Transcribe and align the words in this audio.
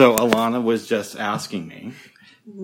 So 0.00 0.16
Alana 0.16 0.62
was 0.62 0.86
just 0.86 1.14
asking 1.14 1.68
me 1.68 1.92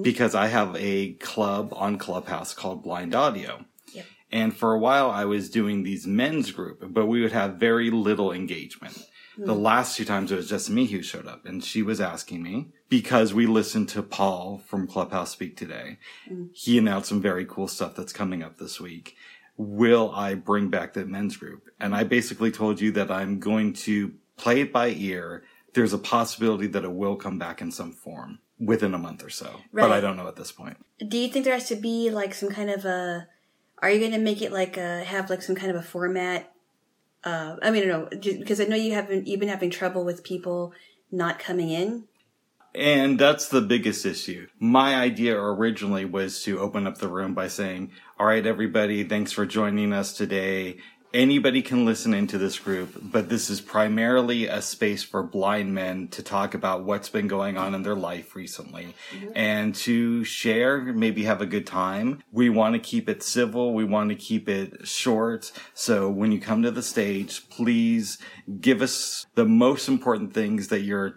because 0.01 0.35
I 0.35 0.47
have 0.47 0.75
a 0.79 1.13
club 1.13 1.75
on 1.77 1.99
Clubhouse 1.99 2.55
called 2.55 2.83
Blind 2.83 3.15
Audio. 3.15 3.67
Yep. 3.93 4.07
And 4.33 4.57
for 4.57 4.73
a 4.73 4.79
while 4.79 5.11
I 5.11 5.27
was 5.27 5.51
doing 5.51 5.83
these 5.83 6.07
men's 6.07 6.51
group, 6.51 6.83
but 6.83 7.05
we 7.05 7.21
would 7.21 7.33
have 7.33 7.57
very 7.57 7.91
little 7.91 8.33
engagement. 8.33 9.05
The 9.37 9.53
hmm. 9.53 9.61
last 9.61 9.99
two 9.99 10.07
times 10.07 10.33
it 10.33 10.37
was 10.37 10.49
just 10.49 10.71
me 10.71 10.87
who 10.87 11.03
showed 11.03 11.27
up 11.27 11.45
and 11.45 11.63
she 11.63 11.83
was 11.83 12.01
asking 12.01 12.43
me 12.43 12.69
because 12.89 13.35
we 13.35 13.45
listened 13.45 13.91
to 13.91 14.03
Paul 14.03 14.63
from 14.67 14.87
Clubhouse 14.87 15.33
speak 15.33 15.59
today. 15.59 15.99
Hmm. 16.27 16.47
He 16.55 16.79
announced 16.79 17.11
some 17.11 17.21
very 17.21 17.45
cool 17.45 17.69
stuff 17.69 17.95
that's 17.95 18.15
coming 18.15 18.43
up 18.43 18.57
this 18.57 18.81
week. 18.81 19.15
Will 19.59 20.11
I 20.15 20.37
bring 20.37 20.69
back 20.69 20.95
the 20.95 21.05
men's 21.05 21.37
group? 21.37 21.69
And 21.79 21.95
I 21.95 22.05
basically 22.05 22.51
told 22.51 22.81
you 22.81 22.93
that 22.93 23.11
I'm 23.11 23.41
going 23.41 23.75
to 23.75 24.15
play 24.39 24.63
it 24.63 24.73
by 24.73 24.89
ear. 24.89 25.45
There's 25.77 25.93
a 25.93 25.99
possibility 25.99 26.67
that 26.69 26.85
it 26.85 26.93
will 26.93 27.17
come 27.17 27.39
back 27.39 27.61
in 27.61 27.71
some 27.71 27.93
form 27.93 28.39
within 28.59 28.95
a 28.95 28.99
month 28.99 29.23
or 29.23 29.29
so, 29.29 29.61
but 29.75 29.93
I 29.93 30.01
don't 30.01 30.17
know 30.17 30.27
at 30.27 30.37
this 30.37 30.51
point. 30.51 30.79
Do 31.07 31.19
you 31.19 31.29
think 31.29 31.45
there 31.45 31.53
has 31.53 31.69
to 31.69 31.77
be 31.77 32.09
like 32.11 32.33
some 32.33 32.49
kind 32.49 32.71
of 32.71 32.87
a? 32.87 33.29
Are 33.83 33.91
you 33.91 34.01
going 34.01 34.13
to 34.13 34.19
make 34.19 34.41
it 34.41 34.53
like 34.53 34.79
a 34.79 35.05
have 35.05 35.29
like 35.29 35.43
some 35.43 35.55
kind 35.55 35.71
of 35.71 35.77
a 35.77 35.83
format? 35.83 36.51
Uh, 37.23 37.57
I 37.63 37.71
mean, 37.71 37.83
I 37.83 37.87
don't 37.87 38.11
know 38.11 38.19
because 38.39 38.59
I 38.59 38.65
know 38.65 38.77
you 38.77 38.95
haven't 38.95 39.27
you've 39.27 39.39
been 39.39 39.51
having 39.51 39.69
trouble 39.69 40.03
with 40.03 40.25
people 40.25 40.73
not 41.13 41.39
coming 41.39 41.69
in. 41.69 42.05
And 42.75 43.19
that's 43.19 43.49
the 43.49 43.63
biggest 43.63 44.05
issue. 44.05 44.49
My 44.59 44.97
idea 44.97 45.39
originally 45.39 46.05
was 46.05 46.43
to 46.45 46.59
open 46.59 46.87
up 46.87 46.99
the 46.99 47.09
room 47.09 47.33
by 47.35 47.49
saying, 47.49 47.93
all 48.19 48.27
right, 48.27 48.47
everybody, 48.47 49.05
thanks 49.05 49.33
for 49.33 49.47
joining 49.47 49.93
us 49.93 50.13
today. 50.13 50.79
Anybody 51.17 51.63
can 51.63 51.87
listen 51.87 52.13
into 52.13 52.37
this 52.37 52.59
group, 52.59 52.91
but 53.01 53.31
this 53.31 53.49
is 53.49 53.63
primarily 53.63 54.47
a 54.49 54.61
space 54.61 55.03
for 55.03 55.23
blind 55.23 55.73
men 55.73 56.09
to 56.09 56.23
talk 56.23 56.53
about 56.53 56.85
what's 56.85 57.09
been 57.09 57.27
going 57.27 57.57
on 57.57 57.75
in 57.75 57.85
their 57.85 57.95
life 57.95 58.37
recently 58.37 58.95
mm-hmm. 59.11 59.33
and 59.35 59.75
to 59.77 60.25
share, 60.25 60.83
maybe 60.83 61.25
have 61.25 61.41
a 61.41 61.47
good 61.47 61.67
time. 61.67 62.23
We 62.31 62.51
want 62.51 62.75
to 62.75 62.79
keep 62.79 63.09
it 63.09 63.23
civil. 63.23 63.73
We 63.73 63.83
want 63.83 64.11
to 64.11 64.15
keep 64.15 64.47
it 64.47 64.87
short. 64.87 65.53
So 65.73 66.11
when 66.11 66.33
you 66.33 66.39
come 66.39 66.63
to 66.65 66.71
the 66.71 66.83
stage, 66.83 67.49
please 67.49 68.19
give 68.61 68.83
us 68.83 69.25
the 69.37 69.47
most 69.47 69.89
important 69.89 70.35
things 70.35 70.69
that 70.69 70.83
you're 70.83 71.15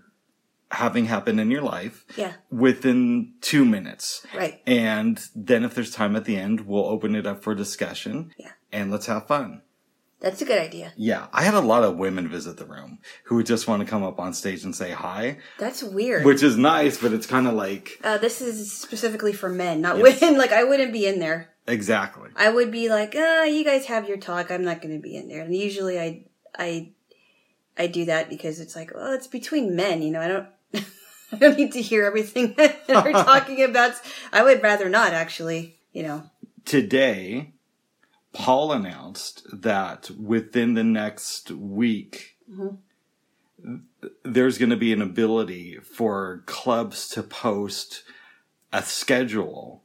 having 0.72 1.08
happen 1.08 1.40
in 1.40 1.52
your 1.52 1.64
life 1.64 2.06
Yeah, 2.16 2.36
within 2.50 3.34
two 3.42 3.66
minutes. 3.66 4.26
right. 4.34 4.62
And 4.66 5.22
then 5.36 5.66
if 5.66 5.76
there's 5.76 5.92
time 5.92 6.16
at 6.16 6.24
the 6.24 6.38
end, 6.38 6.62
we'll 6.62 6.86
open 6.86 7.16
it 7.16 7.28
up 7.28 7.44
for 7.44 7.54
discussion. 7.54 8.32
Yeah. 8.38 8.52
And 8.72 8.92
let's 8.92 9.08
have 9.08 9.28
fun. 9.28 9.64
That's 10.22 10.42
a 10.42 10.46
good 10.46 10.60
idea. 10.60 10.92
Yeah. 10.98 11.28
I 11.32 11.44
had 11.44 11.54
a 11.54 11.62
lot 11.62 11.84
of 11.84 11.96
women 11.98 12.28
visit 12.28 12.58
the 12.58 12.66
room 12.66 13.00
who 13.24 13.36
would 13.38 13.46
just 13.46 13.68
want 13.70 13.82
to 13.82 13.88
come 13.88 14.04
up 14.04 14.20
on 14.20 14.34
stage 14.34 14.64
and 14.66 14.76
say 14.76 14.92
hi, 14.92 15.38
That's 15.58 15.82
weird. 15.82 16.26
which 16.26 16.44
is 16.44 16.58
nice, 16.58 16.98
but 16.98 17.14
it's 17.14 17.26
kind 17.26 17.48
of 17.48 17.54
like, 17.54 18.00
uh, 18.04 18.18
this 18.18 18.42
is 18.42 18.72
specifically 18.72 19.32
for 19.32 19.48
men, 19.50 19.80
not 19.82 19.98
Yes. 19.98 20.20
women. 20.22 20.38
Like 20.44 20.52
I 20.52 20.64
wouldn't 20.66 20.92
be 20.92 21.06
in 21.06 21.20
there. 21.20 21.50
exactly. 21.68 22.30
I 22.36 22.50
would 22.50 22.70
be 22.72 22.90
like, 22.90 23.16
uh, 23.16 23.46
you 23.48 23.64
guys 23.64 23.86
have 23.86 24.10
your 24.10 24.18
talk. 24.18 24.52
I'm 24.52 24.64
not 24.66 24.82
going 24.82 24.94
to 24.96 25.02
be 25.02 25.16
in 25.16 25.30
there. 25.30 25.42
And 25.44 25.56
usually 25.56 25.98
I, 26.00 26.26
I, 26.58 26.92
I 27.78 27.88
do 27.88 28.06
that 28.06 28.30
because 28.30 28.60
it's 28.60 28.76
like, 28.76 28.92
well, 28.94 29.14
it's 29.14 29.28
between 29.28 29.74
men, 29.76 30.02
you 30.02 30.12
know, 30.12 30.20
I 30.22 30.28
don't, 30.28 30.48
I 31.32 31.36
don't 31.38 31.58
need 31.58 31.72
to 31.74 31.82
hear 31.82 32.04
everything 32.04 32.54
that 32.58 32.86
they're 32.88 33.14
talking 33.14 33.64
about. 33.64 33.94
I 34.34 34.44
would 34.44 34.62
rather 34.62 34.90
not 34.90 35.14
actually, 35.14 35.80
you 35.94 36.04
know. 36.04 36.24
Today, 36.66 37.54
Paul 38.34 38.72
announced 38.74 39.46
that 39.54 40.12
within 40.12 40.76
the 40.76 40.84
next 40.84 41.52
week, 41.52 42.38
mm-hmm. 42.52 42.76
there's 44.24 44.58
going 44.58 44.70
to 44.72 44.78
be 44.78 44.94
an 44.94 45.02
ability 45.02 45.78
for 45.80 46.44
clubs 46.48 47.08
to 47.10 47.24
post 47.24 48.04
a 48.74 48.84
schedule 48.84 49.84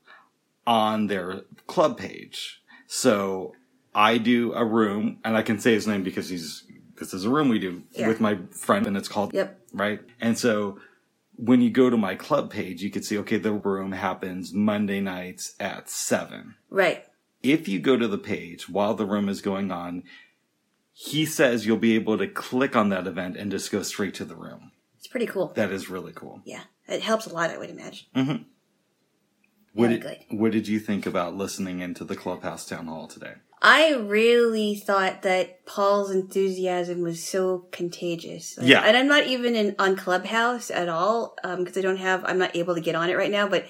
on 0.66 1.08
their 1.08 1.42
club 1.66 1.98
page. 1.98 2.62
So 2.88 3.54
I 3.94 4.18
do 4.18 4.52
a 4.54 4.64
room, 4.64 5.18
and 5.24 5.36
I 5.36 5.42
can 5.42 5.58
say 5.60 5.74
his 5.74 5.86
name 5.86 6.02
because 6.04 6.28
he's 6.30 6.64
this 6.98 7.14
is 7.14 7.24
a 7.26 7.30
room 7.30 7.48
we 7.50 7.58
do 7.58 7.82
Yeah. 7.92 8.08
with 8.08 8.20
my 8.20 8.38
friend, 8.52 8.86
and 8.86 8.96
it's 8.96 9.08
called 9.08 9.34
Yep. 9.34 9.60
right. 9.72 10.00
And 10.20 10.38
so 10.38 10.80
when 11.36 11.60
you 11.62 11.70
go 11.70 11.90
to 11.90 11.96
my 11.98 12.14
club 12.16 12.50
page, 12.50 12.82
you 12.82 12.90
can 12.90 13.02
see 13.02 13.18
okay, 13.18 13.38
the 13.38 13.52
room 13.52 13.92
happens 13.92 14.52
Monday 14.54 15.00
nights 15.00 15.54
at 15.60 15.90
seven 15.90 16.56
Right. 16.70 17.04
If 17.44 17.68
you 17.68 17.78
go 17.78 17.96
to 17.96 18.08
the 18.08 18.18
page 18.18 18.68
while 18.68 18.94
the 18.94 19.06
room 19.06 19.28
is 19.28 19.40
going 19.40 19.70
on, 19.70 20.02
he 20.92 21.26
says 21.26 21.66
you'll 21.66 21.76
be 21.76 21.94
able 21.94 22.18
to 22.18 22.26
click 22.26 22.74
on 22.74 22.88
that 22.88 23.06
event 23.06 23.36
and 23.36 23.50
just 23.50 23.70
go 23.70 23.82
straight 23.82 24.14
to 24.14 24.24
the 24.24 24.36
room. 24.36 24.72
It's 24.98 25.06
pretty 25.06 25.26
cool. 25.26 25.52
That 25.54 25.70
is 25.70 25.90
really 25.90 26.12
cool. 26.12 26.40
Yeah. 26.44 26.62
It 26.88 27.02
helps 27.02 27.26
a 27.26 27.34
lot, 27.34 27.50
I 27.50 27.58
would 27.58 27.70
imagine. 27.70 28.06
Mm-hmm. 28.16 28.42
What 29.74 29.88
Very 29.88 29.98
did, 29.98 30.02
good. 30.02 30.38
what 30.38 30.52
did 30.52 30.68
you 30.68 30.78
think 30.78 31.04
about 31.04 31.34
listening 31.36 31.80
into 31.80 32.04
the 32.04 32.16
Clubhouse 32.16 32.64
Town 32.64 32.86
Hall 32.86 33.08
today? 33.08 33.34
I 33.60 33.94
really 33.94 34.76
thought 34.76 35.22
that 35.22 35.64
Paul's 35.66 36.10
enthusiasm 36.10 37.00
was 37.02 37.22
so 37.24 37.66
contagious. 37.72 38.56
Like, 38.56 38.68
Yeah. 38.68 38.80
And 38.80 38.96
I'm 38.96 39.08
not 39.08 39.26
even 39.26 39.56
in 39.56 39.74
on 39.78 39.96
Clubhouse 39.96 40.70
at 40.70 40.88
all 40.88 41.34
um, 41.42 41.64
because 41.64 41.76
I 41.76 41.80
don't 41.80 41.96
have. 41.96 42.24
I'm 42.24 42.38
not 42.38 42.54
able 42.54 42.74
to 42.74 42.80
get 42.80 42.94
on 42.94 43.10
it 43.10 43.16
right 43.16 43.30
now. 43.30 43.48
But 43.48 43.66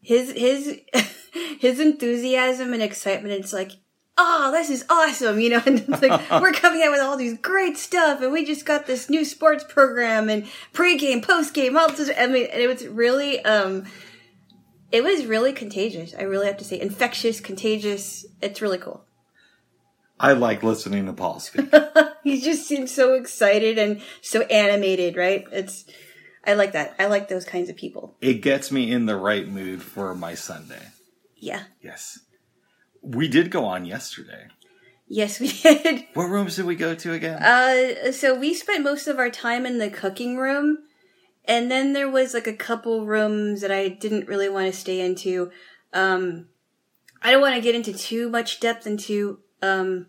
his 0.00 0.32
his 0.32 0.80
his 1.60 1.80
enthusiasm 1.80 2.72
and 2.72 2.82
excitement. 2.82 3.34
It's 3.34 3.52
like, 3.52 3.72
oh, 4.16 4.50
this 4.52 4.70
is 4.70 4.84
awesome, 4.88 5.40
you 5.40 5.50
know. 5.50 5.62
And 5.66 5.80
it's 5.80 6.02
like 6.02 6.30
we're 6.42 6.52
coming 6.52 6.82
out 6.82 6.92
with 6.92 7.00
all 7.00 7.16
these 7.16 7.38
great 7.38 7.76
stuff, 7.76 8.22
and 8.22 8.32
we 8.32 8.44
just 8.44 8.64
got 8.64 8.86
this 8.86 9.10
new 9.10 9.24
sports 9.24 9.64
program 9.64 10.28
and 10.28 10.44
pregame, 10.72 11.24
postgame, 11.24 11.76
all 11.76 11.88
this. 11.88 12.10
I 12.16 12.26
mean, 12.26 12.46
and 12.50 12.60
it 12.60 12.66
was 12.66 12.86
really. 12.86 13.44
um 13.44 13.84
it 14.90 15.04
was 15.04 15.26
really 15.26 15.52
contagious. 15.52 16.14
I 16.18 16.22
really 16.22 16.46
have 16.46 16.56
to 16.56 16.64
say, 16.64 16.80
infectious, 16.80 17.40
contagious. 17.40 18.24
It's 18.40 18.62
really 18.62 18.78
cool. 18.78 19.04
I 20.18 20.32
like 20.32 20.62
listening 20.62 21.04
to 21.06 21.12
Paul 21.12 21.40
speak. 21.40 21.70
he 22.24 22.40
just 22.40 22.66
seems 22.66 22.90
so 22.90 23.14
excited 23.14 23.78
and 23.78 24.00
so 24.20 24.42
animated, 24.42 25.16
right? 25.16 25.44
It's 25.52 25.84
I 26.48 26.54
like 26.54 26.72
that. 26.72 26.94
I 26.98 27.06
like 27.06 27.28
those 27.28 27.44
kinds 27.44 27.68
of 27.68 27.76
people. 27.76 28.16
it 28.20 28.40
gets 28.42 28.72
me 28.72 28.90
in 28.90 29.06
the 29.06 29.16
right 29.16 29.46
mood 29.46 29.82
for 29.82 30.14
my 30.14 30.34
Sunday. 30.34 30.82
Yeah. 31.36 31.64
Yes. 31.80 32.18
We 33.02 33.28
did 33.28 33.50
go 33.50 33.64
on 33.66 33.84
yesterday. 33.84 34.48
Yes, 35.06 35.38
we 35.40 35.48
did. 35.62 36.06
What 36.14 36.24
rooms 36.24 36.56
did 36.56 36.64
we 36.64 36.74
go 36.74 36.94
to 36.94 37.12
again? 37.12 37.42
Uh 37.42 38.12
so 38.12 38.34
we 38.38 38.54
spent 38.54 38.82
most 38.82 39.06
of 39.06 39.18
our 39.18 39.30
time 39.30 39.66
in 39.66 39.78
the 39.78 39.90
cooking 39.90 40.36
room 40.38 40.78
and 41.44 41.70
then 41.70 41.92
there 41.92 42.10
was 42.10 42.34
like 42.34 42.46
a 42.46 42.52
couple 42.52 43.06
rooms 43.06 43.60
that 43.60 43.70
I 43.70 43.88
didn't 43.88 44.28
really 44.28 44.48
want 44.48 44.72
to 44.72 44.78
stay 44.78 45.00
into. 45.00 45.50
Um 45.92 46.48
I 47.22 47.30
don't 47.30 47.40
want 47.40 47.56
to 47.56 47.60
get 47.60 47.74
into 47.74 47.92
too 47.92 48.28
much 48.28 48.58
depth 48.60 48.86
into 48.86 49.40
um 49.62 50.06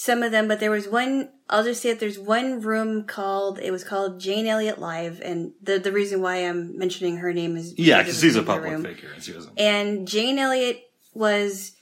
some 0.00 0.22
of 0.22 0.30
them, 0.30 0.46
but 0.46 0.60
there 0.60 0.70
was 0.70 0.86
one 0.86 1.28
I'll 1.50 1.64
just 1.64 1.82
say 1.82 1.90
that 1.90 1.98
there's 1.98 2.20
one 2.20 2.60
room 2.60 3.02
called 3.02 3.58
it 3.58 3.72
was 3.72 3.82
called 3.82 4.20
Jane 4.20 4.46
Elliott 4.46 4.78
Live 4.78 5.20
and 5.24 5.50
the 5.60 5.80
the 5.80 5.90
reason 5.90 6.22
why 6.22 6.36
I'm 6.36 6.78
mentioning 6.78 7.16
her 7.16 7.32
name 7.32 7.56
is 7.56 7.76
yeah, 7.76 7.98
because 7.98 8.20
because 8.20 8.22
of 8.22 8.22
he's 8.22 8.36
a 8.36 8.42
public 8.44 8.70
room. 8.70 8.84
figure. 8.84 9.10
And 9.12 9.24
she 9.24 9.32
was 9.32 9.50
And 9.56 10.06
Jane 10.06 10.38
Elliott 10.38 10.82
was 11.14 11.72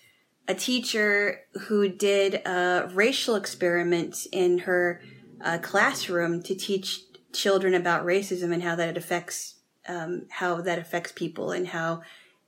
a 0.48 0.54
teacher 0.54 1.40
who 1.66 1.90
did 1.90 2.36
a 2.46 2.88
racial 2.94 3.34
experiment 3.34 4.26
in 4.32 4.60
her 4.60 5.02
uh, 5.42 5.58
classroom 5.58 6.42
to 6.44 6.54
teach 6.54 7.02
children 7.34 7.74
about 7.74 8.06
racism 8.06 8.50
and 8.50 8.62
how 8.62 8.76
that 8.76 8.96
affects 8.96 9.56
um, 9.88 10.22
how 10.30 10.62
that 10.62 10.78
affects 10.78 11.12
people 11.12 11.50
and 11.50 11.68
how 11.68 12.00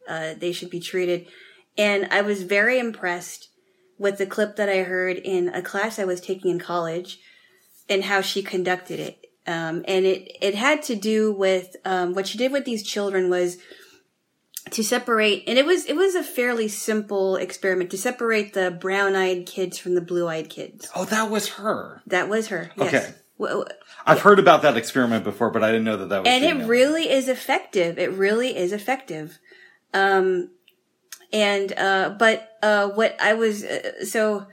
uh, 0.08 0.32
they 0.32 0.50
should 0.50 0.70
be 0.70 0.80
treated. 0.80 1.26
And 1.76 2.08
I 2.10 2.22
was 2.22 2.42
very 2.44 2.78
impressed 2.78 3.47
with 3.98 4.18
the 4.18 4.26
clip 4.26 4.56
that 4.56 4.68
I 4.68 4.82
heard 4.82 5.16
in 5.16 5.48
a 5.48 5.62
class 5.62 5.98
I 5.98 6.04
was 6.04 6.20
taking 6.20 6.50
in 6.50 6.58
college 6.58 7.18
and 7.88 8.04
how 8.04 8.20
she 8.20 8.42
conducted 8.42 9.00
it. 9.00 9.24
Um, 9.46 9.82
and 9.88 10.04
it, 10.04 10.30
it 10.42 10.54
had 10.54 10.82
to 10.84 10.94
do 10.94 11.32
with 11.32 11.74
um, 11.84 12.14
what 12.14 12.26
she 12.26 12.36
did 12.38 12.52
with 12.52 12.64
these 12.64 12.82
children 12.82 13.30
was 13.30 13.56
to 14.72 14.84
separate 14.84 15.44
and 15.46 15.58
it 15.58 15.64
was 15.64 15.86
it 15.86 15.96
was 15.96 16.14
a 16.14 16.22
fairly 16.22 16.68
simple 16.68 17.36
experiment 17.36 17.90
to 17.90 17.96
separate 17.96 18.52
the 18.52 18.70
brown-eyed 18.70 19.46
kids 19.46 19.78
from 19.78 19.94
the 19.94 20.00
blue-eyed 20.02 20.50
kids 20.50 20.90
Oh, 20.94 21.06
that 21.06 21.30
was 21.30 21.48
her. 21.54 22.02
that 22.06 22.28
was 22.28 22.48
her 22.48 22.70
yes 22.76 22.88
Okay. 22.94 23.14
W- 23.38 23.58
w- 23.60 23.78
I've 24.04 24.20
heard 24.20 24.38
about 24.38 24.62
that 24.62 24.76
experiment 24.76 25.22
before, 25.24 25.50
but 25.50 25.62
I 25.64 25.68
didn't 25.68 25.84
know 25.84 25.96
that 25.96 26.08
that 26.10 26.18
was. 26.24 26.28
and 26.28 26.44
it 26.44 26.66
really 26.66 27.08
is 27.08 27.28
effective 27.28 27.98
it 27.98 28.12
really 28.12 28.54
is 28.58 28.72
effective 28.74 29.38
um 29.94 30.50
and 31.32 31.72
uh 31.76 32.14
but 32.18 32.56
uh 32.62 32.88
what 32.88 33.16
i 33.20 33.34
was 33.34 33.64
uh, 33.64 34.04
so 34.04 34.46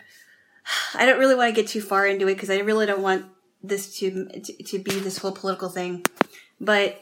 i 0.94 1.06
don't 1.06 1.19
really 1.19 1.36
want 1.36 1.54
to 1.54 1.62
get 1.62 1.69
too 1.69 1.81
far 1.81 2.06
into 2.06 2.27
it 2.27 2.33
because 2.33 2.50
i 2.50 2.60
really 2.60 2.86
don't 2.86 3.01
want 3.01 3.25
this 3.63 3.98
to, 3.98 4.25
to 4.39 4.63
to 4.63 4.80
be 4.80 5.00
this 5.00 5.18
whole 5.18 5.31
political 5.31 5.69
thing 5.69 6.06
but 6.60 7.01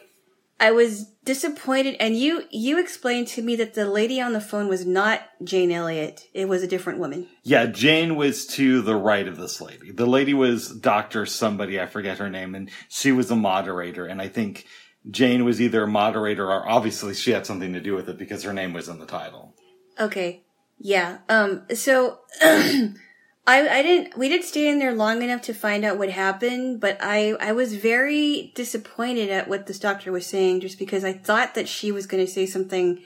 i 0.59 0.71
was 0.71 1.05
disappointed 1.25 1.95
and 1.99 2.17
you 2.17 2.43
you 2.51 2.79
explained 2.79 3.27
to 3.27 3.41
me 3.41 3.55
that 3.55 3.73
the 3.73 3.85
lady 3.85 4.21
on 4.21 4.33
the 4.33 4.41
phone 4.41 4.67
was 4.67 4.85
not 4.85 5.21
jane 5.43 5.71
elliott 5.71 6.27
it 6.33 6.47
was 6.47 6.63
a 6.63 6.67
different 6.67 6.99
woman 6.99 7.27
Yeah, 7.43 7.65
Jane 7.65 8.15
was 8.15 8.47
to 8.55 8.81
the 8.81 8.95
right 8.95 9.27
of 9.27 9.35
this 9.35 9.59
lady. 9.59 9.91
The 9.91 10.05
lady 10.05 10.33
was 10.33 10.69
Dr. 10.69 11.25
somebody, 11.25 11.79
I 11.79 11.87
forget 11.87 12.19
her 12.19 12.29
name, 12.29 12.55
and 12.55 12.69
she 12.87 13.11
was 13.11 13.29
a 13.29 13.35
moderator. 13.35 14.05
And 14.05 14.21
I 14.21 14.29
think 14.29 14.65
Jane 15.11 15.43
was 15.43 15.59
either 15.59 15.83
a 15.83 15.87
moderator 15.87 16.49
or 16.49 16.67
obviously 16.67 17.13
she 17.13 17.31
had 17.31 17.45
something 17.45 17.73
to 17.73 17.81
do 17.81 17.95
with 17.95 18.07
it 18.07 18.17
because 18.17 18.43
her 18.43 18.53
name 18.53 18.71
was 18.71 18.87
in 18.87 18.97
the 18.99 19.05
title. 19.05 19.55
Okay. 19.99 20.43
Yeah. 20.79 21.19
Um, 21.29 21.63
so, 21.73 22.19
I, 22.41 23.67
I 23.67 23.81
didn't, 23.81 24.17
we 24.17 24.29
didn't 24.29 24.45
stay 24.45 24.67
in 24.69 24.79
there 24.79 24.93
long 24.93 25.21
enough 25.21 25.41
to 25.43 25.53
find 25.53 25.83
out 25.83 25.97
what 25.97 26.09
happened, 26.09 26.79
but 26.79 26.97
I, 27.01 27.33
I 27.39 27.51
was 27.51 27.75
very 27.75 28.53
disappointed 28.55 29.29
at 29.29 29.49
what 29.49 29.67
this 29.67 29.79
doctor 29.79 30.11
was 30.11 30.25
saying 30.25 30.61
just 30.61 30.79
because 30.79 31.03
I 31.03 31.13
thought 31.13 31.55
that 31.55 31.67
she 31.67 31.91
was 31.91 32.07
going 32.07 32.25
to 32.25 32.31
say 32.31 32.45
something 32.45 33.03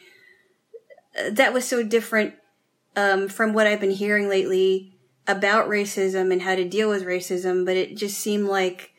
uh, 1.17 1.31
that 1.31 1.53
was 1.53 1.65
so 1.65 1.81
different, 1.83 2.35
um, 2.95 3.27
from 3.29 3.53
what 3.53 3.65
I've 3.67 3.79
been 3.79 3.89
hearing 3.91 4.29
lately 4.29 4.93
about 5.27 5.67
racism 5.69 6.31
and 6.31 6.41
how 6.43 6.55
to 6.55 6.67
deal 6.67 6.89
with 6.89 7.03
racism, 7.03 7.65
but 7.65 7.75
it 7.75 7.97
just 7.97 8.17
seemed 8.19 8.47
like, 8.47 8.91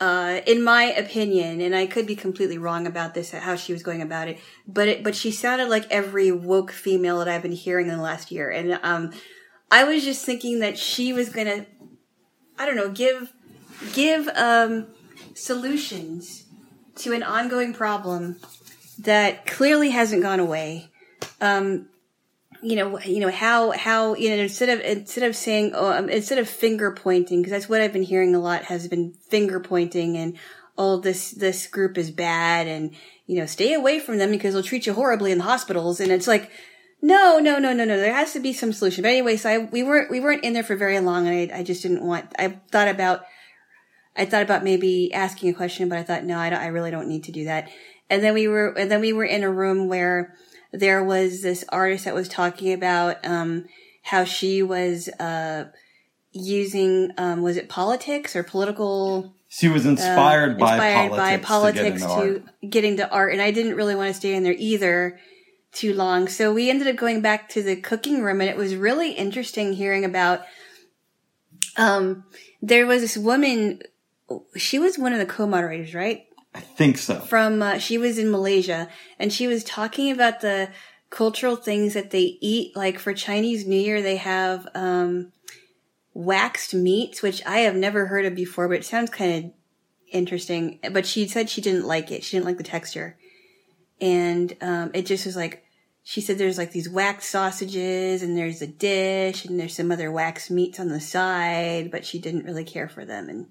uh, 0.00 0.40
in 0.46 0.64
my 0.64 0.84
opinion, 0.84 1.60
and 1.60 1.76
I 1.76 1.86
could 1.86 2.06
be 2.06 2.16
completely 2.16 2.56
wrong 2.56 2.86
about 2.86 3.12
this, 3.12 3.32
how 3.32 3.54
she 3.54 3.72
was 3.72 3.82
going 3.82 4.00
about 4.00 4.28
it, 4.28 4.38
but 4.66 4.88
it, 4.88 5.04
but 5.04 5.14
she 5.14 5.30
sounded 5.30 5.68
like 5.68 5.86
every 5.90 6.32
woke 6.32 6.72
female 6.72 7.18
that 7.18 7.28
I've 7.28 7.42
been 7.42 7.52
hearing 7.52 7.88
in 7.88 7.96
the 7.96 8.02
last 8.02 8.32
year. 8.32 8.50
And, 8.50 8.80
um, 8.82 9.12
I 9.70 9.84
was 9.84 10.02
just 10.02 10.24
thinking 10.24 10.60
that 10.60 10.78
she 10.78 11.12
was 11.12 11.28
gonna, 11.28 11.66
I 12.58 12.66
don't 12.66 12.76
know, 12.76 12.90
give, 12.90 13.32
give, 13.92 14.26
um, 14.28 14.86
solutions 15.34 16.44
to 16.96 17.12
an 17.12 17.22
ongoing 17.22 17.72
problem 17.72 18.36
that 18.98 19.46
clearly 19.46 19.90
hasn't 19.90 20.22
gone 20.22 20.40
away. 20.40 20.88
Um, 21.40 21.88
you 22.62 22.76
know, 22.76 22.98
you 23.00 23.20
know 23.20 23.30
how 23.30 23.70
how 23.72 24.14
you 24.14 24.30
know 24.30 24.36
instead 24.36 24.68
of 24.68 24.80
instead 24.80 25.24
of 25.24 25.34
saying 25.34 25.74
um, 25.74 26.08
instead 26.08 26.38
of 26.38 26.48
finger 26.48 26.90
pointing 26.90 27.40
because 27.40 27.52
that's 27.52 27.68
what 27.68 27.80
I've 27.80 27.92
been 27.92 28.02
hearing 28.02 28.34
a 28.34 28.40
lot 28.40 28.64
has 28.64 28.86
been 28.88 29.12
finger 29.12 29.60
pointing 29.60 30.16
and 30.16 30.36
oh 30.76 30.98
this 30.98 31.30
this 31.32 31.66
group 31.66 31.96
is 31.96 32.10
bad 32.10 32.66
and 32.66 32.94
you 33.26 33.38
know 33.38 33.46
stay 33.46 33.74
away 33.74 33.98
from 33.98 34.18
them 34.18 34.30
because 34.30 34.54
they'll 34.54 34.62
treat 34.62 34.86
you 34.86 34.92
horribly 34.92 35.32
in 35.32 35.38
the 35.38 35.44
hospitals 35.44 36.00
and 36.00 36.12
it's 36.12 36.26
like 36.26 36.50
no 37.02 37.38
no 37.38 37.58
no 37.58 37.72
no 37.72 37.84
no 37.84 37.96
there 37.96 38.14
has 38.14 38.32
to 38.34 38.40
be 38.40 38.52
some 38.52 38.72
solution. 38.72 39.02
But 39.02 39.10
anyway 39.10 39.36
so 39.36 39.48
I, 39.48 39.58
we 39.58 39.82
weren't 39.82 40.10
we 40.10 40.20
weren't 40.20 40.44
in 40.44 40.52
there 40.52 40.62
for 40.62 40.76
very 40.76 41.00
long 41.00 41.26
and 41.26 41.52
I, 41.52 41.60
I 41.60 41.62
just 41.62 41.82
didn't 41.82 42.02
want 42.02 42.26
I 42.38 42.60
thought 42.70 42.88
about 42.88 43.24
I 44.16 44.26
thought 44.26 44.42
about 44.42 44.64
maybe 44.64 45.12
asking 45.14 45.50
a 45.50 45.54
question 45.54 45.88
but 45.88 45.98
I 45.98 46.02
thought 46.02 46.24
no 46.24 46.38
I 46.38 46.50
don't, 46.50 46.60
I 46.60 46.66
really 46.66 46.90
don't 46.90 47.08
need 47.08 47.24
to 47.24 47.32
do 47.32 47.44
that. 47.44 47.70
And 48.10 48.22
then 48.22 48.34
we 48.34 48.48
were 48.48 48.68
and 48.76 48.90
then 48.90 49.00
we 49.00 49.12
were 49.12 49.24
in 49.24 49.44
a 49.44 49.50
room 49.50 49.88
where 49.88 50.34
there 50.72 51.02
was 51.02 51.42
this 51.42 51.64
artist 51.68 52.04
that 52.04 52.14
was 52.14 52.28
talking 52.28 52.72
about 52.72 53.24
um, 53.24 53.66
how 54.02 54.24
she 54.24 54.62
was 54.62 55.08
uh, 55.18 55.66
using 56.32 57.12
um, 57.18 57.42
was 57.42 57.56
it 57.56 57.68
politics 57.68 58.36
or 58.36 58.42
political? 58.42 59.34
She 59.48 59.68
was 59.68 59.84
inspired, 59.84 60.54
uh, 60.54 60.58
by, 60.58 60.74
inspired 60.74 61.10
by 61.10 61.36
politics, 61.38 62.02
by 62.02 62.08
politics 62.08 62.42
to, 62.42 62.42
to 62.60 62.68
getting 62.68 62.98
to 62.98 63.10
art 63.10 63.32
and 63.32 63.42
i 63.42 63.50
didn't 63.50 63.74
really 63.74 63.96
want 63.96 64.08
to 64.08 64.14
stay 64.14 64.34
in 64.34 64.44
there 64.44 64.54
either 64.56 65.18
too 65.72 65.94
long. 65.94 66.28
So 66.28 66.52
we 66.52 66.68
ended 66.68 66.88
up 66.88 66.96
going 66.96 67.20
back 67.20 67.48
to 67.50 67.62
the 67.62 67.76
cooking 67.76 68.22
room 68.22 68.40
and 68.40 68.50
it 68.50 68.56
was 68.56 68.74
really 68.74 69.12
interesting 69.12 69.72
hearing 69.72 70.04
about 70.04 70.42
um 71.76 72.24
there 72.62 72.86
was 72.86 73.02
this 73.02 73.16
woman 73.16 73.80
she 74.56 74.78
was 74.78 74.98
one 74.98 75.12
of 75.12 75.18
the 75.18 75.26
co-moderators 75.26 75.94
right 75.94 76.26
I 76.54 76.60
think 76.60 76.98
so. 76.98 77.20
From 77.20 77.62
uh, 77.62 77.78
she 77.78 77.96
was 77.98 78.18
in 78.18 78.30
Malaysia 78.30 78.88
and 79.18 79.32
she 79.32 79.46
was 79.46 79.62
talking 79.62 80.10
about 80.10 80.40
the 80.40 80.70
cultural 81.10 81.56
things 81.56 81.94
that 81.94 82.10
they 82.10 82.38
eat. 82.40 82.74
Like 82.74 82.98
for 82.98 83.12
Chinese 83.14 83.66
New 83.66 83.80
Year, 83.80 84.02
they 84.02 84.16
have 84.16 84.66
um, 84.74 85.32
waxed 86.14 86.74
meats, 86.74 87.22
which 87.22 87.44
I 87.46 87.60
have 87.60 87.76
never 87.76 88.06
heard 88.06 88.26
of 88.26 88.34
before, 88.34 88.68
but 88.68 88.78
it 88.78 88.84
sounds 88.84 89.10
kind 89.10 89.44
of 89.44 89.50
interesting. 90.10 90.80
But 90.90 91.06
she 91.06 91.28
said 91.28 91.50
she 91.50 91.60
didn't 91.60 91.86
like 91.86 92.10
it. 92.10 92.24
She 92.24 92.36
didn't 92.36 92.46
like 92.46 92.58
the 92.58 92.64
texture, 92.64 93.16
and 94.00 94.56
um, 94.60 94.90
it 94.94 95.06
just 95.06 95.26
was 95.26 95.36
like 95.36 95.64
she 96.02 96.20
said 96.20 96.38
there's 96.38 96.58
like 96.58 96.72
these 96.72 96.88
waxed 96.88 97.30
sausages 97.30 98.22
and 98.22 98.36
there's 98.36 98.62
a 98.62 98.66
dish 98.66 99.44
and 99.44 99.60
there's 99.60 99.76
some 99.76 99.92
other 99.92 100.10
waxed 100.10 100.50
meats 100.50 100.80
on 100.80 100.88
the 100.88 101.00
side, 101.00 101.90
but 101.90 102.04
she 102.04 102.18
didn't 102.18 102.44
really 102.44 102.64
care 102.64 102.88
for 102.88 103.04
them 103.04 103.28
and 103.28 103.46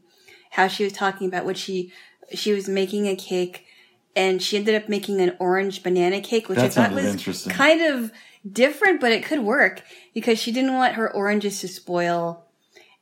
how 0.52 0.68
she 0.68 0.84
was 0.84 0.94
talking 0.94 1.28
about 1.28 1.46
what 1.46 1.58
she 1.58 1.94
she 2.34 2.52
was 2.52 2.68
making 2.68 3.08
a 3.08 3.16
cake 3.16 3.66
and 4.16 4.42
she 4.42 4.58
ended 4.58 4.76
up 4.76 4.90
making 4.90 5.22
an 5.22 5.36
orange 5.40 5.84
banana 5.84 6.22
cake, 6.22 6.50
which 6.50 6.58
that 6.58 6.66
I 6.66 6.90
thought 6.90 6.92
was 6.92 7.48
kind 7.50 7.82
of 7.82 8.12
different, 8.50 9.02
but 9.02 9.12
it 9.12 9.24
could 9.24 9.40
work 9.40 9.84
because 10.14 10.40
she 10.40 10.52
didn't 10.52 10.74
want 10.74 10.96
her 10.96 11.12
oranges 11.12 11.62
to 11.62 11.68
spoil. 11.68 12.46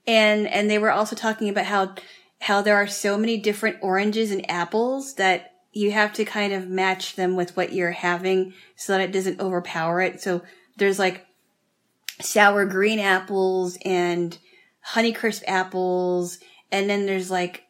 And, 0.06 0.47
and 0.47 0.69
they 0.69 0.77
were 0.77 0.91
also 0.91 1.15
talking 1.15 1.50
about 1.50 1.65
how, 1.65 1.95
how 2.41 2.62
there 2.62 2.75
are 2.75 2.88
so 2.88 3.18
many 3.18 3.38
different 3.38 3.77
oranges 3.81 4.31
and 4.31 4.50
apples 4.50 5.15
that 5.15 5.53
you 5.74 5.91
have 5.91 6.13
to 6.13 6.25
kind 6.25 6.53
of 6.53 6.68
match 6.68 7.15
them 7.15 7.35
with 7.35 7.56
what 7.56 7.74
you're 7.74 7.91
having 7.91 8.53
so 8.75 8.94
that 8.94 9.01
it 9.01 9.12
doesn't 9.12 9.39
overpower 9.39 10.01
it. 10.01 10.21
So 10.21 10.41
there's 10.77 11.00
like 11.00 11.25
sour 12.21 12.65
green 12.65 13.00
apples 13.00 13.77
and 13.83 14.38
Honeycrisp 14.94 15.44
apples. 15.47 16.39
And 16.71 16.89
then 16.89 17.06
there's 17.06 17.29
like 17.29 17.67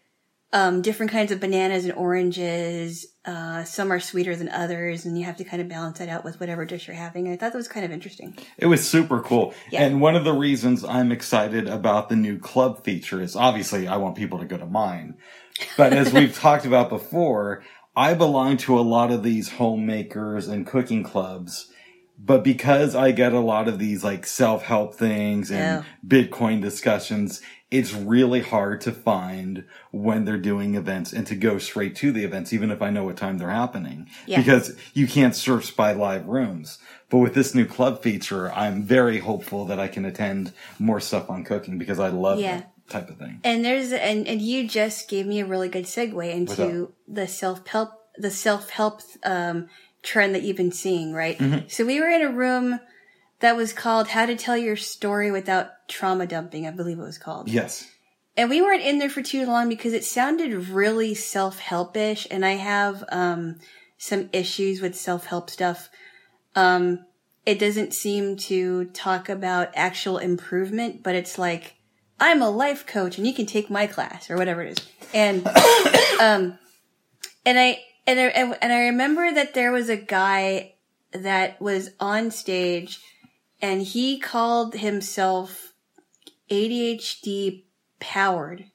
um, 0.53 0.81
different 0.81 1.11
kinds 1.11 1.31
of 1.31 1.39
bananas 1.39 1.83
and 1.83 1.93
oranges. 1.93 3.05
Uh, 3.25 3.63
some 3.63 3.91
are 3.91 3.99
sweeter 3.99 4.35
than 4.35 4.47
others, 4.49 5.05
and 5.05 5.17
you 5.17 5.25
have 5.25 5.35
to 5.37 5.43
kind 5.43 5.61
of 5.61 5.67
balance 5.67 5.99
that 5.99 6.07
out 6.07 6.23
with 6.23 6.39
whatever 6.39 6.63
dish 6.63 6.87
you're 6.87 6.95
having. 6.95 7.27
I 7.27 7.35
thought 7.35 7.51
that 7.51 7.57
was 7.57 7.67
kind 7.67 7.85
of 7.85 7.91
interesting. 7.91 8.37
It 8.57 8.67
was 8.67 8.87
super 8.87 9.21
cool. 9.21 9.53
Yeah. 9.71 9.83
And 9.83 9.99
one 9.99 10.15
of 10.15 10.23
the 10.23 10.33
reasons 10.33 10.85
I'm 10.85 11.11
excited 11.11 11.67
about 11.67 12.07
the 12.07 12.15
new 12.15 12.39
club 12.39 12.83
feature 12.85 13.21
is 13.21 13.35
obviously 13.35 13.87
I 13.87 13.97
want 13.97 14.15
people 14.15 14.39
to 14.39 14.45
go 14.45 14.57
to 14.57 14.65
mine. 14.65 15.15
But 15.75 15.93
as 15.93 16.13
we've 16.13 16.35
talked 16.39 16.65
about 16.65 16.89
before, 16.89 17.63
I 17.95 18.13
belong 18.13 18.57
to 18.57 18.79
a 18.79 18.81
lot 18.81 19.11
of 19.11 19.23
these 19.23 19.49
homemakers 19.53 20.47
and 20.47 20.65
cooking 20.65 21.03
clubs 21.03 21.71
but 22.19 22.43
because 22.43 22.95
I 22.95 23.11
get 23.11 23.33
a 23.33 23.39
lot 23.39 23.67
of 23.67 23.77
these 23.77 24.03
like 24.03 24.25
self 24.25 24.63
help 24.63 24.95
things 24.95 25.51
and 25.51 25.83
yeah. 25.83 25.83
Bitcoin 26.05 26.61
discussions, 26.61 27.41
it's 27.69 27.93
really 27.93 28.41
hard 28.41 28.79
to 28.81 28.91
find 28.91 29.65
when 29.91 30.23
they're 30.23 30.37
doing 30.37 30.75
events 30.75 31.11
and 31.11 31.27
to 31.27 31.35
go 31.35 31.57
straight 31.57 31.95
to 31.97 32.11
the 32.11 32.23
events, 32.23 32.53
even 32.53 32.71
if 32.71 32.81
I 32.81 32.89
know 32.89 33.03
what 33.03 33.17
time 33.17 33.37
they're 33.37 33.49
happening. 33.49 34.09
Yeah. 34.25 34.37
Because 34.37 34.77
you 34.93 35.05
can't 35.05 35.35
search 35.35 35.75
by 35.75 35.91
live 35.91 36.27
rooms. 36.27 36.79
But 37.09 37.17
with 37.19 37.33
this 37.33 37.53
new 37.53 37.65
club 37.65 38.01
feature, 38.01 38.51
I'm 38.53 38.83
very 38.83 39.19
hopeful 39.19 39.65
that 39.65 39.79
I 39.79 39.89
can 39.89 40.05
attend 40.05 40.53
more 40.79 40.99
stuff 40.99 41.29
on 41.29 41.43
cooking 41.43 41.77
because 41.77 41.99
I 41.99 42.07
love 42.07 42.39
yeah. 42.39 42.57
that 42.59 42.89
type 42.89 43.09
of 43.09 43.17
thing. 43.17 43.41
And 43.43 43.65
there's 43.65 43.91
and 43.91 44.27
and 44.27 44.41
you 44.41 44.67
just 44.67 45.09
gave 45.09 45.25
me 45.25 45.39
a 45.41 45.45
really 45.45 45.69
good 45.69 45.85
segue 45.85 46.33
into 46.33 46.93
the 47.07 47.27
self 47.27 47.67
help 47.67 47.91
the 48.17 48.31
self 48.31 48.69
help 48.69 49.01
um 49.23 49.67
trend 50.03 50.35
that 50.35 50.43
you've 50.43 50.57
been 50.57 50.71
seeing, 50.71 51.13
right? 51.13 51.37
Mm-hmm. 51.37 51.67
So 51.67 51.85
we 51.85 51.99
were 51.99 52.09
in 52.09 52.21
a 52.21 52.31
room 52.31 52.79
that 53.39 53.55
was 53.55 53.73
called 53.73 54.09
How 54.09 54.25
to 54.25 54.35
Tell 54.35 54.57
Your 54.57 54.75
Story 54.75 55.31
Without 55.31 55.87
Trauma 55.87 56.25
Dumping, 56.25 56.67
I 56.67 56.71
believe 56.71 56.99
it 56.99 57.03
was 57.03 57.17
called. 57.17 57.49
Yes. 57.49 57.89
And 58.35 58.49
we 58.49 58.61
weren't 58.61 58.83
in 58.83 58.99
there 58.99 59.09
for 59.09 59.21
too 59.21 59.45
long 59.45 59.69
because 59.69 59.93
it 59.93 60.03
sounded 60.03 60.69
really 60.69 61.13
self-helpish 61.13 62.27
and 62.29 62.45
I 62.45 62.53
have 62.53 63.03
um, 63.09 63.57
some 63.97 64.29
issues 64.31 64.81
with 64.81 64.95
self-help 64.95 65.49
stuff. 65.49 65.89
Um, 66.55 67.05
it 67.45 67.59
doesn't 67.59 67.93
seem 67.93 68.35
to 68.37 68.85
talk 68.85 69.29
about 69.29 69.71
actual 69.75 70.17
improvement, 70.17 71.01
but 71.01 71.15
it's 71.15 71.39
like 71.39 71.75
I'm 72.19 72.41
a 72.41 72.49
life 72.49 72.85
coach 72.85 73.17
and 73.17 73.25
you 73.25 73.33
can 73.33 73.45
take 73.45 73.69
my 73.69 73.87
class 73.87 74.29
or 74.29 74.37
whatever 74.37 74.61
it 74.63 74.79
is. 74.79 74.87
And 75.13 75.47
um 76.19 76.59
and 77.45 77.57
I 77.57 77.79
and 78.05 78.19
I, 78.19 78.57
and 78.61 78.73
I 78.73 78.79
remember 78.87 79.33
that 79.33 79.53
there 79.53 79.71
was 79.71 79.89
a 79.89 79.97
guy 79.97 80.73
that 81.13 81.61
was 81.61 81.91
on 81.99 82.31
stage 82.31 82.99
and 83.61 83.81
he 83.81 84.19
called 84.19 84.75
himself 84.75 85.73
ADHD 86.49 87.63
powered, 87.99 88.65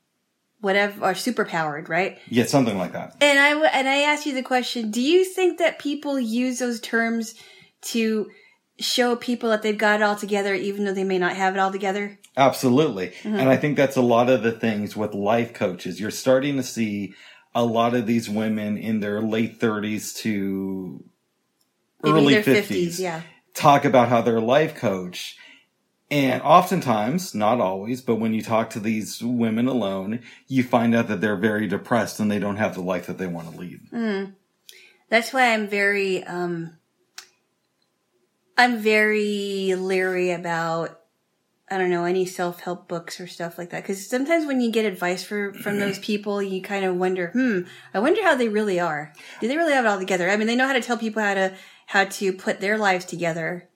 whatever, 0.61 1.11
or 1.11 1.15
super 1.15 1.45
powered, 1.45 1.89
right? 1.89 2.19
Yeah, 2.29 2.45
something 2.45 2.79
like 2.79 2.93
that. 2.93 3.17
And 3.21 3.39
I, 3.39 3.69
and 3.69 3.89
I 3.89 3.99
asked 3.99 4.27
you 4.27 4.35
the 4.35 4.43
question, 4.43 4.91
do 4.91 5.01
you 5.01 5.25
think 5.25 5.59
that 5.59 5.79
people 5.79 6.19
use 6.19 6.59
those 6.59 6.81
terms 6.81 7.35
to 7.83 8.31
show 8.79 9.17
people 9.17 9.51
that 9.51 9.63
they've 9.63 9.79
got 9.79 10.01
it 10.01 10.03
all 10.03 10.17
together 10.17 10.55
even 10.55 10.85
though 10.85 10.95
they 10.95 11.05
may 11.05 11.19
not 11.19 11.37
have 11.37 11.55
it 11.55 11.61
all 11.61 11.73
together? 11.73 12.19
Absolutely. 12.37 13.09
Mm-hmm. 13.09 13.37
And 13.37 13.49
I 13.49 13.57
think 13.57 13.77
that's 13.77 13.97
a 13.97 14.03
lot 14.03 14.29
of 14.29 14.43
the 14.43 14.53
things 14.53 14.97
with 14.97 15.15
life 15.15 15.53
coaches. 15.53 16.01
You're 16.01 16.11
starting 16.11 16.57
to 16.57 16.63
see 16.63 17.15
a 17.55 17.65
lot 17.65 17.95
of 17.95 18.07
these 18.07 18.29
women 18.29 18.79
in 18.79 19.01
their 19.01 19.21
late 19.21 19.61
30s 19.61 20.17
to 20.19 21.05
Maybe 22.03 22.17
early 22.17 22.35
50s, 22.37 22.63
50s 22.65 22.99
yeah. 22.99 23.23
Talk 23.55 23.85
about 23.85 24.09
how 24.09 24.23
they're 24.23 24.37
a 24.37 24.41
life 24.41 24.75
coach. 24.75 25.37
And 26.11 26.43
oftentimes, 26.43 27.35
not 27.35 27.59
always, 27.59 28.03
but 28.03 28.17
when 28.17 28.35
you 28.35 28.43
talk 28.43 28.69
to 28.71 28.81
these 28.81 29.23
women 29.23 29.67
alone, 29.67 30.21
you 30.47 30.63
find 30.63 30.95
out 30.95 31.09
that 31.09 31.23
they're 31.23 31.37
very 31.37 31.67
depressed 31.67 32.21
and 32.21 32.31
they 32.31 32.39
don't 32.39 32.57
have 32.57 32.75
the 32.75 32.83
life 32.83 33.07
that 33.07 33.17
they 33.17 33.27
want 33.27 33.51
to 33.51 33.59
lead. 33.59 33.81
Mm. 33.91 34.35
That's 35.09 35.33
why 35.33 35.55
I'm 35.55 35.69
very, 35.69 36.23
um, 36.25 36.77
I'm 38.59 38.79
very 38.79 39.75
leery 39.75 40.33
about 40.33 40.99
I 41.73 41.79
don't 41.79 41.89
know 41.89 42.05
any 42.05 42.27
self 42.27 42.61
help 42.61 42.87
books 42.87 43.19
or 43.19 43.27
stuff 43.27 43.57
like 43.57 43.71
that. 43.71 43.83
Because 43.83 44.07
sometimes 44.07 44.45
when 44.45 44.61
you 44.61 44.71
get 44.71 44.85
advice 44.85 45.25
for 45.25 45.55
from 45.55 45.79
those 45.79 45.99
people, 46.11 46.43
you 46.43 46.61
kind 46.61 46.85
of 46.85 46.97
wonder, 46.97 47.29
hmm, 47.29 47.61
I 47.95 47.99
wonder 47.99 48.23
how 48.23 48.35
they 48.35 48.49
really 48.49 48.79
are. 48.79 49.15
Do 49.41 49.49
they 49.49 49.57
really 49.57 49.73
have 49.73 49.87
it 49.87 49.89
all 49.89 49.99
together? 49.99 50.29
I 50.29 50.37
mean, 50.37 50.47
they 50.47 50.57
know 50.57 50.67
how 50.67 50.75
to 50.75 50.83
tell 50.83 50.99
people 50.99 51.23
how 51.23 51.33
to 51.33 51.55
how 51.93 52.05
to 52.07 52.33
put 52.33 52.59
their 52.59 52.79
lives 52.79 53.05
together, 53.05 53.69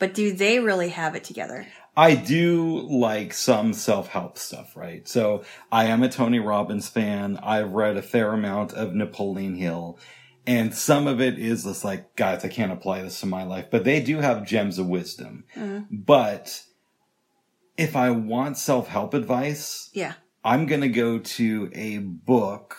but 0.00 0.12
do 0.12 0.32
they 0.32 0.58
really 0.58 0.88
have 0.88 1.14
it 1.14 1.22
together? 1.22 1.68
I 1.96 2.16
do 2.16 2.80
like 2.80 3.32
some 3.32 3.74
self 3.74 4.08
help 4.08 4.38
stuff, 4.38 4.76
right? 4.76 5.06
So 5.06 5.44
I 5.70 5.84
am 5.84 6.02
a 6.02 6.08
Tony 6.08 6.40
Robbins 6.40 6.88
fan. 6.88 7.38
I've 7.40 7.70
read 7.70 7.96
a 7.96 8.02
fair 8.02 8.32
amount 8.32 8.72
of 8.72 8.92
Napoleon 8.92 9.54
Hill. 9.54 10.00
And 10.48 10.74
some 10.74 11.06
of 11.06 11.20
it 11.20 11.38
is 11.38 11.62
just 11.62 11.84
like, 11.84 12.16
guys, 12.16 12.44
I 12.44 12.48
can't 12.48 12.72
apply 12.72 13.02
this 13.02 13.20
to 13.20 13.26
my 13.26 13.44
life, 13.44 13.66
but 13.70 13.84
they 13.84 14.00
do 14.00 14.18
have 14.18 14.44
gems 14.44 14.80
of 14.80 14.88
wisdom. 14.88 15.44
Mm-hmm. 15.54 15.94
But 15.94 16.64
if 17.76 17.94
I 17.94 18.10
want 18.10 18.58
self 18.58 18.88
help 18.88 19.14
advice, 19.14 19.90
Yeah. 19.92 20.14
I'm 20.42 20.66
going 20.66 20.80
to 20.80 20.88
go 20.88 21.20
to 21.20 21.70
a 21.72 21.98
book 21.98 22.76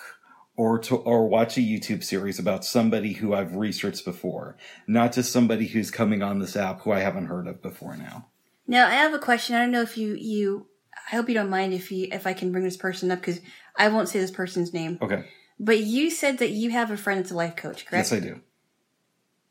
or 0.62 0.78
to 0.78 0.96
or 0.98 1.28
watch 1.28 1.58
a 1.58 1.60
YouTube 1.60 2.04
series 2.04 2.38
about 2.38 2.64
somebody 2.64 3.14
who 3.14 3.34
I've 3.34 3.56
researched 3.56 4.06
before, 4.06 4.58
not 4.86 5.12
just 5.12 5.32
somebody 5.32 5.66
who's 5.66 5.90
coming 5.90 6.22
on 6.22 6.38
this 6.38 6.56
app 6.56 6.82
who 6.82 6.92
I 6.92 7.00
haven't 7.00 7.26
heard 7.26 7.48
of 7.48 7.64
before 7.64 7.98
now. 7.98 8.28
Now 8.68 8.86
I 8.86 8.92
have 8.92 9.12
a 9.12 9.18
question. 9.18 9.56
I 9.56 9.62
don't 9.62 9.72
know 9.72 9.82
if 9.82 9.98
you 9.98 10.14
you. 10.14 10.68
I 11.12 11.16
hope 11.16 11.30
you 11.30 11.34
don't 11.34 11.50
mind 11.50 11.74
if 11.74 11.92
you 11.92 12.10
if 12.12 12.28
I 12.28 12.34
can 12.34 12.52
bring 12.52 12.64
this 12.64 12.78
person 12.78 13.10
up 13.10 13.22
because 13.22 13.42
I 13.76 13.88
won't 13.88 14.08
say 14.08 14.20
this 14.20 14.30
person's 14.30 14.72
name. 14.72 15.00
Okay. 15.02 15.26
But 15.60 15.80
you 15.80 16.12
said 16.12 16.38
that 16.38 16.52
you 16.52 16.70
have 16.70 16.92
a 16.92 16.98
friend 16.98 17.20
that's 17.20 17.32
a 17.32 17.36
life 17.36 17.56
coach, 17.56 17.88
correct? 17.88 18.12
Yes, 18.12 18.14
I 18.14 18.20
do. 18.20 18.40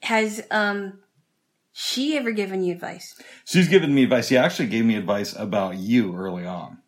Has 0.02 0.46
um 0.52 1.00
she 1.72 2.16
ever 2.16 2.30
given 2.30 2.62
you 2.62 2.72
advice? 2.72 3.20
She's 3.44 3.66
given 3.66 3.92
me 3.92 4.04
advice. 4.04 4.28
She 4.28 4.36
actually 4.36 4.68
gave 4.68 4.84
me 4.84 4.94
advice 4.94 5.34
about 5.34 5.76
you 5.76 6.14
early 6.14 6.46
on. 6.46 6.78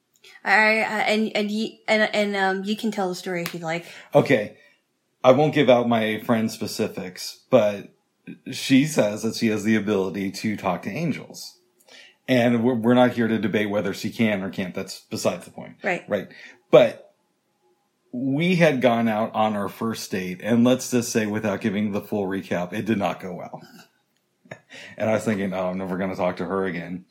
I, 0.45 0.51
I 0.51 1.01
and 1.09 1.37
and 1.37 1.51
you 1.51 1.79
and 1.87 2.15
and 2.15 2.37
um 2.37 2.65
you 2.65 2.77
can 2.77 2.91
tell 2.91 3.09
the 3.09 3.15
story 3.15 3.43
if 3.43 3.55
you'd 3.55 3.63
like. 3.63 3.87
Okay. 4.15 4.57
I 5.25 5.33
won't 5.33 5.55
give 5.55 5.71
out 5.71 5.89
my 5.89 6.19
friend's 6.21 6.53
specifics, 6.53 7.45
but 7.49 7.95
she 8.51 8.87
says 8.87 9.23
that 9.23 9.37
she 9.37 9.49
has 9.49 9.63
the 9.63 9.77
ability 9.77 10.33
to 10.33 10.57
talk 10.57 10.83
to 10.83 10.91
angels. 10.91 11.59
And 12.29 12.65
we're, 12.65 12.75
we're 12.75 12.95
not 12.95 13.13
here 13.13 13.29
to 13.29 13.39
debate 13.39 13.71
whether 13.71 13.95
she 13.95 14.11
can 14.11 14.43
or 14.43 14.51
can't. 14.51 14.75
That's 14.75 15.01
besides 15.11 15.45
the 15.45 15.51
point. 15.51 15.77
Right. 15.83 16.05
Right. 16.09 16.29
But 16.71 17.13
we 18.13 18.57
had 18.57 18.81
gone 18.81 19.09
out 19.09 19.35
on 19.35 19.57
our 19.57 19.69
first 19.69 20.11
date, 20.11 20.41
and 20.43 20.65
let's 20.65 20.91
just 20.91 21.11
say, 21.11 21.27
without 21.27 21.61
giving 21.61 21.93
the 21.93 22.01
full 22.01 22.27
recap, 22.27 22.73
it 22.73 22.85
did 22.85 22.99
not 22.99 23.21
go 23.21 23.35
well. 23.35 23.63
and 24.99 25.11
I 25.11 25.15
was 25.15 25.25
thinking, 25.25 25.53
oh, 25.55 25.71
I'm 25.71 25.79
never 25.79 25.97
going 25.97 26.11
to 26.11 26.17
talk 26.17 26.37
to 26.37 26.45
her 26.45 26.67
again. 26.67 27.07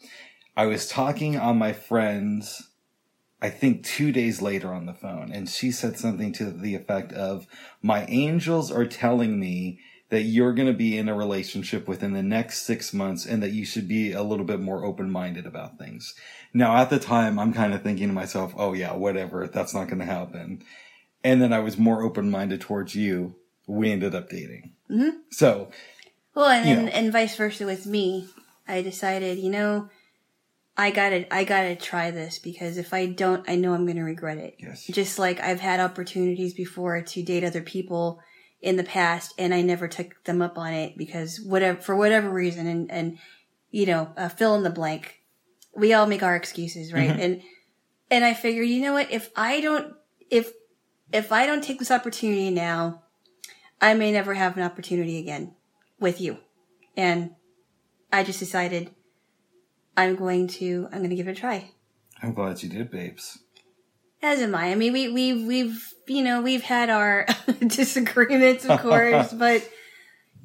I 0.55 0.67
was 0.67 0.87
talking 0.87 1.37
on 1.37 1.57
my 1.57 1.73
friend's, 1.73 2.69
I 3.41 3.49
think 3.49 3.83
two 3.83 4.11
days 4.11 4.41
later 4.41 4.71
on 4.73 4.85
the 4.85 4.93
phone, 4.93 5.31
and 5.31 5.49
she 5.49 5.71
said 5.71 5.97
something 5.97 6.31
to 6.33 6.51
the 6.51 6.75
effect 6.75 7.11
of, 7.13 7.47
My 7.81 8.05
angels 8.05 8.71
are 8.71 8.85
telling 8.85 9.39
me 9.39 9.79
that 10.09 10.23
you're 10.23 10.53
going 10.53 10.67
to 10.67 10.73
be 10.73 10.97
in 10.97 11.09
a 11.09 11.15
relationship 11.15 11.87
within 11.87 12.11
the 12.13 12.21
next 12.21 12.63
six 12.63 12.93
months 12.93 13.25
and 13.25 13.41
that 13.41 13.53
you 13.53 13.65
should 13.65 13.87
be 13.87 14.11
a 14.11 14.21
little 14.21 14.45
bit 14.45 14.59
more 14.59 14.85
open 14.85 15.09
minded 15.09 15.45
about 15.45 15.79
things. 15.79 16.13
Now, 16.53 16.75
at 16.75 16.89
the 16.89 16.99
time, 16.99 17.39
I'm 17.39 17.53
kind 17.53 17.73
of 17.73 17.81
thinking 17.81 18.09
to 18.09 18.13
myself, 18.13 18.53
oh, 18.57 18.73
yeah, 18.73 18.93
whatever, 18.93 19.47
that's 19.47 19.73
not 19.73 19.87
going 19.87 19.99
to 19.99 20.05
happen. 20.05 20.63
And 21.23 21.41
then 21.41 21.53
I 21.53 21.59
was 21.59 21.77
more 21.77 22.03
open 22.03 22.29
minded 22.29 22.61
towards 22.61 22.93
you. 22.93 23.35
We 23.67 23.89
ended 23.89 24.13
up 24.13 24.29
dating. 24.29 24.73
Mm-hmm. 24.89 25.17
So, 25.31 25.71
Well, 26.35 26.49
and 26.49 26.67
and, 26.67 26.89
and 26.89 27.11
vice 27.11 27.37
versa 27.37 27.65
with 27.65 27.85
me. 27.85 28.27
I 28.67 28.81
decided, 28.81 29.39
you 29.39 29.49
know, 29.49 29.89
I 30.77 30.91
gotta 30.91 31.33
I 31.33 31.43
gotta 31.43 31.75
try 31.75 32.11
this 32.11 32.39
because 32.39 32.77
if 32.77 32.93
I 32.93 33.05
don't, 33.07 33.47
I 33.49 33.55
know 33.55 33.73
I'm 33.73 33.85
gonna 33.85 34.03
regret 34.03 34.37
it. 34.37 34.55
Yes. 34.59 34.85
Just 34.87 35.19
like 35.19 35.39
I've 35.39 35.59
had 35.59 35.79
opportunities 35.79 36.53
before 36.53 37.01
to 37.01 37.23
date 37.23 37.43
other 37.43 37.61
people 37.61 38.19
in 38.61 38.77
the 38.77 38.83
past, 38.83 39.33
and 39.37 39.53
I 39.53 39.61
never 39.61 39.87
took 39.87 40.23
them 40.23 40.41
up 40.41 40.57
on 40.57 40.73
it 40.73 40.97
because 40.97 41.41
whatever 41.41 41.81
for 41.81 41.95
whatever 41.95 42.29
reason, 42.29 42.67
and 42.67 42.91
and 42.91 43.17
you 43.71 43.85
know, 43.85 44.11
uh, 44.15 44.29
fill 44.29 44.55
in 44.55 44.63
the 44.63 44.69
blank. 44.69 45.21
We 45.75 45.93
all 45.93 46.05
make 46.05 46.23
our 46.23 46.35
excuses, 46.35 46.93
right? 46.93 47.09
And 47.19 47.41
and 48.09 48.25
I 48.25 48.33
figured, 48.33 48.67
you 48.67 48.81
know 48.81 48.93
what? 48.93 49.11
If 49.11 49.29
I 49.35 49.61
don't, 49.61 49.93
if 50.29 50.51
if 51.11 51.31
I 51.31 51.45
don't 51.45 51.63
take 51.63 51.79
this 51.79 51.91
opportunity 51.91 52.49
now, 52.49 53.03
I 53.79 53.93
may 53.93 54.11
never 54.11 54.33
have 54.33 54.57
an 54.57 54.63
opportunity 54.63 55.17
again 55.17 55.55
with 55.99 56.19
you. 56.21 56.37
And 56.95 57.31
I 58.11 58.23
just 58.23 58.39
decided 58.39 58.91
I'm 59.97 60.15
going 60.15 60.47
to 60.59 60.87
I'm 60.91 60.99
going 60.99 61.09
to 61.09 61.15
give 61.15 61.27
it 61.27 61.31
a 61.37 61.39
try. 61.39 61.71
I'm 62.21 62.33
glad 62.33 62.61
you 62.63 62.69
did, 62.69 62.91
babes. 62.91 63.39
As 64.21 64.39
am 64.39 64.53
I. 64.55 64.71
I 64.71 64.75
mean, 64.75 64.93
we 64.93 65.09
we've 65.11 65.45
we've 65.47 65.93
you 66.07 66.23
know 66.23 66.41
we've 66.41 66.63
had 66.63 66.89
our 66.89 67.25
disagreements, 67.67 68.65
of 68.65 68.79
course, 68.81 69.33
but 69.45 69.67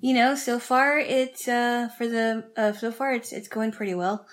you 0.00 0.14
know, 0.14 0.34
so 0.34 0.58
far 0.58 0.98
it's 0.98 1.46
uh 1.48 1.88
for 1.96 2.06
the 2.06 2.44
uh, 2.56 2.72
so 2.72 2.90
far 2.90 3.12
it's 3.12 3.32
it's 3.32 3.48
going 3.48 3.72
pretty 3.72 3.94
well. 3.94 4.26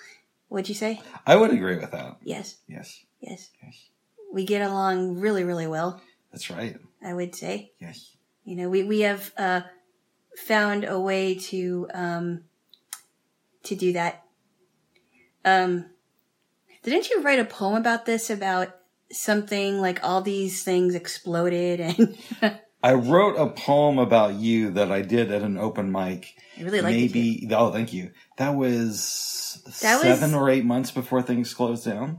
What'd 0.48 0.68
you 0.68 0.74
say? 0.74 1.00
I 1.26 1.36
would 1.36 1.52
agree 1.52 1.76
with 1.76 1.90
that. 1.90 2.16
Yes, 2.22 2.56
Yes. 2.68 3.02
yes. 3.20 3.50
Yes. 3.62 3.88
We 4.32 4.44
get 4.44 4.62
along 4.62 5.18
really, 5.20 5.44
really 5.44 5.66
well. 5.66 6.00
That's 6.32 6.50
right. 6.50 6.76
I 7.04 7.12
would 7.14 7.34
say. 7.34 7.72
Yes. 7.80 8.14
You 8.44 8.56
know, 8.56 8.68
we 8.68 8.82
we 8.84 9.00
have 9.00 9.32
uh, 9.36 9.62
found 10.36 10.84
a 10.84 10.98
way 10.98 11.34
to 11.34 11.88
um, 11.94 12.44
to 13.64 13.74
do 13.74 13.92
that. 13.94 14.23
Um, 15.44 15.86
didn't 16.82 17.10
you 17.10 17.22
write 17.22 17.38
a 17.38 17.44
poem 17.44 17.74
about 17.76 18.06
this? 18.06 18.30
About 18.30 18.74
something 19.10 19.80
like 19.80 20.02
all 20.02 20.20
these 20.22 20.62
things 20.62 20.94
exploded, 20.94 21.80
and 21.80 22.16
I 22.82 22.94
wrote 22.94 23.36
a 23.36 23.48
poem 23.48 23.98
about 23.98 24.34
you 24.34 24.70
that 24.72 24.90
I 24.92 25.02
did 25.02 25.30
at 25.30 25.42
an 25.42 25.56
open 25.58 25.90
mic. 25.90 26.34
I 26.58 26.62
really 26.62 26.80
liked 26.80 26.96
it. 26.96 27.00
Maybe, 27.14 27.48
oh, 27.52 27.72
thank 27.72 27.92
you. 27.92 28.10
That 28.36 28.54
was 28.54 29.62
That 29.80 29.94
was- 30.04 30.18
seven 30.18 30.34
or 30.34 30.50
eight 30.50 30.64
months 30.64 30.90
before 30.90 31.22
things 31.22 31.54
closed 31.54 31.84
down. 31.84 32.18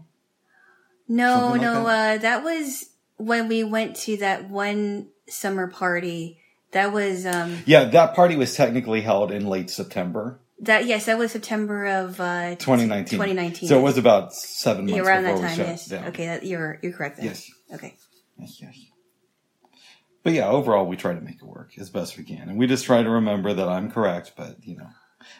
No, 1.07 1.49
like 1.51 1.61
no, 1.61 1.83
that? 1.85 2.15
uh, 2.15 2.21
that 2.21 2.43
was 2.43 2.89
when 3.17 3.47
we 3.47 3.63
went 3.63 3.95
to 3.97 4.17
that 4.17 4.49
one 4.49 5.09
summer 5.29 5.67
party. 5.67 6.39
That 6.71 6.91
was 6.91 7.25
um 7.25 7.59
Yeah, 7.65 7.85
that 7.85 8.15
party 8.15 8.35
was 8.35 8.55
technically 8.55 9.01
held 9.01 9.31
in 9.31 9.45
late 9.45 9.69
September 9.69 10.39
that 10.59 10.85
yes, 10.85 11.05
that 11.05 11.17
was 11.17 11.31
September 11.31 11.85
of 11.85 12.19
uh 12.19 12.55
2019. 12.55 13.17
2019. 13.17 13.69
So 13.69 13.79
it 13.79 13.81
was 13.81 13.97
about 13.97 14.33
seven 14.33 14.85
months 14.85 14.95
yeah, 14.97 15.03
around 15.03 15.23
that 15.23 15.39
time. 15.39 15.57
Yes. 15.59 15.87
down. 15.87 16.05
Okay, 16.07 16.25
that, 16.27 16.45
you're 16.45 16.79
you're 16.81 16.93
correct. 16.93 17.17
Then. 17.17 17.25
Yes. 17.27 17.49
Okay. 17.73 17.95
Yes, 18.37 18.59
yes. 18.61 18.77
But 20.23 20.33
yeah, 20.33 20.47
overall, 20.49 20.87
we 20.87 20.95
try 20.95 21.13
to 21.13 21.21
make 21.21 21.35
it 21.35 21.43
work 21.43 21.71
as 21.77 21.89
best 21.89 22.17
we 22.17 22.23
can, 22.23 22.49
and 22.49 22.57
we 22.57 22.65
just 22.67 22.85
try 22.85 23.03
to 23.03 23.09
remember 23.09 23.53
that 23.53 23.67
I'm 23.67 23.91
correct. 23.91 24.33
But 24.35 24.57
you 24.65 24.75
know, 24.77 24.87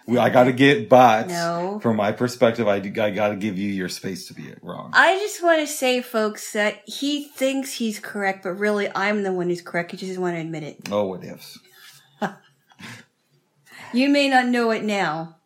we, 0.05 0.17
I 0.19 0.29
got 0.29 0.43
to 0.43 0.51
get. 0.51 0.89
But 0.89 1.27
No. 1.27 1.79
from 1.81 1.95
my 1.95 2.11
perspective, 2.11 2.67
I, 2.67 2.79
do- 2.79 3.01
I 3.01 3.09
got 3.09 3.29
to 3.29 3.35
give 3.35 3.57
you 3.57 3.69
your 3.69 3.89
space 3.89 4.27
to 4.27 4.35
be 4.35 4.53
wrong. 4.61 4.91
I 4.93 5.17
just 5.17 5.41
want 5.41 5.59
to 5.61 5.67
say, 5.67 6.01
folks, 6.01 6.53
that 6.53 6.81
he 6.85 7.23
thinks 7.25 7.73
he's 7.73 7.99
correct, 7.99 8.43
but 8.43 8.51
really 8.53 8.87
I'm 8.93 9.23
the 9.23 9.33
one 9.33 9.47
who's 9.49 9.61
correct. 9.61 9.91
He 9.91 9.97
just 9.97 10.11
doesn't 10.11 10.21
want 10.21 10.35
to 10.35 10.41
admit 10.41 10.63
it. 10.63 10.77
oh, 10.91 11.05
what 11.05 11.23
ifs? 11.23 11.57
You 13.95 14.09
may 14.09 14.27
not 14.27 14.47
know 14.47 14.71
it 14.71 14.83
now, 14.83 15.37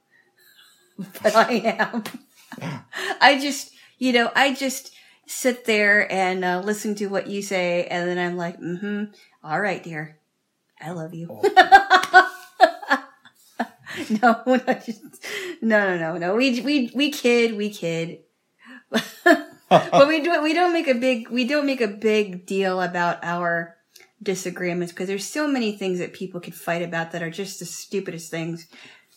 but 1.22 1.36
I 1.36 1.78
am. 1.80 2.04
I 3.22 3.40
just, 3.40 3.72
you 4.00 4.12
know, 4.12 4.32
I 4.36 4.56
just 4.56 4.92
sit 5.28 5.66
there 5.66 6.12
and 6.12 6.44
uh, 6.44 6.62
listen 6.66 6.96
to 6.96 7.06
what 7.08 7.28
you 7.28 7.44
say, 7.44 7.86
and 7.86 8.10
then 8.10 8.18
I'm 8.18 8.38
like, 8.38 8.60
mm-hmm, 8.60 9.04
all 9.44 9.62
right, 9.62 9.84
dear. 9.84 10.18
I 10.82 10.92
love 10.92 11.14
you. 11.14 11.28
no, 14.10 14.42
no, 14.48 14.58
just, 14.84 15.04
no, 15.62 15.96
no, 15.96 15.98
no, 15.98 16.18
no. 16.18 16.36
We, 16.36 16.62
we, 16.62 16.92
we 16.96 17.12
kid, 17.12 17.56
we 17.56 17.70
kid. 17.70 18.20
but 19.70 20.08
we 20.08 20.22
do 20.22 20.42
we 20.42 20.56
don't 20.56 20.74
make 20.74 20.88
a 20.88 20.96
big 20.96 21.30
we 21.30 21.46
don't 21.46 21.68
make 21.68 21.82
a 21.82 21.88
big 21.88 22.48
deal 22.48 22.82
about 22.82 23.20
our 23.22 23.76
disagreements 24.22 24.92
because 24.92 25.08
there's 25.08 25.26
so 25.26 25.48
many 25.48 25.72
things 25.78 26.00
that 26.00 26.14
people 26.14 26.40
could 26.42 26.56
fight 26.56 26.82
about 26.82 27.12
that 27.12 27.24
are 27.24 27.30
just 27.30 27.60
the 27.60 27.66
stupidest 27.66 28.30
things 28.30 28.68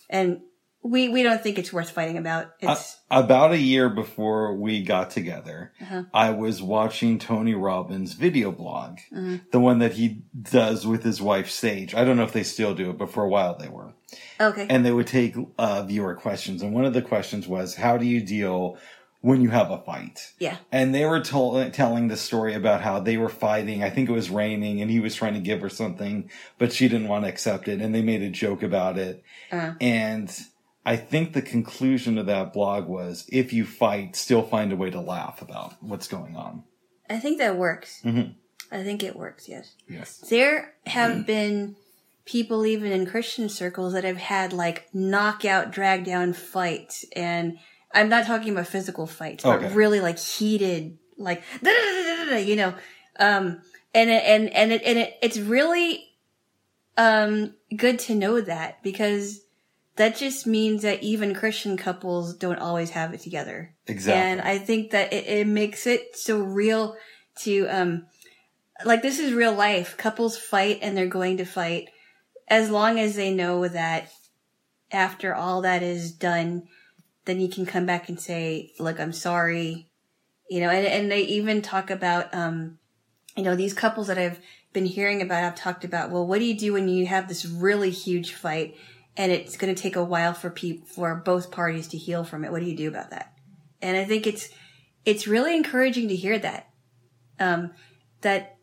and 0.08 0.40
we 0.84 1.08
we 1.08 1.22
don't 1.22 1.40
think 1.42 1.58
it's 1.58 1.72
worth 1.72 1.90
fighting 1.90 2.18
about 2.18 2.52
it's 2.60 2.98
About 3.10 3.52
a 3.52 3.58
year 3.58 3.88
before 3.88 4.54
we 4.56 4.82
got 4.82 5.10
together, 5.10 5.72
Uh-huh. 5.80 6.04
I 6.12 6.30
was 6.30 6.60
watching 6.60 7.18
Tony 7.20 7.54
Robbins' 7.54 8.14
video 8.14 8.50
blog, 8.50 8.98
Mm-hmm. 9.12 9.36
the 9.52 9.60
one 9.60 9.78
that 9.78 9.92
he 9.92 10.22
does 10.40 10.84
with 10.86 11.04
his 11.04 11.22
wife 11.22 11.48
Sage. 11.50 11.94
I 11.94 12.04
don't 12.04 12.16
know 12.16 12.24
if 12.24 12.32
they 12.32 12.42
still 12.42 12.74
do 12.74 12.90
it, 12.90 12.98
but 12.98 13.12
for 13.12 13.22
a 13.22 13.28
while 13.28 13.56
they 13.56 13.68
were. 13.68 13.92
okay 14.40 14.66
and 14.68 14.84
they 14.84 14.90
would 14.92 15.06
take 15.06 15.36
uh, 15.58 15.82
viewer 15.84 16.14
questions. 16.16 16.62
And 16.62 16.74
one 16.74 16.84
of 16.84 16.94
the 16.94 17.02
questions 17.02 17.46
was, 17.46 17.76
"How 17.76 17.96
do 17.96 18.04
you 18.06 18.20
deal 18.20 18.76
when 19.22 19.40
you 19.40 19.48
have 19.48 19.70
a 19.70 19.78
fight?" 19.78 20.32
yeah 20.38 20.58
And 20.70 20.94
they 20.94 21.06
were 21.06 21.20
told, 21.20 21.72
telling 21.72 22.08
the 22.08 22.16
story 22.16 22.54
about 22.54 22.82
how 22.82 23.00
they 23.00 23.16
were 23.16 23.30
fighting. 23.30 23.82
I 23.82 23.90
think 23.90 24.08
it 24.08 24.12
was 24.12 24.28
raining, 24.28 24.82
and 24.82 24.90
he 24.90 25.00
was 25.00 25.14
trying 25.14 25.34
to 25.34 25.40
give 25.40 25.60
her 25.62 25.70
something, 25.70 26.30
but 26.58 26.72
she 26.72 26.88
didn't 26.88 27.08
want 27.08 27.24
to 27.24 27.28
accept 27.30 27.66
it, 27.68 27.80
and 27.80 27.94
they 27.94 28.02
made 28.02 28.22
a 28.22 28.30
joke 28.30 28.62
about 28.62 28.98
it. 28.98 29.22
Uh. 29.50 29.72
And 29.80 30.30
I 30.84 30.96
think 30.96 31.32
the 31.32 31.42
conclusion 31.42 32.18
of 32.18 32.26
that 32.26 32.52
blog 32.52 32.88
was 32.88 33.24
if 33.32 33.52
you 33.52 33.64
fight, 33.64 34.16
still 34.16 34.42
find 34.42 34.72
a 34.72 34.76
way 34.76 34.90
to 34.90 35.00
laugh 35.00 35.40
about 35.40 35.74
what's 35.80 36.08
going 36.08 36.36
on. 36.36 36.64
I 37.08 37.18
think 37.18 37.38
that 37.38 37.56
works. 37.56 38.02
Mhm. 38.04 38.34
I 38.70 38.82
think 38.82 39.02
it 39.02 39.14
works, 39.14 39.48
yes. 39.48 39.74
Yes. 39.88 40.16
There 40.18 40.74
have 40.86 41.26
been 41.26 41.76
people, 42.24 42.64
even 42.64 42.90
in 42.90 43.04
Christian 43.04 43.48
circles, 43.48 43.92
that 43.92 44.04
have 44.04 44.16
had 44.16 44.52
like 44.52 44.88
knockout, 44.94 45.70
drag 45.70 46.04
down 46.04 46.32
fights. 46.32 47.04
And 47.14 47.58
I'm 47.94 48.08
not 48.08 48.26
talking 48.26 48.52
about 48.52 48.66
physical 48.66 49.06
fights, 49.06 49.44
but 49.44 49.62
Okay. 49.62 49.74
really 49.74 50.00
like 50.00 50.18
heated, 50.18 50.98
like, 51.16 51.42
you 51.62 52.56
know. 52.56 52.74
Um, 53.18 53.62
and 53.94 54.10
it, 54.10 54.22
and, 54.24 54.48
and 54.50 54.72
it, 54.72 54.82
and 54.84 54.98
it, 54.98 55.14
it's 55.22 55.38
really, 55.38 56.08
um, 56.96 57.54
good 57.76 57.98
to 58.00 58.14
know 58.14 58.40
that 58.40 58.82
because 58.82 59.40
that 59.96 60.16
just 60.16 60.46
means 60.46 60.82
that 60.82 61.02
even 61.02 61.34
Christian 61.34 61.76
couples 61.76 62.34
don't 62.34 62.58
always 62.58 62.90
have 62.90 63.12
it 63.12 63.20
together. 63.20 63.74
Exactly. 63.86 64.20
And 64.20 64.40
I 64.40 64.58
think 64.58 64.90
that 64.92 65.12
it, 65.12 65.26
it 65.26 65.46
makes 65.46 65.86
it 65.86 66.16
so 66.16 66.40
real 66.40 66.96
to, 67.40 67.66
um, 67.66 68.06
like 68.84 69.02
this 69.02 69.18
is 69.18 69.34
real 69.34 69.54
life. 69.54 69.96
Couples 69.96 70.38
fight 70.38 70.78
and 70.82 70.96
they're 70.96 71.06
going 71.06 71.36
to 71.36 71.44
fight 71.44 71.88
as 72.48 72.70
long 72.70 72.98
as 72.98 73.14
they 73.16 73.32
know 73.32 73.68
that 73.68 74.10
after 74.90 75.34
all 75.34 75.62
that 75.62 75.82
is 75.82 76.12
done, 76.12 76.64
then 77.24 77.40
you 77.40 77.48
can 77.48 77.66
come 77.66 77.86
back 77.86 78.08
and 78.08 78.20
say, 78.20 78.72
look, 78.78 78.98
I'm 78.98 79.12
sorry. 79.12 79.88
You 80.50 80.60
know, 80.60 80.70
and, 80.70 80.86
and 80.86 81.10
they 81.10 81.22
even 81.22 81.62
talk 81.62 81.90
about, 81.90 82.34
um, 82.34 82.78
you 83.36 83.42
know, 83.42 83.56
these 83.56 83.74
couples 83.74 84.08
that 84.08 84.18
I've 84.18 84.40
been 84.72 84.86
hearing 84.86 85.22
about 85.22 85.44
I've 85.44 85.54
talked 85.54 85.84
about, 85.84 86.10
well, 86.10 86.26
what 86.26 86.38
do 86.38 86.44
you 86.44 86.56
do 86.56 86.72
when 86.72 86.88
you 86.88 87.06
have 87.06 87.28
this 87.28 87.44
really 87.44 87.90
huge 87.90 88.34
fight 88.34 88.76
and 89.16 89.30
it's 89.30 89.56
going 89.56 89.74
to 89.74 89.80
take 89.80 89.96
a 89.96 90.04
while 90.04 90.34
for 90.34 90.50
people, 90.50 90.86
for 90.86 91.14
both 91.14 91.50
parties 91.50 91.88
to 91.88 91.98
heal 91.98 92.24
from 92.24 92.44
it? 92.44 92.50
What 92.50 92.60
do 92.60 92.68
you 92.68 92.76
do 92.76 92.88
about 92.88 93.10
that? 93.10 93.32
And 93.80 93.96
I 93.96 94.04
think 94.04 94.26
it's, 94.26 94.48
it's 95.04 95.26
really 95.26 95.54
encouraging 95.54 96.08
to 96.08 96.16
hear 96.16 96.38
that, 96.38 96.68
um, 97.38 97.72
that 98.22 98.56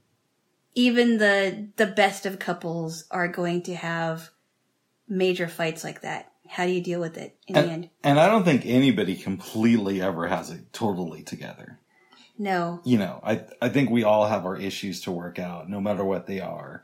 even 0.75 1.17
the, 1.17 1.69
the 1.75 1.87
best 1.87 2.25
of 2.25 2.39
couples 2.39 3.05
are 3.11 3.27
going 3.27 3.63
to 3.63 3.75
have 3.75 4.29
major 5.07 5.47
fights 5.47 5.83
like 5.83 6.01
that. 6.01 6.28
How 6.49 6.65
do 6.65 6.71
you 6.71 6.81
deal 6.81 6.99
with 6.99 7.15
it 7.15 7.37
in 7.47 7.53
the 7.53 7.61
end? 7.61 7.71
And, 7.71 7.89
and 8.03 8.19
I 8.19 8.25
don't 8.25 8.43
think 8.43 8.65
anybody 8.65 9.15
completely 9.15 10.01
ever 10.01 10.27
has 10.27 10.49
it 10.49 10.73
totally 10.73 11.21
together. 11.21 11.79
No. 12.39 12.81
You 12.83 12.97
know, 12.97 13.19
I 13.23 13.43
I 13.61 13.69
think 13.69 13.91
we 13.91 14.03
all 14.03 14.25
have 14.25 14.45
our 14.45 14.57
issues 14.57 15.01
to 15.01 15.11
work 15.11 15.37
out, 15.37 15.69
no 15.69 15.79
matter 15.79 16.03
what 16.03 16.25
they 16.25 16.39
are. 16.39 16.83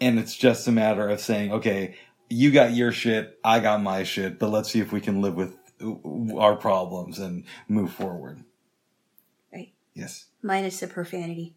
And 0.00 0.18
it's 0.18 0.34
just 0.34 0.66
a 0.66 0.72
matter 0.72 1.10
of 1.10 1.20
saying, 1.20 1.52
okay, 1.52 1.96
you 2.30 2.50
got 2.52 2.72
your 2.72 2.90
shit, 2.90 3.38
I 3.44 3.60
got 3.60 3.82
my 3.82 4.02
shit, 4.02 4.38
but 4.38 4.48
let's 4.48 4.70
see 4.70 4.80
if 4.80 4.92
we 4.92 5.00
can 5.00 5.20
live 5.20 5.34
with 5.34 5.58
our 6.34 6.56
problems 6.56 7.18
and 7.18 7.44
move 7.68 7.92
forward. 7.92 8.42
Right. 9.52 9.74
Yes. 9.92 10.24
Minus 10.42 10.80
the 10.80 10.86
profanity. 10.86 11.54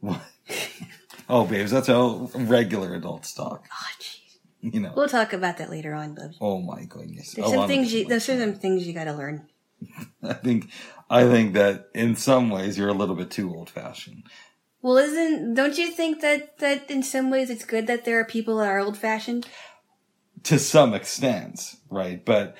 What? 0.00 0.22
oh, 1.28 1.44
babes, 1.44 1.72
that's 1.72 1.88
how 1.88 2.30
regular 2.34 2.94
adults 2.94 3.34
talk. 3.34 3.66
Oh. 3.70 4.17
You 4.72 4.80
know. 4.80 4.92
We'll 4.96 5.08
talk 5.08 5.32
about 5.32 5.58
that 5.58 5.70
later 5.70 5.94
on, 5.94 6.16
Bubs. 6.16 6.36
Oh 6.40 6.60
my 6.60 6.84
goodness. 6.84 7.32
There's 7.32 7.46
A 7.46 7.54
some 7.54 7.68
things 7.68 7.92
you, 7.92 8.12
are 8.12 8.18
some 8.18 8.54
things 8.54 8.88
you 8.88 8.92
gotta 8.92 9.12
learn. 9.12 9.46
I 10.22 10.32
think 10.32 10.68
I 11.08 11.24
think 11.24 11.54
that 11.54 11.88
in 11.94 12.16
some 12.16 12.50
ways 12.50 12.76
you're 12.76 12.88
a 12.88 12.94
little 12.94 13.14
bit 13.14 13.30
too 13.30 13.54
old 13.54 13.70
fashioned. 13.70 14.24
Well, 14.80 14.96
isn't, 14.96 15.54
don't 15.54 15.76
you 15.76 15.90
think 15.90 16.20
that, 16.20 16.58
that 16.58 16.90
in 16.90 17.02
some 17.02 17.30
ways 17.30 17.50
it's 17.50 17.64
good 17.64 17.86
that 17.88 18.04
there 18.04 18.18
are 18.20 18.24
people 18.24 18.58
that 18.58 18.68
are 18.68 18.78
old 18.78 18.96
fashioned? 18.96 19.46
To 20.44 20.58
some 20.58 20.94
extent, 20.94 21.74
right? 21.90 22.24
But 22.24 22.56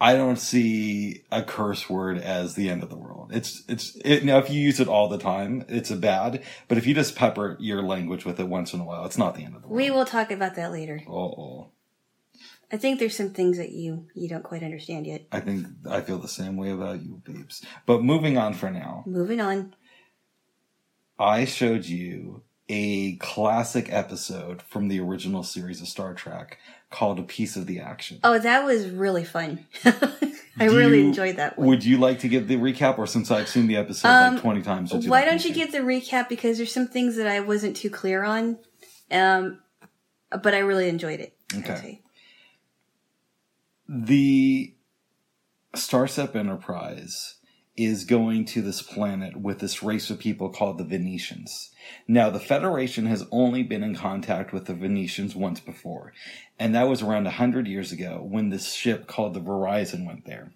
I 0.00 0.14
don't 0.14 0.38
see 0.38 1.24
a 1.30 1.42
curse 1.42 1.90
word 1.90 2.16
as 2.18 2.54
the 2.54 2.70
end 2.70 2.82
of 2.82 2.88
the 2.88 2.96
world. 2.96 3.30
It's 3.34 3.62
it's 3.68 3.96
it, 4.04 4.24
now 4.24 4.38
if 4.38 4.48
you 4.48 4.58
use 4.58 4.80
it 4.80 4.88
all 4.88 5.08
the 5.08 5.18
time, 5.18 5.64
it's 5.68 5.90
a 5.90 5.96
bad. 5.96 6.42
But 6.68 6.78
if 6.78 6.86
you 6.86 6.94
just 6.94 7.16
pepper 7.16 7.56
your 7.60 7.82
language 7.82 8.24
with 8.24 8.40
it 8.40 8.48
once 8.48 8.72
in 8.72 8.80
a 8.80 8.84
while, 8.84 9.04
it's 9.04 9.18
not 9.18 9.34
the 9.34 9.44
end 9.44 9.56
of 9.56 9.62
the 9.62 9.68
world. 9.68 9.76
We 9.76 9.90
will 9.90 10.06
talk 10.06 10.30
about 10.30 10.54
that 10.54 10.72
later. 10.72 11.02
Oh, 11.06 11.68
I 12.72 12.76
think 12.76 12.98
there's 12.98 13.16
some 13.16 13.30
things 13.30 13.58
that 13.58 13.72
you, 13.72 14.06
you 14.14 14.28
don't 14.28 14.44
quite 14.44 14.62
understand 14.62 15.06
yet. 15.06 15.26
I 15.32 15.40
think 15.40 15.66
I 15.88 16.00
feel 16.00 16.18
the 16.18 16.28
same 16.28 16.56
way 16.56 16.70
about 16.70 17.02
you, 17.02 17.20
babes. 17.24 17.64
But 17.84 18.02
moving 18.04 18.38
on 18.38 18.54
for 18.54 18.70
now, 18.70 19.02
Moving 19.06 19.40
on. 19.40 19.74
I 21.18 21.44
showed 21.44 21.84
you 21.84 22.42
a 22.68 23.16
classic 23.16 23.92
episode 23.92 24.62
from 24.62 24.88
the 24.88 25.00
original 25.00 25.42
series 25.42 25.80
of 25.80 25.88
Star 25.88 26.14
Trek 26.14 26.58
called 26.90 27.18
"A 27.18 27.22
Piece 27.22 27.56
of 27.56 27.66
the 27.66 27.80
Action." 27.80 28.18
Oh, 28.24 28.38
that 28.38 28.64
was 28.64 28.88
really 28.88 29.24
fun. 29.24 29.66
I 29.84 30.68
Do 30.68 30.76
really 30.76 30.98
you- 31.00 31.06
enjoyed 31.06 31.36
that 31.36 31.58
one. 31.58 31.68
Would 31.68 31.84
you 31.84 31.96
like 31.98 32.18
to 32.20 32.28
give 32.28 32.46
the 32.48 32.56
recap, 32.56 32.98
or 32.98 33.06
since 33.06 33.30
I've 33.30 33.48
seen 33.48 33.66
the 33.66 33.76
episode 33.76 34.08
Um, 34.08 34.34
like 34.34 34.42
twenty 34.42 34.62
times? 34.62 34.92
would 34.92 35.04
Why 35.08 35.20
like 35.20 35.26
don't 35.30 35.44
you 35.44 35.54
give 35.54 35.72
the 35.72 35.78
recap 35.78 36.28
because 36.28 36.56
there's 36.58 36.72
some 36.72 36.86
things 36.88 37.16
that 37.16 37.26
I 37.26 37.40
wasn't 37.40 37.76
too 37.76 37.88
clear 37.90 38.24
on, 38.24 38.58
um, 39.10 39.60
but 40.42 40.52
I 40.54 40.58
really 40.58 40.88
enjoyed 40.88 41.20
it. 41.20 41.34
Okay. 41.54 42.02
the 43.88 44.74
Starship 45.74 46.36
Enterprise 46.36 47.36
is 47.80 48.04
going 48.04 48.44
to 48.44 48.60
this 48.60 48.82
planet 48.82 49.40
with 49.40 49.58
this 49.58 49.82
race 49.82 50.10
of 50.10 50.18
people 50.18 50.50
called 50.50 50.76
the 50.76 50.84
Venetians. 50.84 51.70
Now, 52.06 52.28
the 52.28 52.38
Federation 52.38 53.06
has 53.06 53.26
only 53.30 53.62
been 53.62 53.82
in 53.82 53.94
contact 53.94 54.52
with 54.52 54.66
the 54.66 54.74
Venetians 54.74 55.34
once 55.34 55.60
before, 55.60 56.12
and 56.58 56.74
that 56.74 56.88
was 56.88 57.00
around 57.00 57.24
100 57.24 57.66
years 57.66 57.90
ago 57.90 58.20
when 58.22 58.50
this 58.50 58.74
ship 58.74 59.06
called 59.06 59.32
the 59.32 59.40
Horizon 59.40 60.04
went 60.04 60.26
there. 60.26 60.52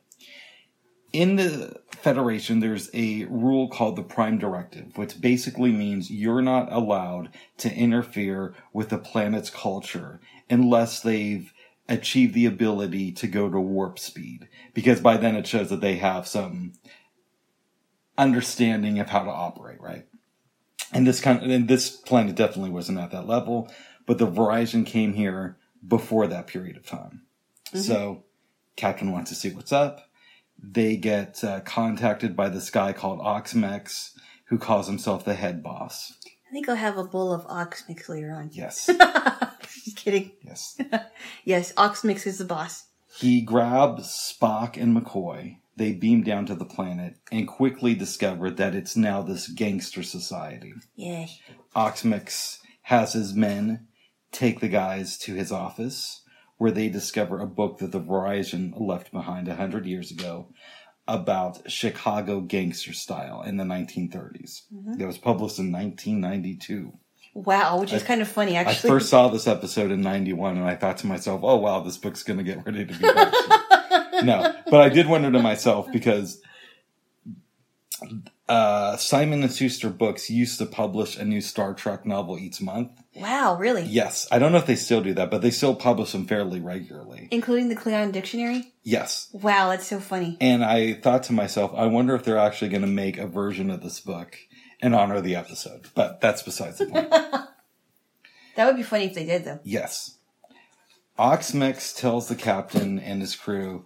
In 1.15 1.37
the 1.37 1.81
Federation, 1.93 2.61
there's 2.61 2.91
a 2.93 3.25
rule 3.25 3.69
called 3.69 3.97
the 3.97 4.03
Prime 4.03 4.37
Directive, 4.37 4.99
which 4.99 5.19
basically 5.19 5.73
means 5.73 6.11
you're 6.11 6.43
not 6.43 6.71
allowed 6.71 7.31
to 7.59 7.73
interfere 7.73 8.55
with 8.75 8.91
the 8.91 8.99
planet's 8.99 9.49
culture 9.49 10.21
unless 10.51 11.01
they've 11.01 11.51
achieved 11.89 12.35
the 12.35 12.47
ability 12.47 13.13
to 13.13 13.27
go 13.27 13.49
to 13.49 13.61
warp 13.61 13.99
speed. 13.99 14.49
Because 14.75 15.01
by 15.01 15.17
then 15.17 15.37
it 15.37 15.47
shows 15.47 15.71
that 15.71 15.81
they 15.81 15.97
have 15.97 16.27
some 16.27 16.73
understanding 18.17 18.99
of 18.99 19.09
how 19.11 19.23
to 19.25 19.31
operate, 19.31 19.81
right? 19.81 20.07
And 20.93 21.07
this 21.07 21.21
kind 21.21 21.43
of, 21.43 21.51
and 21.51 21.69
this 21.69 21.91
planet 21.91 22.37
definitely 22.37 22.71
wasn't 22.71 22.99
at 22.99 23.11
that 23.11 23.27
level, 23.27 23.69
but 24.07 24.19
the 24.19 24.27
Horizon 24.31 24.85
came 24.85 25.15
here 25.15 25.57
before 25.87 26.27
that 26.29 26.47
period 26.47 26.77
of 26.77 26.87
time. 26.87 27.23
So 27.75 28.23
Captain 28.77 29.11
wants 29.11 29.31
to 29.31 29.35
see 29.37 29.51
what's 29.51 29.73
up. 29.73 30.09
They 30.63 30.97
get 30.97 31.43
uh, 31.43 31.61
contacted 31.61 32.37
by 32.37 32.49
this 32.49 32.71
guy 32.71 32.93
called 32.93 33.19
Oxmyx, 33.19 34.13
who 34.47 34.59
calls 34.59 34.87
himself 34.87 35.25
the 35.25 35.35
head 35.35 35.63
boss. 35.63 36.13
I 36.49 36.53
think 36.53 36.69
I'll 36.69 36.77
have 36.77 36.97
a 36.99 37.05
bowl 37.05 37.33
of 37.33 37.45
ox 37.49 37.83
mix 37.89 38.09
later 38.09 38.31
on. 38.33 38.51
Yes, 38.53 38.87
Just 39.85 39.97
kidding. 39.97 40.33
yes. 40.43 40.79
Yes, 41.45 41.73
Oxmyx 41.73 42.27
is 42.27 42.39
the 42.39 42.45
boss. 42.45 42.85
He 43.17 43.41
grabs 43.43 44.07
Spock 44.09 44.81
and 44.81 44.97
McCoy. 44.97 45.57
They 45.77 45.93
beam 45.93 46.23
down 46.23 46.47
to 46.47 46.55
the 46.55 46.65
planet 46.65 47.17
and 47.33 47.49
quickly 47.49 47.95
discover 47.95 48.51
that 48.51 48.75
it's 48.75 48.97
now 48.97 49.23
this 49.23 49.49
gangster 49.49 50.03
society. 50.03 50.75
Yeah. 50.95 51.27
Oxmyx 51.75 52.59
has 52.83 53.15
his 53.15 53.35
men 53.35 53.89
take 54.31 54.61
the 54.61 54.69
guys 54.69 55.19
to 55.19 55.35
his 55.35 55.51
office 55.51 56.23
where 56.59 56.71
they 56.71 56.89
discover 56.89 57.41
a 57.41 57.47
book 57.47 57.79
that 57.79 57.93
the 57.93 58.01
Horizon 58.01 58.75
left 58.77 59.13
behind 59.13 59.49
a 59.49 59.57
hundred 59.57 59.87
years 59.87 60.11
ago 60.11 60.49
about 61.07 61.71
Chicago 61.71 62.41
gangster 62.41 62.93
style 62.93 63.43
in 63.43 63.57
the 63.57 63.65
1930s. 63.65 64.35
It 64.35 64.63
mm-hmm. 64.73 65.07
was 65.07 65.19
published 65.19 65.59
in 65.59 65.73
1992. 65.73 66.93
Wow, 67.35 67.81
which 67.81 67.93
is 67.93 68.05
kind 68.05 68.23
of 68.23 68.29
funny 68.29 68.55
actually. 68.55 68.91
I 68.91 68.95
first 68.95 69.11
saw 69.11 69.29
this 69.29 69.49
episode 69.49 69.91
in 69.91 70.01
91 70.01 70.57
and 70.57 70.67
I 70.67 70.77
thought 70.77 70.99
to 70.99 71.09
myself, 71.09 71.41
oh 71.43 71.57
wow, 71.57 71.81
this 71.81 71.99
book's 71.99 72.23
going 72.23 72.39
to 72.39 72.45
get 72.45 72.65
ready 72.65 72.87
to 72.87 72.95
be 72.95 73.05
published. 73.05 73.49
no, 74.25 74.55
but 74.71 74.81
I 74.81 74.89
did 74.89 75.07
wonder 75.09 75.31
to 75.31 75.39
myself 75.39 75.87
because 75.93 76.41
uh, 78.49 78.97
Simon 78.97 79.43
and 79.43 79.53
Schuster 79.53 79.91
Books 79.91 80.31
used 80.31 80.59
to 80.59 80.67
publish 80.67 81.17
a 81.17 81.25
new 81.25 81.41
Star 81.41 81.75
Trek 81.75 82.05
novel 82.05 82.39
each 82.39 82.61
month. 82.61 82.91
wow, 83.15 83.57
really? 83.59 83.83
Yes, 83.85 84.27
I 84.31 84.39
don't 84.39 84.53
know 84.53 84.59
if 84.59 84.67
they 84.67 84.77
still 84.77 85.01
do 85.01 85.15
that, 85.15 85.31
but 85.31 85.41
they 85.43 85.51
still 85.51 85.75
publish 85.75 86.13
them 86.13 86.27
fairly 86.27 86.61
regularly. 86.61 87.29
Including 87.31 87.69
the 87.69 87.77
Klingon 87.77 88.13
Dictionary? 88.13 88.73
Yes. 88.83 89.29
Wow, 89.33 89.71
that's 89.71 89.87
so 89.87 90.01
funny. 90.01 90.37
And 90.41 90.65
I 90.65 90.95
thought 90.95 91.23
to 91.25 91.33
myself, 91.33 91.73
I 91.75 91.87
wonder 91.87 92.15
if 92.15 92.25
they're 92.25 92.39
actually 92.39 92.69
going 92.71 92.83
to 92.83 92.89
make 92.89 93.17
a 93.19 93.27
version 93.27 93.71
of 93.71 93.83
this 93.83 94.01
book 94.01 94.37
in 94.81 94.93
honor 94.93 95.17
of 95.17 95.25
the 95.25 95.37
episode. 95.37 95.89
But 95.95 96.21
that's 96.21 96.43
besides 96.43 96.79
the 96.79 96.87
point. 96.87 97.13
That 98.57 98.67
would 98.67 98.77
be 98.77 98.83
funny 98.83 99.07
if 99.07 99.15
they 99.15 99.25
did 99.25 99.45
though. 99.45 99.61
Yes. 99.65 100.17
Oxmyx 101.19 101.97
tells 101.97 102.29
the 102.29 102.35
captain 102.35 102.99
and 102.99 103.21
his 103.21 103.37
crew, 103.37 103.85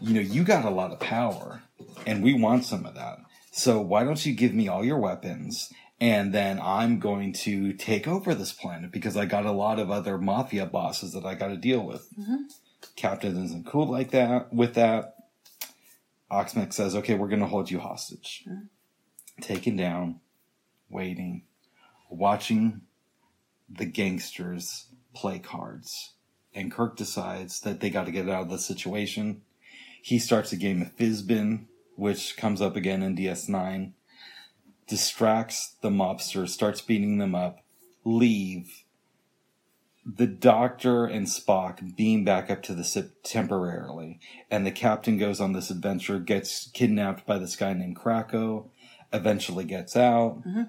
you 0.00 0.14
know, 0.14 0.20
you 0.20 0.44
got 0.44 0.64
a 0.64 0.70
lot 0.70 0.92
of 0.92 1.00
power, 1.00 1.62
and 2.06 2.22
we 2.22 2.34
want 2.34 2.64
some 2.64 2.86
of 2.86 2.94
that. 2.94 3.18
So 3.50 3.80
why 3.80 4.04
don't 4.04 4.24
you 4.24 4.34
give 4.34 4.52
me 4.52 4.68
all 4.68 4.84
your 4.84 4.98
weapons, 4.98 5.72
and 6.00 6.34
then 6.34 6.60
I'm 6.60 6.98
going 6.98 7.32
to 7.32 7.72
take 7.72 8.06
over 8.06 8.34
this 8.34 8.52
planet 8.52 8.92
because 8.92 9.16
I 9.16 9.24
got 9.24 9.46
a 9.46 9.52
lot 9.52 9.78
of 9.78 9.90
other 9.90 10.18
mafia 10.18 10.66
bosses 10.66 11.12
that 11.12 11.24
I 11.24 11.34
got 11.34 11.48
to 11.48 11.56
deal 11.56 11.80
with. 11.80 12.08
Mm-hmm. 12.18 12.42
Captain 12.96 13.42
isn't 13.44 13.66
cool 13.66 13.90
like 13.90 14.10
that 14.10 14.52
with 14.52 14.74
that. 14.74 15.14
Oxmyx 16.30 16.74
says, 16.74 16.96
okay, 16.96 17.14
we're 17.14 17.28
going 17.28 17.40
to 17.40 17.46
hold 17.46 17.70
you 17.70 17.78
hostage. 17.78 18.44
Taken 19.40 19.76
down, 19.76 20.20
waiting, 20.90 21.44
watching 22.10 22.82
the 23.68 23.84
gangsters 23.84 24.86
play 25.14 25.38
cards. 25.38 26.12
And 26.54 26.72
Kirk 26.72 26.96
decides 26.96 27.60
that 27.60 27.80
they 27.80 27.90
got 27.90 28.06
to 28.06 28.12
get 28.12 28.28
out 28.28 28.42
of 28.42 28.50
the 28.50 28.58
situation. 28.58 29.42
He 30.06 30.20
starts 30.20 30.52
a 30.52 30.56
game 30.56 30.82
of 30.82 30.96
Fizbin, 30.96 31.64
which 31.96 32.36
comes 32.36 32.62
up 32.62 32.76
again 32.76 33.02
in 33.02 33.16
DS9, 33.16 33.90
distracts 34.86 35.74
the 35.80 35.90
mobsters, 35.90 36.50
starts 36.50 36.80
beating 36.80 37.18
them 37.18 37.34
up, 37.34 37.64
leave. 38.04 38.84
The 40.04 40.28
doctor 40.28 41.06
and 41.06 41.26
Spock 41.26 41.96
beam 41.96 42.24
back 42.24 42.52
up 42.52 42.62
to 42.62 42.72
the 42.72 42.84
ship 42.84 43.16
temporarily, 43.24 44.20
and 44.48 44.64
the 44.64 44.70
captain 44.70 45.18
goes 45.18 45.40
on 45.40 45.54
this 45.54 45.70
adventure, 45.70 46.20
gets 46.20 46.70
kidnapped 46.70 47.26
by 47.26 47.38
this 47.38 47.56
guy 47.56 47.72
named 47.72 47.96
Krako, 47.96 48.68
eventually 49.12 49.64
gets 49.64 49.96
out. 49.96 50.40
Mm-hmm. 50.46 50.62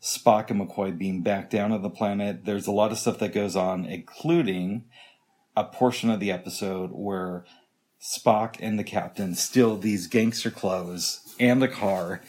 Spock 0.00 0.50
and 0.50 0.60
McCoy 0.60 0.96
beam 0.96 1.22
back 1.22 1.50
down 1.50 1.70
to 1.70 1.78
the 1.78 1.90
planet. 1.90 2.44
There's 2.44 2.68
a 2.68 2.72
lot 2.72 2.92
of 2.92 2.98
stuff 2.98 3.18
that 3.18 3.34
goes 3.34 3.56
on, 3.56 3.86
including 3.86 4.84
a 5.56 5.64
portion 5.64 6.10
of 6.10 6.20
the 6.20 6.30
episode 6.30 6.90
where 6.92 7.44
Spock 8.00 8.56
and 8.60 8.78
the 8.78 8.84
captain 8.84 9.34
steal 9.34 9.76
these 9.76 10.06
gangster 10.06 10.50
clothes 10.50 11.34
and 11.40 11.62
a 11.62 11.68
car, 11.68 12.22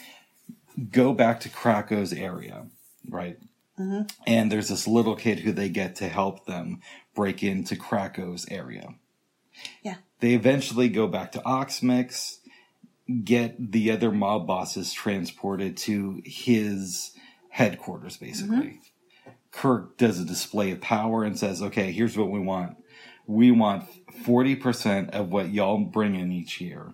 go 0.92 1.14
back 1.14 1.40
to 1.42 1.50
Krako's 1.50 2.14
area, 2.14 2.66
right? 3.08 3.38
Mm-hmm. 3.80 4.04
And 4.28 4.52
there's 4.52 4.70
this 4.70 4.88
little 4.88 5.16
kid 5.16 5.40
who 5.40 5.52
they 5.52 5.70
get 5.70 5.96
to 5.98 6.10
help 6.10 6.46
them 6.46 6.82
break 7.16 7.44
into 7.44 7.76
Krako's 7.76 8.46
area. 8.50 8.96
Yeah. 9.84 9.96
They 10.20 10.34
eventually 10.34 10.90
go 10.90 11.08
back 11.08 11.32
to 11.34 11.40
Oxmyx, 11.40 12.38
get 13.24 13.72
the 13.72 13.92
other 13.92 14.12
mob 14.12 14.48
bosses 14.48 14.92
transported 14.92 15.78
to 15.78 16.22
his 16.26 17.12
headquarters, 17.50 18.18
basically. 18.18 18.58
Mm-hmm. 18.58 19.32
Kirk 19.52 19.98
does 19.98 20.20
a 20.20 20.26
display 20.26 20.72
of 20.72 20.82
power 20.82 21.24
and 21.24 21.38
says, 21.38 21.62
okay, 21.62 21.92
here's 21.92 22.18
what 22.18 22.30
we 22.30 22.40
want. 22.40 22.78
We 23.30 23.52
want 23.52 23.86
40% 24.24 25.12
of 25.12 25.30
what 25.32 25.52
y'all 25.52 25.78
bring 25.78 26.16
in 26.16 26.32
each 26.32 26.60
year. 26.60 26.94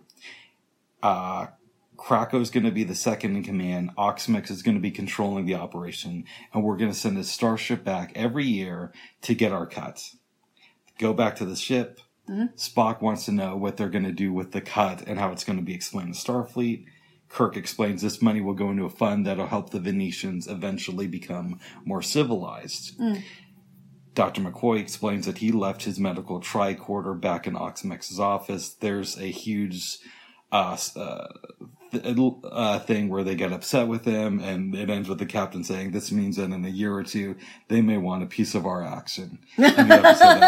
Uh, 1.02 1.48
Krako's 1.96 2.50
going 2.50 2.66
to 2.66 2.72
be 2.72 2.84
the 2.84 2.94
second 2.94 3.38
in 3.38 3.44
command. 3.44 3.92
Oxmyx 3.98 4.52
is 4.52 4.62
going 4.62 4.76
to 4.76 4.82
be 4.82 4.92
controlling 4.92 5.46
the 5.46 5.56
operation. 5.56 6.26
And 6.54 6.62
we're 6.62 6.76
going 6.76 6.92
to 6.92 6.98
send 6.98 7.18
a 7.18 7.24
starship 7.24 7.86
back 7.86 8.12
every 8.16 8.44
year 8.44 8.92
to 9.22 9.34
get 9.34 9.54
our 9.54 9.66
cut. 9.66 10.12
Go 11.00 11.14
back 11.14 11.38
to 11.38 11.46
the 11.46 11.56
ship. 11.56 12.02
Spock 12.58 13.02
wants 13.02 13.24
to 13.26 13.32
know 13.32 13.56
what 13.56 13.78
they're 13.78 13.88
going 13.88 14.04
to 14.04 14.12
do 14.12 14.34
with 14.34 14.52
the 14.52 14.60
cut 14.60 15.04
and 15.08 15.18
how 15.18 15.32
it's 15.32 15.46
going 15.46 15.60
to 15.60 15.64
be 15.64 15.74
explained 15.74 16.16
to 16.16 16.20
Starfleet. 16.20 16.84
Kirk 17.30 17.56
explains 17.56 18.02
this 18.02 18.22
money 18.22 18.42
will 18.42 18.54
go 18.54 18.72
into 18.72 18.84
a 18.84 18.90
fund 18.90 19.26
that'll 19.26 19.48
help 19.48 19.70
the 19.70 19.80
Venetians 19.80 20.48
eventually 20.48 21.08
become 21.08 21.60
more 21.86 22.02
civilized. 22.02 23.00
Dr. 24.16 24.42
McCoy 24.42 24.80
explains 24.80 25.26
that 25.26 25.40
he 25.40 25.52
left 25.52 25.84
his 25.84 26.00
medical 26.00 26.40
tricorder 26.40 27.20
back 27.20 27.46
in 27.46 27.54
Oxmyx's 27.54 28.20
office. 28.20 28.74
There's 28.74 29.20
a 29.20 29.26
huge 29.30 30.00
uh, 30.54 30.78
uh, 30.96 31.28
th- 31.92 32.04
uh, 32.44 32.80
thing 32.80 33.10
where 33.10 33.24
they 33.24 33.36
get 33.36 33.52
upset 33.52 33.88
with 33.88 34.06
him, 34.06 34.40
and 34.40 34.74
it 34.76 34.90
ends 34.90 35.08
with 35.10 35.20
the 35.20 35.26
captain 35.26 35.64
saying, 35.64 35.92
"This 35.92 36.12
means 36.12 36.38
that 36.38 36.52
in 36.52 36.66
a 36.66 36.70
year 36.70 36.94
or 36.94 37.04
two, 37.04 37.36
they 37.68 37.82
may 37.82 37.98
want 37.98 38.24
a 38.24 38.26
piece 38.28 38.56
of 38.56 38.66
our 38.66 38.84
action." 38.84 39.40
And 39.58 39.90
the 39.90 39.96
episode 39.96 40.42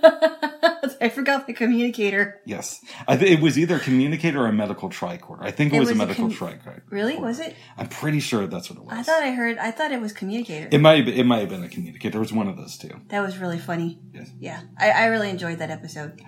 ends. 0.04 0.96
I 1.02 1.08
forgot 1.08 1.46
the 1.46 1.52
communicator. 1.54 2.40
Yes, 2.44 2.84
I 3.08 3.16
th- 3.16 3.30
it 3.38 3.42
was 3.42 3.58
either 3.58 3.76
a 3.76 3.80
communicator 3.80 4.42
or 4.42 4.46
a 4.48 4.52
medical 4.52 4.90
tricorder. 4.90 5.42
I 5.42 5.50
think 5.50 5.72
it, 5.72 5.76
It 5.76 5.80
was, 5.80 5.88
a 5.88 5.92
was 5.92 6.00
a 6.02 6.06
medical 6.06 6.28
com- 6.28 6.32
tricorder. 6.36 6.82
Really? 6.90 7.16
Was 7.16 7.40
it? 7.40 7.54
I'm 7.78 7.88
pretty 7.88 8.20
sure 8.20 8.46
that's 8.46 8.68
what 8.70 8.78
it 8.78 8.84
was. 8.84 8.92
I 8.98 9.02
thought 9.02 9.22
I 9.22 9.30
heard. 9.32 9.56
I 9.58 9.70
thought 9.70 9.92
it 9.92 10.00
was 10.00 10.12
communicator. 10.12 10.68
it 10.70 10.78
might 10.78 10.96
have 10.98 11.06
been, 11.06 11.14
it 11.18 11.24
might 11.24 11.38
have 11.40 11.48
been 11.48 11.64
a 11.64 11.68
communicator. 11.68 12.18
It 12.18 12.20
was 12.20 12.32
one 12.32 12.48
of 12.48 12.56
those 12.56 12.76
two. 12.76 12.90
that 13.08 13.20
was 13.20 13.38
really 13.38 13.58
funny. 13.58 13.98
Yes. 14.12 14.30
Yeah, 14.38 14.60
I, 14.78 14.90
I 14.90 15.04
really 15.06 15.30
enjoyed 15.30 15.58
that 15.58 15.70
episode. 15.70 16.20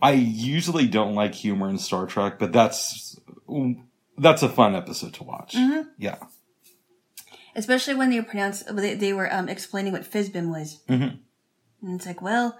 I 0.00 0.12
usually 0.12 0.86
don't 0.86 1.14
like 1.14 1.34
humor 1.34 1.68
in 1.70 1.78
Star 1.78 2.06
Trek, 2.06 2.38
but 2.38 2.52
that's 2.52 3.15
that's 4.18 4.42
a 4.42 4.48
fun 4.48 4.74
episode 4.74 5.14
to 5.14 5.24
watch. 5.24 5.54
Mm-hmm. 5.54 5.88
Yeah. 5.98 6.16
especially 7.54 7.94
when 7.94 8.10
they 8.10 8.18
were 8.20 8.26
pronounced 8.26 8.74
they, 8.76 8.94
they 8.94 9.12
were 9.12 9.32
um, 9.32 9.48
explaining 9.48 9.92
what 9.92 10.02
Fizbin 10.10 10.50
was 10.50 10.80
Mhm. 10.88 11.18
and 11.82 11.96
it's 11.96 12.06
like 12.06 12.20
well 12.22 12.58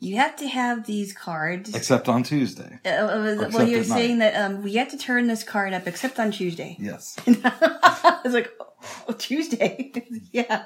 you 0.00 0.16
have 0.16 0.36
to 0.36 0.46
have 0.48 0.84
these 0.86 1.14
cards 1.14 1.74
Except 1.74 2.08
on 2.10 2.22
Tuesday. 2.24 2.78
Uh, 2.84 2.88
uh, 2.90 3.48
well 3.54 3.66
you're 3.66 3.80
at 3.80 3.88
night. 3.88 3.96
saying 3.98 4.18
that 4.18 4.34
um, 4.34 4.62
we 4.62 4.74
have 4.74 4.90
to 4.90 4.98
turn 4.98 5.28
this 5.28 5.42
card 5.44 5.72
up 5.72 5.86
except 5.86 6.18
on 6.20 6.30
tuesday 6.30 6.76
Yes. 6.78 7.16
i 7.26 8.20
was 8.24 8.34
like 8.34 8.50
oh, 9.08 9.12
tuesday 9.16 9.92
yeah 10.32 10.64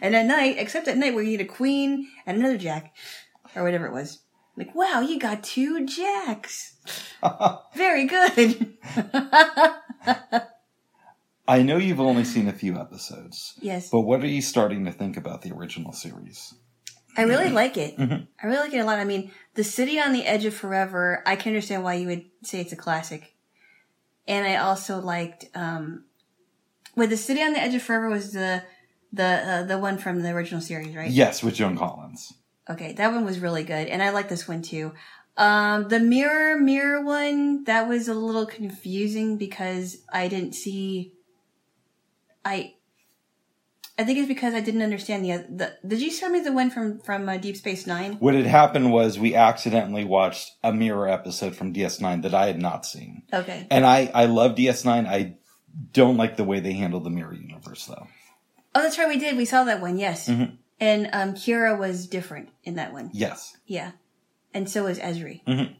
and 0.00 0.14
at 0.16 0.24
night 0.26 0.56
except 0.58 0.88
at 0.88 0.96
night 0.96 1.14
where 1.14 1.22
you 1.24 1.30
need 1.32 1.40
a 1.42 1.44
queen 1.60 2.08
and 2.26 2.38
another 2.38 2.56
jack 2.56 2.94
or 3.54 3.62
whatever 3.62 3.86
it 3.86 3.92
was 3.92 4.20
like 4.66 4.74
wow 4.74 5.00
you 5.00 5.18
got 5.18 5.42
two 5.42 5.86
jacks 5.86 6.76
very 7.76 8.06
good 8.06 8.76
I 11.48 11.62
know 11.62 11.76
you've 11.76 12.00
only 12.00 12.24
seen 12.24 12.48
a 12.48 12.52
few 12.52 12.78
episodes, 12.78 13.54
yes 13.60 13.90
but 13.90 14.00
what 14.00 14.22
are 14.22 14.28
you 14.28 14.40
starting 14.42 14.84
to 14.84 14.92
think 14.92 15.16
about 15.16 15.42
the 15.42 15.52
original 15.52 15.92
series? 15.92 16.54
I 17.16 17.22
really 17.22 17.50
like 17.62 17.76
it. 17.76 17.96
Mhm. 17.96 18.26
I 18.42 18.46
really 18.46 18.60
like 18.60 18.74
it 18.74 18.78
a 18.78 18.84
lot. 18.84 18.98
I 18.98 19.04
mean, 19.04 19.30
The 19.54 19.64
City 19.64 20.00
on 20.00 20.12
the 20.12 20.24
Edge 20.24 20.44
of 20.44 20.54
Forever, 20.54 21.22
I 21.26 21.36
can 21.36 21.50
understand 21.50 21.84
why 21.84 21.94
you 21.94 22.06
would 22.06 22.24
say 22.42 22.60
it's 22.60 22.72
a 22.72 22.76
classic. 22.76 23.34
And 24.26 24.46
I 24.46 24.56
also 24.56 24.98
liked, 25.00 25.46
um, 25.54 26.04
with 26.96 27.10
The 27.10 27.16
City 27.16 27.42
on 27.42 27.52
the 27.52 27.60
Edge 27.60 27.74
of 27.74 27.82
Forever 27.82 28.08
was 28.08 28.32
the, 28.32 28.62
the, 29.12 29.24
uh, 29.24 29.62
the 29.64 29.78
one 29.78 29.98
from 29.98 30.22
the 30.22 30.30
original 30.30 30.60
series, 30.60 30.94
right? 30.94 31.10
Yes, 31.10 31.42
with 31.42 31.54
Joan 31.54 31.76
Collins. 31.76 32.32
Okay, 32.70 32.92
that 32.92 33.12
one 33.12 33.24
was 33.24 33.38
really 33.40 33.64
good. 33.64 33.88
And 33.88 34.02
I 34.02 34.10
like 34.10 34.28
this 34.28 34.46
one 34.46 34.62
too. 34.62 34.92
Um, 35.36 35.88
the 35.88 35.98
Mirror, 35.98 36.58
Mirror 36.58 37.04
one, 37.04 37.64
that 37.64 37.88
was 37.88 38.08
a 38.08 38.14
little 38.14 38.46
confusing 38.46 39.38
because 39.38 39.98
I 40.12 40.28
didn't 40.28 40.52
see, 40.54 41.14
I, 42.44 42.74
I 43.98 44.04
think 44.04 44.18
it's 44.18 44.28
because 44.28 44.54
I 44.54 44.60
didn't 44.60 44.82
understand 44.82 45.24
the, 45.24 45.46
the, 45.50 45.88
did 45.88 46.00
you 46.02 46.10
show 46.10 46.28
me 46.28 46.40
the 46.40 46.52
one 46.52 46.70
from, 46.70 46.98
from 47.00 47.28
uh, 47.28 47.38
Deep 47.38 47.56
Space 47.56 47.86
Nine? 47.86 48.14
What 48.14 48.34
had 48.34 48.46
happened 48.46 48.92
was 48.92 49.18
we 49.18 49.34
accidentally 49.34 50.04
watched 50.04 50.52
a 50.62 50.72
mirror 50.72 51.08
episode 51.08 51.56
from 51.56 51.72
DS9 51.72 52.22
that 52.22 52.34
I 52.34 52.46
had 52.46 52.60
not 52.60 52.84
seen. 52.84 53.22
Okay. 53.32 53.66
And 53.70 53.86
I, 53.86 54.10
I 54.14 54.26
love 54.26 54.54
DS9. 54.54 55.06
I 55.06 55.36
don't 55.92 56.18
like 56.18 56.36
the 56.36 56.44
way 56.44 56.60
they 56.60 56.74
handle 56.74 57.00
the 57.00 57.10
mirror 57.10 57.34
universe 57.34 57.86
though. 57.86 58.06
Oh, 58.74 58.82
that's 58.82 58.98
right. 58.98 59.08
We 59.08 59.18
did. 59.18 59.36
We 59.36 59.44
saw 59.44 59.64
that 59.64 59.80
one. 59.80 59.98
Yes. 59.98 60.28
Mhm. 60.28 60.56
And 60.82 61.08
um, 61.12 61.34
Kira 61.34 61.78
was 61.78 62.08
different 62.08 62.48
in 62.64 62.74
that 62.74 62.92
one. 62.92 63.10
Yes. 63.12 63.56
Yeah. 63.66 63.92
And 64.52 64.68
so 64.68 64.82
was 64.84 64.98
Ezri. 64.98 65.44
Mhm. 65.44 65.76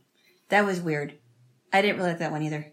That 0.49 0.65
was 0.65 0.81
weird. 0.81 1.15
I 1.73 1.83
didn't 1.83 1.97
really 1.97 2.11
like 2.11 2.21
that 2.21 2.31
one 2.31 2.43
either. 2.43 2.73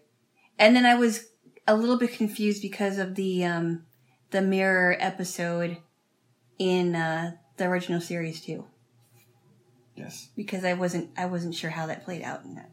And 0.56 0.76
then 0.76 0.86
I 0.86 0.94
was 0.94 1.26
a 1.66 1.74
little 1.74 1.98
bit 1.98 2.12
confused 2.12 2.62
because 2.62 2.98
of 2.98 3.16
the 3.16 3.44
um, 3.44 3.82
the 4.30 4.42
mirror 4.42 4.96
episode 5.00 5.78
in 6.56 6.94
uh, 6.94 7.32
the 7.56 7.64
original 7.64 8.00
series 8.00 8.40
too, 8.40 8.64
Yes. 9.96 10.28
because 10.36 10.64
I 10.64 10.74
wasn't 10.74 11.10
I 11.16 11.26
wasn't 11.26 11.54
sure 11.56 11.70
how 11.70 11.86
that 11.86 12.04
played 12.04 12.22
out 12.22 12.44
in 12.44 12.54
that. 12.54 12.70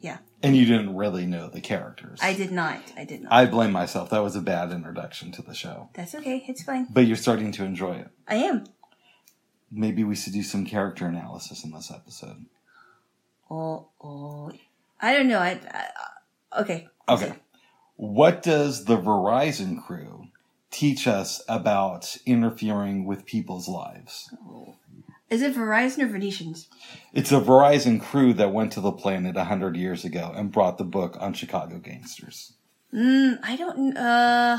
Yeah. 0.00 0.18
And 0.42 0.56
you 0.56 0.64
didn't 0.64 0.96
really 0.96 1.26
know 1.26 1.48
the 1.48 1.60
characters. 1.60 2.18
I 2.22 2.32
did 2.34 2.50
not. 2.50 2.80
I 2.96 3.04
did 3.04 3.22
not. 3.22 3.32
I 3.32 3.46
blame 3.46 3.70
myself. 3.70 4.10
That 4.10 4.22
was 4.24 4.34
a 4.34 4.40
bad 4.40 4.72
introduction 4.72 5.30
to 5.32 5.42
the 5.42 5.54
show. 5.54 5.90
That's 5.94 6.14
okay. 6.16 6.42
It's 6.48 6.62
fine. 6.64 6.88
But 6.90 7.06
you're 7.06 7.16
starting 7.16 7.52
to 7.52 7.64
enjoy 7.64 7.96
it. 7.96 8.08
I 8.26 8.36
am. 8.36 8.64
Maybe 9.70 10.04
we 10.04 10.16
should 10.16 10.32
do 10.32 10.42
some 10.42 10.66
character 10.66 11.06
analysis 11.06 11.64
in 11.64 11.70
this 11.70 11.90
episode. 11.90 12.46
Oh, 13.50 13.88
oh. 14.02 14.52
I 15.00 15.12
don't 15.12 15.28
know. 15.28 15.38
I, 15.38 15.60
I 15.70 16.60
okay. 16.60 16.88
Okay. 17.08 17.34
What 17.96 18.42
does 18.42 18.84
the 18.84 18.96
Horizon 18.96 19.82
crew 19.82 20.28
teach 20.70 21.06
us 21.06 21.42
about 21.48 22.16
interfering 22.26 23.04
with 23.04 23.26
people's 23.26 23.68
lives? 23.68 24.32
Is 25.28 25.42
it 25.42 25.54
Horizon 25.54 26.04
or 26.04 26.08
Venetians? 26.08 26.68
It's 27.12 27.30
a 27.30 27.40
Horizon 27.40 28.00
crew 28.00 28.32
that 28.34 28.52
went 28.52 28.72
to 28.72 28.80
the 28.80 28.92
planet 28.92 29.36
a 29.36 29.44
hundred 29.44 29.76
years 29.76 30.04
ago 30.04 30.32
and 30.34 30.50
brought 30.50 30.78
the 30.78 30.84
book 30.84 31.16
on 31.20 31.34
Chicago 31.34 31.78
gangsters. 31.78 32.54
Mm, 32.92 33.38
I 33.42 33.56
don't. 33.56 33.96
Uh, 33.96 34.58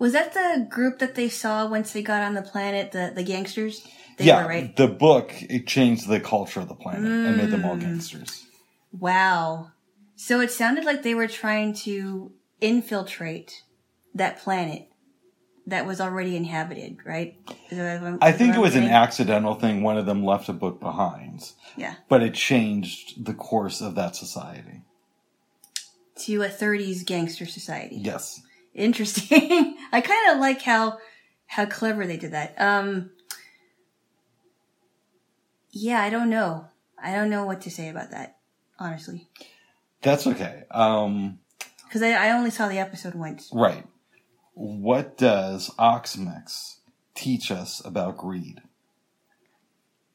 was 0.00 0.12
that 0.14 0.34
the 0.34 0.66
group 0.68 0.98
that 0.98 1.14
they 1.14 1.28
saw 1.28 1.68
once 1.68 1.92
they 1.92 2.02
got 2.02 2.22
on 2.22 2.34
the 2.34 2.42
planet? 2.42 2.90
The 2.90 3.12
the 3.14 3.22
gangsters. 3.22 3.86
They 4.18 4.24
yeah, 4.26 4.42
were 4.42 4.48
right. 4.48 4.76
the 4.76 4.88
book 4.88 5.32
it 5.40 5.66
changed 5.66 6.08
the 6.08 6.20
culture 6.20 6.60
of 6.60 6.68
the 6.68 6.74
planet 6.74 7.04
and 7.04 7.36
made 7.36 7.50
them 7.50 7.64
all 7.64 7.76
Mm. 7.76 7.82
gangsters. 7.82 8.44
Wow. 8.92 9.70
So 10.16 10.40
it 10.40 10.50
sounded 10.50 10.84
like 10.84 11.02
they 11.02 11.14
were 11.14 11.28
trying 11.28 11.72
to 11.84 12.32
infiltrate 12.60 13.62
that 14.14 14.38
planet 14.40 14.88
that 15.66 15.86
was 15.86 16.00
already 16.00 16.36
inhabited, 16.36 16.98
right? 17.06 17.36
Is 17.70 17.78
that 17.78 18.00
what 18.02 18.06
I'm- 18.08 18.18
I 18.20 18.32
think 18.32 18.54
it 18.56 18.58
was 18.60 18.74
an 18.74 18.84
accidental 18.84 19.54
thing. 19.54 19.82
One 19.82 19.96
of 19.96 20.04
them 20.04 20.24
left 20.24 20.48
a 20.48 20.52
book 20.52 20.80
behind, 20.80 21.52
Yeah. 21.76 21.94
but 22.08 22.22
it 22.22 22.34
changed 22.34 23.24
the 23.24 23.34
course 23.34 23.80
of 23.80 23.94
that 23.94 24.16
society. 24.16 24.82
To 26.26 26.42
a 26.42 26.48
30s 26.48 27.02
gangster 27.04 27.46
society. 27.46 27.96
Yes. 27.96 28.42
Interesting. 28.74 29.76
I 29.92 30.00
kind 30.00 30.32
of 30.32 30.38
like 30.38 30.62
how 30.62 30.98
how 31.46 31.66
clever 31.66 32.06
they 32.06 32.16
did 32.16 32.32
that. 32.32 32.54
Um 32.60 33.10
Yeah, 35.70 36.00
I 36.00 36.10
don't 36.10 36.30
know. 36.30 36.66
I 37.02 37.12
don't 37.14 37.30
know 37.30 37.44
what 37.44 37.62
to 37.62 37.70
say 37.70 37.88
about 37.88 38.10
that, 38.10 38.36
honestly. 38.78 39.28
That's 40.02 40.26
okay. 40.26 40.64
Um, 40.70 41.38
Because 41.84 42.02
I, 42.02 42.10
I 42.12 42.30
only 42.32 42.50
saw 42.50 42.68
the 42.68 42.78
episode 42.78 43.14
once. 43.14 43.50
right. 43.52 43.86
What 44.54 45.16
does 45.16 45.70
Oxmyx 45.78 46.76
teach 47.14 47.50
us 47.50 47.82
about 47.84 48.18
greed? 48.18 48.60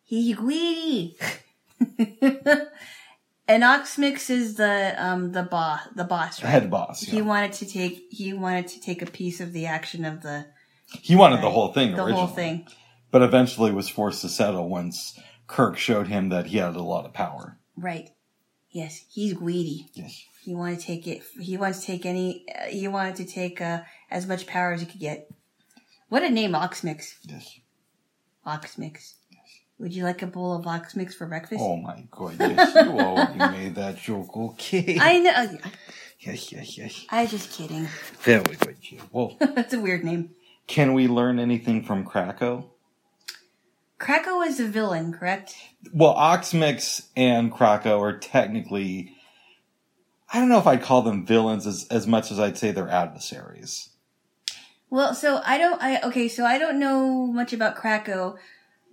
He 0.03 0.33
greedy. 0.33 1.17
and 3.47 3.63
Oxmyx 3.63 4.29
is 4.29 4.55
the 4.55 4.95
um 4.97 5.31
the 5.31 5.43
boss 5.43 5.81
the 5.95 6.03
boss, 6.03 6.43
right? 6.43 6.49
Head 6.49 6.69
boss. 6.71 7.01
He 7.01 7.21
wanted 7.21 7.53
to 7.53 7.65
take 7.65 8.07
he 8.09 8.33
wanted 8.33 8.67
to 8.69 8.81
take 8.81 9.01
a 9.01 9.05
piece 9.05 9.39
of 9.41 9.53
the 9.53 9.65
action 9.65 10.05
of 10.05 10.21
the 10.21 10.45
He 11.01 11.15
wanted 11.15 11.41
the 11.41 11.49
whole 11.49 11.71
thing 11.73 11.95
the 11.95 12.03
originally, 12.03 12.25
whole 12.25 12.35
thing. 12.35 12.67
but 13.11 13.21
eventually 13.21 13.71
was 13.71 13.89
forced 13.89 14.21
to 14.21 14.29
settle 14.29 14.67
once 14.69 15.19
Kirk 15.47 15.77
showed 15.77 16.07
him 16.07 16.29
that 16.29 16.47
he 16.47 16.57
had 16.57 16.75
a 16.75 16.81
lot 16.81 17.05
of 17.05 17.13
power. 17.13 17.57
Right. 17.77 18.09
Yes, 18.71 19.05
he's 19.09 19.33
greedy. 19.33 19.87
Yes. 19.93 20.23
He 20.41 20.53
wanted 20.53 20.79
to 20.79 20.85
take 20.85 21.07
it. 21.07 21.23
He 21.39 21.55
wants 21.57 21.79
to 21.81 21.85
take 21.87 22.05
any. 22.05 22.45
Uh, 22.53 22.65
he 22.65 22.87
wanted 22.87 23.15
to 23.17 23.25
take 23.25 23.61
uh, 23.61 23.81
as 24.11 24.27
much 24.27 24.45
power 24.47 24.73
as 24.73 24.81
he 24.81 24.85
could 24.87 24.99
get. 24.99 25.29
What 26.09 26.23
a 26.23 26.29
name, 26.29 26.51
Oxmyx. 26.51 27.15
Yes. 27.23 27.59
Oxmyx. 28.45 29.14
Would 29.79 29.93
you 29.93 30.03
like 30.03 30.21
a 30.21 30.27
bowl 30.27 30.53
of 30.53 30.65
Oxmyx 30.65 31.13
for 31.13 31.27
breakfast? 31.27 31.61
Oh 31.61 31.75
my 31.75 32.05
god, 32.09 32.35
yes, 32.39 32.73
you 32.75 32.99
already 32.99 33.37
made 33.57 33.75
that 33.75 33.97
joke, 33.97 34.35
okay. 34.35 34.97
I 34.99 35.19
know. 35.19 35.31
Oh, 35.35 35.41
yeah. 35.51 35.71
Yes, 36.19 36.51
yes, 36.51 36.77
yes. 36.77 37.05
I 37.09 37.23
was 37.23 37.31
just 37.31 37.51
kidding. 37.51 37.87
Very 38.21 38.55
good. 38.55 38.77
Well, 39.11 39.35
That's 39.39 39.73
a 39.73 39.79
weird 39.79 40.03
name. 40.03 40.31
can 40.67 40.93
we 40.93 41.07
learn 41.07 41.39
anything 41.39 41.83
from 41.83 42.05
Krako? 42.05 42.69
Krako 43.99 44.45
is 44.47 44.59
a 44.59 44.67
villain, 44.67 45.13
correct? 45.13 45.55
Well, 45.93 46.15
Oxmyx 46.15 47.07
and 47.15 47.51
Krako 47.51 47.99
are 48.01 48.17
technically, 48.17 49.13
I 50.31 50.39
don't 50.39 50.49
know 50.49 50.57
if 50.59 50.67
I'd 50.67 50.81
call 50.83 51.01
them 51.01 51.25
villains 51.25 51.67
as, 51.67 51.85
as 51.91 52.07
much 52.07 52.31
as 52.31 52.39
I'd 52.39 52.57
say 52.57 52.71
they're 52.71 52.89
adversaries. 52.89 53.89
Well, 54.89 55.13
so 55.13 55.41
I 55.45 55.57
don't. 55.57 55.81
I 55.81 56.01
okay. 56.03 56.27
So 56.27 56.45
I 56.45 56.57
don't 56.57 56.79
know 56.79 57.25
much 57.27 57.53
about 57.53 57.75
Krako, 57.75 58.37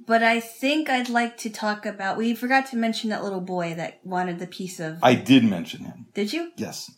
but 0.06 0.22
I 0.22 0.40
think 0.40 0.88
I'd 0.90 1.08
like 1.08 1.36
to 1.38 1.50
talk 1.50 1.86
about. 1.86 2.16
We 2.16 2.34
forgot 2.34 2.66
to 2.68 2.76
mention 2.76 3.10
that 3.10 3.22
little 3.22 3.40
boy 3.40 3.74
that 3.74 4.00
wanted 4.04 4.38
the 4.38 4.46
piece 4.46 4.80
of. 4.80 4.98
I 5.02 5.14
did 5.14 5.44
mention 5.44 5.84
him, 5.84 6.06
Did 6.14 6.32
you? 6.32 6.52
yes. 6.56 6.90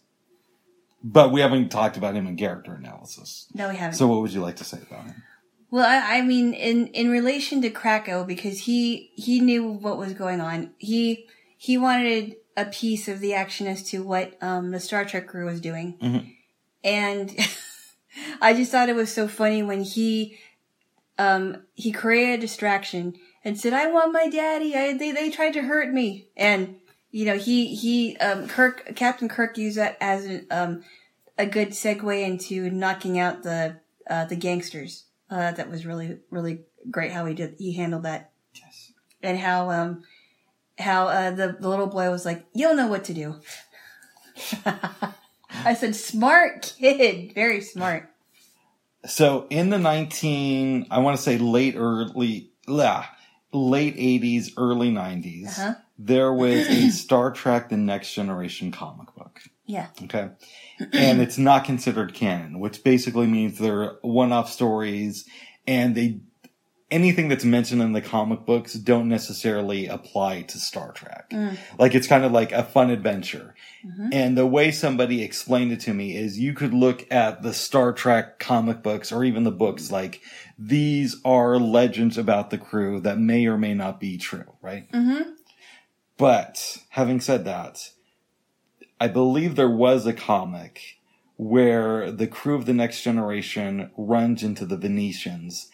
But 1.06 1.32
we 1.32 1.42
haven't 1.42 1.68
talked 1.68 1.96
about 1.98 2.14
him 2.14 2.26
in 2.26 2.36
character 2.36 2.72
analysis. 2.74 3.46
No, 3.54 3.68
we 3.68 3.76
haven't. 3.76 3.96
So 3.98 4.06
what 4.06 4.22
would 4.22 4.32
you 4.32 4.40
like 4.40 4.56
to 4.56 4.64
say 4.64 4.78
about 4.90 5.04
him? 5.04 5.22
Well, 5.70 5.84
I, 5.84 6.18
I 6.18 6.22
mean, 6.22 6.54
in 6.54 6.86
in 6.88 7.10
relation 7.10 7.60
to 7.62 7.70
Krako, 7.70 8.26
because 8.26 8.60
he 8.60 9.10
he 9.14 9.40
knew 9.40 9.68
what 9.68 9.98
was 9.98 10.12
going 10.14 10.40
on. 10.40 10.70
He 10.78 11.26
he 11.58 11.76
wanted 11.76 12.36
a 12.56 12.64
piece 12.66 13.08
of 13.08 13.20
the 13.20 13.34
action 13.34 13.66
as 13.66 13.82
to 13.90 14.02
what 14.02 14.42
um, 14.42 14.70
the 14.70 14.80
Star 14.80 15.04
Trek 15.04 15.26
crew 15.26 15.44
was 15.46 15.60
doing, 15.60 15.98
Mhm. 16.00 16.32
and 16.84 17.36
I 18.40 18.54
just 18.54 18.70
thought 18.70 18.88
it 18.88 18.94
was 18.94 19.12
so 19.12 19.26
funny 19.28 19.62
when 19.62 19.82
he 19.82 20.38
um, 21.18 21.62
he 21.74 21.92
created 21.92 22.38
a 22.38 22.42
distraction 22.42 23.14
and 23.44 23.58
said, 23.58 23.72
"I 23.72 23.90
want 23.90 24.12
my 24.12 24.28
daddy. 24.28 24.74
I, 24.76 24.96
they 24.96 25.12
they 25.12 25.30
tried 25.30 25.52
to 25.54 25.62
hurt 25.62 25.92
me," 25.92 26.28
and 26.36 26.76
you 27.10 27.24
know 27.26 27.36
he 27.36 27.74
he 27.74 28.16
um, 28.18 28.48
Kirk 28.48 28.94
Captain 28.96 29.28
Kirk 29.28 29.56
used 29.58 29.78
that 29.78 29.96
as 30.00 30.24
an, 30.24 30.46
um, 30.50 30.84
a 31.38 31.46
good 31.46 31.70
segue 31.70 32.22
into 32.26 32.70
knocking 32.70 33.18
out 33.18 33.42
the 33.42 33.80
uh, 34.08 34.24
the 34.24 34.36
gangsters. 34.36 35.04
Uh, 35.30 35.52
that 35.52 35.70
was 35.70 35.86
really 35.86 36.18
really 36.30 36.60
great 36.90 37.10
how 37.12 37.24
he 37.26 37.34
did 37.34 37.54
he 37.58 37.72
handled 37.72 38.02
that 38.02 38.30
Yes. 38.54 38.92
and 39.22 39.38
how 39.38 39.70
um 39.70 40.02
how 40.78 41.08
uh, 41.08 41.30
the 41.30 41.56
the 41.60 41.68
little 41.68 41.86
boy 41.86 42.10
was 42.10 42.24
like, 42.24 42.44
"You'll 42.54 42.74
know 42.76 42.88
what 42.88 43.04
to 43.04 43.14
do." 43.14 43.36
I 45.64 45.74
said, 45.74 45.94
"Smart 45.94 46.74
kid, 46.78 47.32
very 47.34 47.60
smart." 47.60 48.10
So 49.06 49.46
in 49.50 49.70
the 49.70 49.78
19, 49.78 50.86
I 50.90 50.98
want 51.00 51.16
to 51.16 51.22
say 51.22 51.38
late 51.38 51.74
early, 51.76 52.50
blah, 52.66 53.06
late 53.52 53.96
80s, 53.96 54.52
early 54.56 54.90
90s, 54.90 55.46
Uh-huh. 55.58 55.74
there 55.98 56.32
was 56.32 56.66
a 56.68 56.90
Star 56.90 57.30
Trek 57.30 57.68
The 57.68 57.76
Next 57.76 58.14
Generation 58.14 58.72
comic 58.72 59.14
book. 59.14 59.40
Yeah. 59.66 59.86
Okay. 60.02 60.28
and 60.92 61.22
it's 61.22 61.38
not 61.38 61.64
considered 61.64 62.12
canon, 62.14 62.58
which 62.60 62.84
basically 62.84 63.26
means 63.26 63.58
they're 63.58 63.96
one-off 64.02 64.50
stories 64.50 65.24
and 65.66 65.94
they 65.94 66.20
anything 66.90 67.28
that's 67.28 67.44
mentioned 67.46 67.80
in 67.80 67.92
the 67.92 68.00
comic 68.02 68.44
books 68.44 68.74
don't 68.74 69.08
necessarily 69.08 69.86
apply 69.86 70.42
to 70.42 70.58
Star 70.58 70.92
Trek. 70.92 71.32
Like 71.78 71.94
it's 71.94 72.06
kind 72.06 72.24
of 72.24 72.32
like 72.32 72.52
a 72.52 72.62
fun 72.62 72.90
adventure. 72.90 73.53
And 74.12 74.36
the 74.36 74.46
way 74.46 74.70
somebody 74.70 75.22
explained 75.22 75.72
it 75.72 75.80
to 75.80 75.94
me 75.94 76.16
is 76.16 76.38
you 76.38 76.54
could 76.54 76.72
look 76.72 77.06
at 77.12 77.42
the 77.42 77.52
Star 77.52 77.92
Trek 77.92 78.38
comic 78.38 78.82
books 78.82 79.12
or 79.12 79.24
even 79.24 79.44
the 79.44 79.50
books 79.50 79.90
like 79.90 80.20
these 80.58 81.20
are 81.24 81.58
legends 81.58 82.16
about 82.16 82.50
the 82.50 82.58
crew 82.58 83.00
that 83.00 83.18
may 83.18 83.46
or 83.46 83.58
may 83.58 83.74
not 83.74 84.00
be 84.00 84.16
true, 84.16 84.56
right? 84.62 84.90
Mm-hmm. 84.90 85.30
But 86.16 86.78
having 86.90 87.20
said 87.20 87.44
that, 87.44 87.90
I 89.00 89.08
believe 89.08 89.56
there 89.56 89.68
was 89.68 90.06
a 90.06 90.12
comic 90.12 90.98
where 91.36 92.12
the 92.12 92.28
crew 92.28 92.54
of 92.54 92.64
the 92.64 92.72
next 92.72 93.02
generation 93.02 93.90
runs 93.96 94.42
into 94.42 94.64
the 94.64 94.76
Venetians 94.76 95.68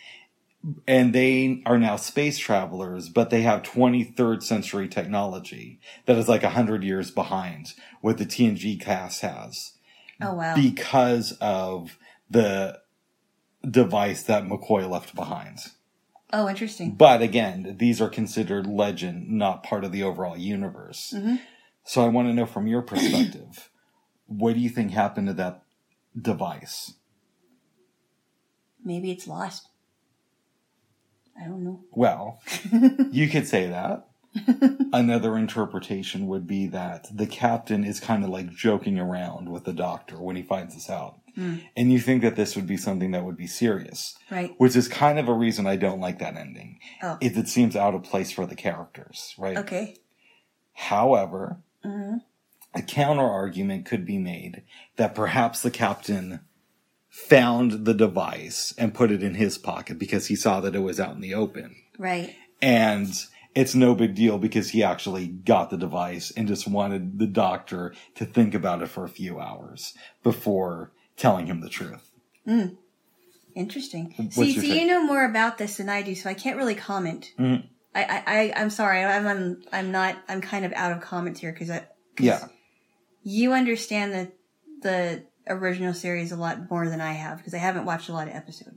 and 0.87 1.15
they 1.15 1.63
are 1.65 1.79
now 1.79 1.97
space 1.97 2.39
travelers, 2.39 3.09
but 3.09 3.31
they 3.31 3.43
have 3.43 3.63
23rd 3.63 4.43
century 4.43 4.89
technology 4.89 5.81
that 6.07 6.19
is 6.19 6.29
like 6.29 6.43
100 6.43 6.85
years 6.85 7.11
behind 7.11 7.73
what 8.03 8.19
the 8.19 8.27
TNG 8.27 8.79
cast 8.81 9.23
has 9.23 9.73
Oh 10.21 10.35
wow. 10.35 10.55
because 10.55 11.33
of 11.41 11.97
the 12.31 12.79
device 13.69 14.23
that 14.25 14.45
McCoy 14.45 14.89
left 14.89 15.15
behind. 15.15 15.59
oh, 16.33 16.49
interesting. 16.49 16.93
But 16.93 17.23
again, 17.23 17.77
these 17.79 18.01
are 18.01 18.09
considered 18.11 18.67
legend, 18.67 19.31
not 19.31 19.63
part 19.63 19.83
of 19.85 19.93
the 19.93 20.03
overall 20.03 20.37
universe. 20.37 21.13
Mhm. 21.17 21.41
So 21.85 22.05
I 22.05 22.09
want 22.09 22.29
to 22.29 22.35
know 22.35 22.47
from 22.47 22.67
your 22.67 22.83
perspective, 22.83 23.71
what 24.27 24.55
do 24.55 24.61
you 24.61 24.69
think 24.69 24.91
happened 24.93 25.27
to 25.29 25.33
that 25.35 25.63
device? 26.21 26.95
Maybe 28.85 29.11
it's 29.11 29.27
lost. 29.27 29.70
I 31.41 31.45
don't 31.45 31.65
know. 31.65 31.85
Well, 31.93 32.41
you 33.11 33.29
could 33.29 33.47
say 33.49 33.69
that. 33.69 34.07
Another 34.93 35.37
interpretation 35.37 36.29
would 36.29 36.47
be 36.47 36.67
that 36.69 37.09
the 37.13 37.27
captain 37.27 37.83
is 37.85 37.99
kind 37.99 38.23
of 38.23 38.31
like 38.31 38.51
joking 38.51 38.99
around 38.99 39.49
with 39.51 39.65
the 39.65 39.73
doctor 39.73 40.21
when 40.21 40.37
he 40.37 40.43
finds 40.43 40.75
this 40.75 40.89
out. 40.89 41.19
Mm. 41.37 41.63
And 41.77 41.93
you 41.93 41.99
think 41.99 42.23
that 42.23 42.37
this 42.37 42.55
would 42.55 42.67
be 42.67 42.77
something 42.77 43.11
that 43.11 43.25
would 43.25 43.37
be 43.37 43.47
serious, 43.49 44.17
Right. 44.31 44.55
which 44.59 44.77
is 44.77 44.87
kind 44.87 45.19
of 45.19 45.29
a 45.29 45.33
reason 45.33 45.67
I 45.67 45.77
don't 45.77 46.01
like 46.01 46.19
that 46.21 46.37
ending. 46.37 46.79
Oh. 47.03 47.19
Is 47.21 47.37
it 47.37 47.49
seems 47.49 47.75
out 47.75 47.95
of 47.95 48.05
place 48.05 48.31
for 48.31 48.47
the 48.47 48.55
characters, 48.55 49.35
right? 49.39 49.57
Okay. 49.59 49.97
However, 50.75 51.59
hmm 51.83 52.17
a 52.73 52.83
counter 52.83 53.27
argument 53.29 53.85
could 53.85 54.07
be 54.07 54.17
made 54.17 54.63
that 54.95 55.13
perhaps 55.13 55.61
the 55.61 55.73
captain 55.73 56.39
found 57.29 57.85
the 57.85 57.95
device 57.95 58.75
and 58.79 58.95
put 58.95 59.11
it 59.11 59.23
in 59.23 59.35
his 59.35 59.59
pocket 59.59 59.99
because 59.99 60.27
he 60.27 60.37
saw 60.37 60.61
that 60.61 60.75
it 60.75 60.81
was 60.81 60.99
out 61.01 61.15
in 61.15 61.21
the 61.21 61.35
open. 61.35 61.77
Right. 61.99 62.35
And 62.63 63.09
it's 63.55 63.75
no 63.75 63.95
big 63.95 64.15
deal 64.15 64.39
because 64.39 64.71
he 64.71 64.83
actually 64.83 65.27
got 65.27 65.71
the 65.71 65.77
device 65.77 66.31
and 66.37 66.47
just 66.49 66.67
wanted 66.69 67.19
the 67.19 67.27
doctor 67.27 67.95
to 68.17 68.25
think 68.25 68.55
about 68.55 68.83
it 68.83 68.89
for 68.89 69.05
a 69.05 69.09
few 69.09 69.41
hours 69.41 69.95
before 70.23 70.93
telling 71.17 71.47
him 71.47 71.61
the 71.61 71.69
truth. 71.69 72.11
Interesting. 73.55 74.15
What's 74.17 74.37
see, 74.37 74.53
see, 74.53 74.69
take? 74.69 74.81
you 74.81 74.87
know 74.87 75.03
more 75.05 75.25
about 75.25 75.59
this 75.59 75.77
than 75.77 75.89
I 75.89 76.03
do, 76.03 76.15
so 76.15 76.31
I 76.31 76.35
can't 76.35 76.57
really 76.57 76.75
comment. 76.75 77.33
Mhm. 77.39 77.67
I, 77.95 78.05
I, 78.05 78.23
I, 78.27 78.53
I'm 78.57 78.71
sorry. 78.71 79.03
I'm, 79.03 79.27
I'm, 79.27 79.63
I'm 79.73 79.91
not. 79.91 80.17
I'm 80.29 80.41
kind 80.41 80.65
of 80.65 80.73
out 80.75 80.93
of 80.93 81.01
comments 81.01 81.41
here 81.41 81.53
because 81.53 81.71
I. 81.71 81.81
'cause 82.17 82.27
Yeah. 82.27 82.45
You 83.23 83.53
understand 83.53 84.13
the 84.13 84.33
the 84.83 85.25
original 85.51 85.93
series 85.93 86.33
a 86.33 86.37
lot 86.37 86.71
more 86.71 86.89
than 86.89 87.01
I 87.01 87.13
have 87.13 87.39
because 87.39 87.53
I 87.55 87.59
haven't 87.59 87.85
watched 87.85 88.09
a 88.09 88.13
lot 88.13 88.29
of 88.29 88.35
episodes. 88.35 88.77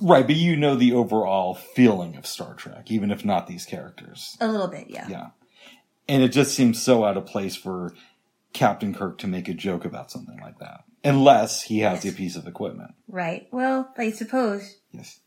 Right, 0.00 0.26
but 0.26 0.36
you 0.36 0.56
know 0.56 0.74
the 0.74 0.92
overall 0.94 1.54
feeling 1.54 2.16
of 2.16 2.26
Star 2.26 2.54
Trek, 2.54 2.90
even 2.90 3.10
if 3.10 3.24
not 3.24 3.46
these 3.46 3.64
characters. 3.64 4.36
A 4.40 4.48
little 4.48 4.66
bit, 4.68 4.90
yeah. 4.90 5.06
Yeah. 5.08 5.26
And 6.08 6.22
it 6.22 6.28
just 6.30 6.54
seems 6.54 6.82
so 6.82 7.04
out 7.04 7.16
of 7.16 7.26
place 7.26 7.54
for 7.54 7.94
Captain 8.52 8.92
Kirk 8.92 9.18
to 9.18 9.28
make 9.28 9.48
a 9.48 9.54
joke 9.54 9.84
about 9.84 10.10
something 10.10 10.38
like 10.40 10.58
that. 10.58 10.84
Unless 11.04 11.62
he 11.62 11.80
has 11.80 12.04
Yes. 12.04 12.12
a 12.12 12.16
piece 12.16 12.36
of 12.36 12.46
equipment. 12.48 12.92
Right. 13.08 13.46
Well, 13.52 13.92
I 13.96 14.10
suppose. 14.10 14.76
Yes. 14.90 15.20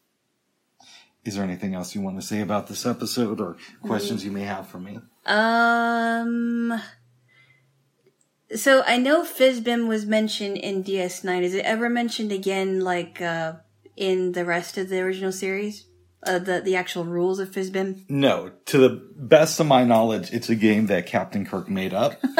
Is 1.23 1.35
there 1.35 1.43
anything 1.43 1.73
else 1.73 1.95
you 1.95 2.01
want 2.01 2.19
to 2.19 2.25
say 2.25 2.41
about 2.41 2.67
this 2.67 2.85
episode 2.85 3.39
or 3.41 3.55
questions 3.81 4.23
you 4.25 4.31
may 4.31 4.43
have 4.43 4.67
for 4.67 4.79
me? 4.79 4.99
Um. 5.25 6.79
So 8.53 8.83
I 8.85 8.97
know 8.97 9.23
Fizbin 9.23 9.87
was 9.87 10.05
mentioned 10.05 10.57
in 10.57 10.83
DS9. 10.83 11.41
Is 11.41 11.53
it 11.55 11.65
ever 11.65 11.89
mentioned 11.89 12.31
again, 12.31 12.81
like 12.81 13.21
uh, 13.21 13.53
in 13.95 14.33
the 14.33 14.45
rest 14.45 14.77
of 14.77 14.89
the 14.89 14.99
original 14.99 15.31
series? 15.31 15.85
Uh, 16.21 16.39
the 16.39 16.59
the 16.61 16.75
actual 16.75 17.05
rules 17.05 17.39
of 17.39 17.51
Fizbin. 17.51 18.03
No. 18.09 18.51
To 18.65 18.77
the 18.77 18.89
best 19.15 19.59
of 19.59 19.67
my 19.67 19.83
knowledge, 19.83 20.31
it's 20.31 20.49
a 20.49 20.55
game 20.55 20.87
that 20.87 21.05
Captain 21.05 21.45
Kirk 21.45 21.69
made 21.69 21.93
up. 21.93 22.13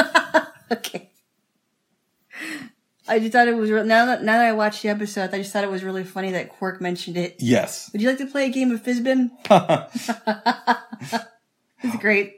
Okay. 0.71 1.11
I 3.07 3.19
just 3.19 3.33
thought 3.33 3.47
it 3.47 3.55
was 3.55 3.69
re- 3.69 3.83
now 3.83 4.07
that 4.07 4.23
now 4.23 4.37
that 4.39 4.47
I 4.47 4.51
watched 4.53 4.81
the 4.81 4.89
episode, 4.89 5.31
I 5.31 5.37
just 5.37 5.53
thought 5.53 5.63
it 5.63 5.69
was 5.69 5.83
really 5.83 6.03
funny 6.03 6.31
that 6.31 6.49
Quark 6.49 6.81
mentioned 6.81 7.17
it. 7.17 7.35
yes. 7.37 7.91
Would 7.93 8.01
you 8.01 8.09
like 8.09 8.17
to 8.17 8.25
play 8.25 8.47
a 8.47 8.49
game 8.49 8.71
of 8.71 8.81
Fizbin? 8.81 9.29
It's 11.83 11.97
great. 11.97 12.37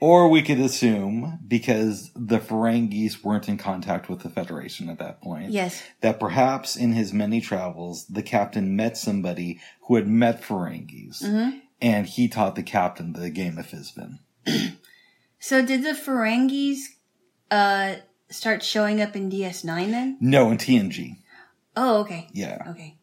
Or 0.00 0.28
we 0.28 0.42
could 0.42 0.60
assume, 0.60 1.40
because 1.46 2.12
the 2.14 2.38
Ferengis 2.38 3.24
weren't 3.24 3.48
in 3.48 3.58
contact 3.58 4.08
with 4.08 4.20
the 4.20 4.28
Federation 4.28 4.88
at 4.88 4.98
that 5.00 5.20
point, 5.20 5.50
Yes. 5.50 5.82
that 6.02 6.20
perhaps 6.20 6.76
in 6.76 6.92
his 6.92 7.12
many 7.12 7.40
travels, 7.40 8.06
the 8.06 8.22
captain 8.22 8.76
met 8.76 8.96
somebody 8.96 9.58
who 9.88 9.96
had 9.96 10.06
met 10.06 10.40
Ferengis, 10.42 11.22
and 11.80 12.06
he 12.06 12.28
taught 12.28 12.54
the 12.54 12.62
captain 12.62 13.12
the 13.12 13.30
game 13.30 13.58
of 13.58 13.66
Fizbin. 13.66 14.18
So 15.40 15.64
did 15.64 15.84
the 15.84 15.90
Ferengis 15.90 16.78
uh, 17.50 17.96
start 18.28 18.62
showing 18.64 19.00
up 19.00 19.14
in 19.14 19.30
DS9 19.30 19.90
then? 19.92 20.16
No, 20.20 20.50
in 20.50 20.58
TNG. 20.58 21.18
Oh, 21.76 22.00
okay. 22.00 22.26
Yeah. 22.32 22.58
Okay. 22.70 22.98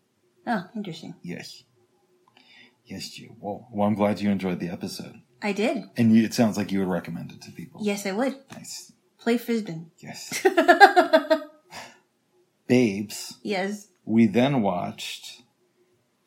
Oh, 0.45 0.65
interesting. 0.75 1.15
Yes. 1.23 1.63
Yes, 2.83 3.17
you. 3.17 3.35
Well, 3.39 3.67
well, 3.71 3.87
I'm 3.87 3.95
glad 3.95 4.19
you 4.19 4.29
enjoyed 4.29 4.59
the 4.59 4.67
episode. 4.69 5.21
I 5.45 5.51
did. 5.51 5.83
And 5.95 6.15
you, 6.15 6.23
it 6.23 6.33
sounds 6.33 6.57
like 6.57 6.71
you 6.71 6.79
would 6.79 6.87
recommend 6.87 7.31
it 7.31 7.41
to 7.43 7.51
people. 7.51 7.81
Yes, 7.83 8.05
I 8.05 8.13
would. 8.13 8.35
Nice. 8.51 8.91
Play 9.19 9.37
Frisbee. 9.37 9.85
Yes. 9.99 10.43
Babes, 12.67 13.37
Yes. 13.43 13.87
we 14.05 14.25
then 14.25 14.63
watched 14.63 15.43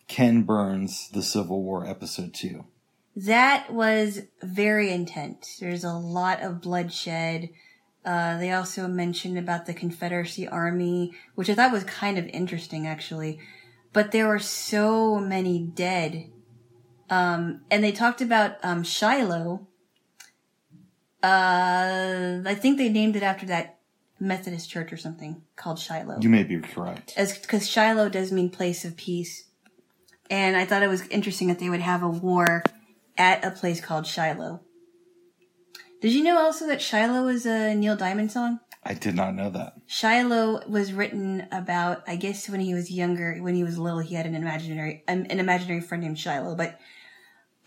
Ken 0.07 0.45
Burns' 0.45 1.09
The 1.13 1.23
Civil 1.23 1.65
War 1.65 1.85
episode 1.85 2.33
2. 2.33 2.65
That 3.17 3.73
was 3.73 4.23
very 4.41 4.93
intense. 4.93 5.57
There's 5.61 5.83
a 5.83 5.95
lot 5.95 6.41
of 6.41 6.61
bloodshed. 6.61 7.49
Uh, 8.05 8.39
they 8.39 8.53
also 8.53 8.87
mentioned 8.87 9.37
about 9.37 9.67
the 9.67 9.75
Confederacy 9.75 10.47
Army, 10.47 11.13
which 11.35 11.51
I 11.51 11.55
thought 11.55 11.73
was 11.73 11.83
kind 11.85 12.19
of 12.19 12.27
interesting, 12.29 12.87
actually. 12.87 13.41
But 13.93 14.13
there 14.13 14.29
were 14.29 14.39
so 14.39 15.19
many 15.19 15.59
dead. 15.75 16.31
Um, 17.11 17.63
and 17.71 17.83
they 17.83 17.93
talked 17.93 18.21
about 18.21 18.57
um, 18.63 18.83
Shiloh. 18.83 19.67
Uh, 21.23 22.41
I 22.45 22.55
think 22.55 22.79
they 22.79 22.89
named 22.89 23.17
it 23.17 23.23
after 23.23 23.47
that 23.47 23.79
Methodist 24.21 24.69
church 24.71 24.93
or 24.93 24.97
something 24.97 25.43
called 25.57 25.79
Shiloh. 25.79 26.19
You 26.21 26.29
may 26.29 26.43
be 26.45 26.59
correct. 26.59 27.15
as 27.17 27.39
because 27.39 27.69
Shiloh 27.69 28.09
does 28.09 28.33
mean 28.33 28.51
place 28.51 28.85
of 28.85 28.97
peace, 28.97 29.45
and 30.31 30.57
I 30.57 30.65
thought 30.65 30.83
it 30.83 30.89
was 30.89 31.07
interesting 31.09 31.49
that 31.49 31.59
they 31.59 31.71
would 31.71 31.81
have 31.81 32.03
a 32.03 32.09
war 32.09 32.63
at 33.17 33.45
a 33.45 33.51
place 33.51 33.81
called 33.81 34.07
Shiloh. 34.07 34.61
Did 36.01 36.13
you 36.13 36.23
know 36.23 36.39
also 36.39 36.67
that 36.69 36.81
Shiloh 36.81 37.27
is 37.29 37.47
a 37.47 37.75
Neil 37.75 37.97
Diamond 37.97 38.31
song? 38.31 38.61
I 38.85 38.95
did 38.95 39.15
not 39.17 39.35
know 39.35 39.51
that. 39.51 39.75
Shiloh 39.87 40.67
was 40.69 40.93
written 40.93 41.47
about, 41.51 42.05
I 42.07 42.17
guess, 42.17 42.49
when 42.49 42.61
he 42.61 42.75
was 42.75 42.91
younger. 42.91 43.37
When 43.41 43.55
he 43.55 43.65
was 43.65 43.79
little, 43.79 43.99
he 43.99 44.15
had 44.15 44.27
an 44.27 44.35
imaginary 44.35 45.03
an, 45.09 45.27
an 45.27 45.41
imaginary 45.41 45.81
friend 45.81 46.03
named 46.03 46.19
Shiloh. 46.19 46.55
But 46.55 46.79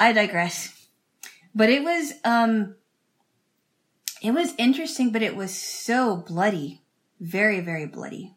I 0.02 0.14
digress. 0.14 0.88
But 1.54 1.70
it 1.70 1.84
was 1.84 2.14
um, 2.24 2.76
it 4.22 4.32
was 4.32 4.54
interesting, 4.58 5.12
but 5.12 5.22
it 5.22 5.36
was 5.36 5.54
so 5.56 6.18
bloody, 6.18 6.82
very 7.20 7.60
very 7.60 7.86
bloody. 7.86 8.36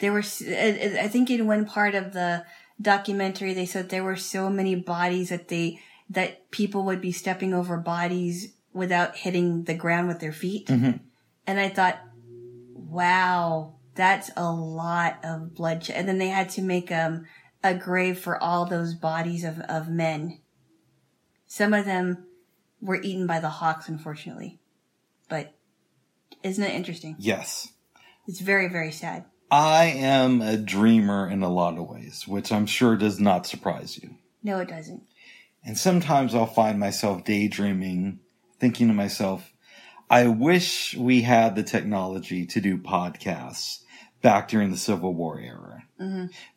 There 0.00 0.12
were, 0.12 0.20
s- 0.20 0.42
I 0.46 0.98
I 1.02 1.08
think, 1.08 1.30
in 1.30 1.46
one 1.46 1.64
part 1.64 1.94
of 1.94 2.12
the 2.12 2.44
documentary, 2.80 3.54
they 3.54 3.66
said 3.66 3.88
there 3.88 4.04
were 4.04 4.16
so 4.16 4.50
many 4.50 4.74
bodies 4.74 5.28
that 5.30 5.48
they 5.48 5.80
that 6.10 6.50
people 6.50 6.84
would 6.84 7.00
be 7.00 7.12
stepping 7.12 7.54
over 7.54 7.76
bodies 7.78 8.52
without 8.72 9.16
hitting 9.16 9.64
the 9.64 9.74
ground 9.74 10.08
with 10.08 10.20
their 10.20 10.32
feet. 10.32 10.68
And 11.46 11.60
I 11.60 11.68
thought, 11.68 11.98
wow, 12.74 13.74
that's 13.94 14.30
a 14.36 14.50
lot 14.52 15.18
of 15.24 15.54
bloodshed. 15.54 15.96
And 15.96 16.08
then 16.08 16.18
they 16.18 16.28
had 16.28 16.50
to 16.50 16.62
make 16.62 16.90
um, 16.92 17.26
a 17.62 17.74
grave 17.74 18.18
for 18.18 18.42
all 18.42 18.66
those 18.66 18.94
bodies 18.94 19.44
of, 19.44 19.60
of 19.60 19.88
men. 19.88 20.40
Some 21.54 21.72
of 21.72 21.84
them 21.84 22.26
were 22.80 23.00
eaten 23.00 23.28
by 23.28 23.38
the 23.38 23.48
hawks, 23.48 23.88
unfortunately. 23.88 24.58
But 25.28 25.54
isn't 26.42 26.64
it 26.64 26.74
interesting? 26.74 27.14
Yes. 27.16 27.68
It's 28.26 28.40
very, 28.40 28.68
very 28.68 28.90
sad. 28.90 29.26
I 29.52 29.84
am 29.84 30.42
a 30.42 30.56
dreamer 30.56 31.30
in 31.30 31.44
a 31.44 31.48
lot 31.48 31.78
of 31.78 31.88
ways, 31.88 32.26
which 32.26 32.50
I'm 32.50 32.66
sure 32.66 32.96
does 32.96 33.20
not 33.20 33.46
surprise 33.46 33.96
you. 34.02 34.16
No, 34.42 34.58
it 34.58 34.68
doesn't. 34.68 35.04
And 35.64 35.78
sometimes 35.78 36.34
I'll 36.34 36.46
find 36.46 36.80
myself 36.80 37.22
daydreaming, 37.22 38.18
thinking 38.58 38.88
to 38.88 38.92
myself, 38.92 39.52
I 40.10 40.26
wish 40.26 40.96
we 40.96 41.22
had 41.22 41.54
the 41.54 41.62
technology 41.62 42.46
to 42.46 42.60
do 42.60 42.78
podcasts 42.78 43.83
back 44.24 44.48
during 44.48 44.72
the 44.72 44.76
Civil 44.76 45.14
War 45.14 45.38
era. 45.38 45.84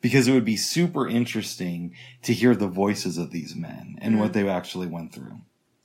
Because 0.02 0.26
it 0.26 0.32
would 0.32 0.44
be 0.44 0.56
super 0.56 1.08
interesting 1.08 1.94
to 2.22 2.34
hear 2.34 2.54
the 2.56 2.66
voices 2.66 3.16
of 3.16 3.30
these 3.30 3.54
men 3.54 3.96
and 4.02 4.18
what 4.18 4.32
they 4.32 4.46
actually 4.48 4.88
went 4.88 5.14
through. 5.14 5.40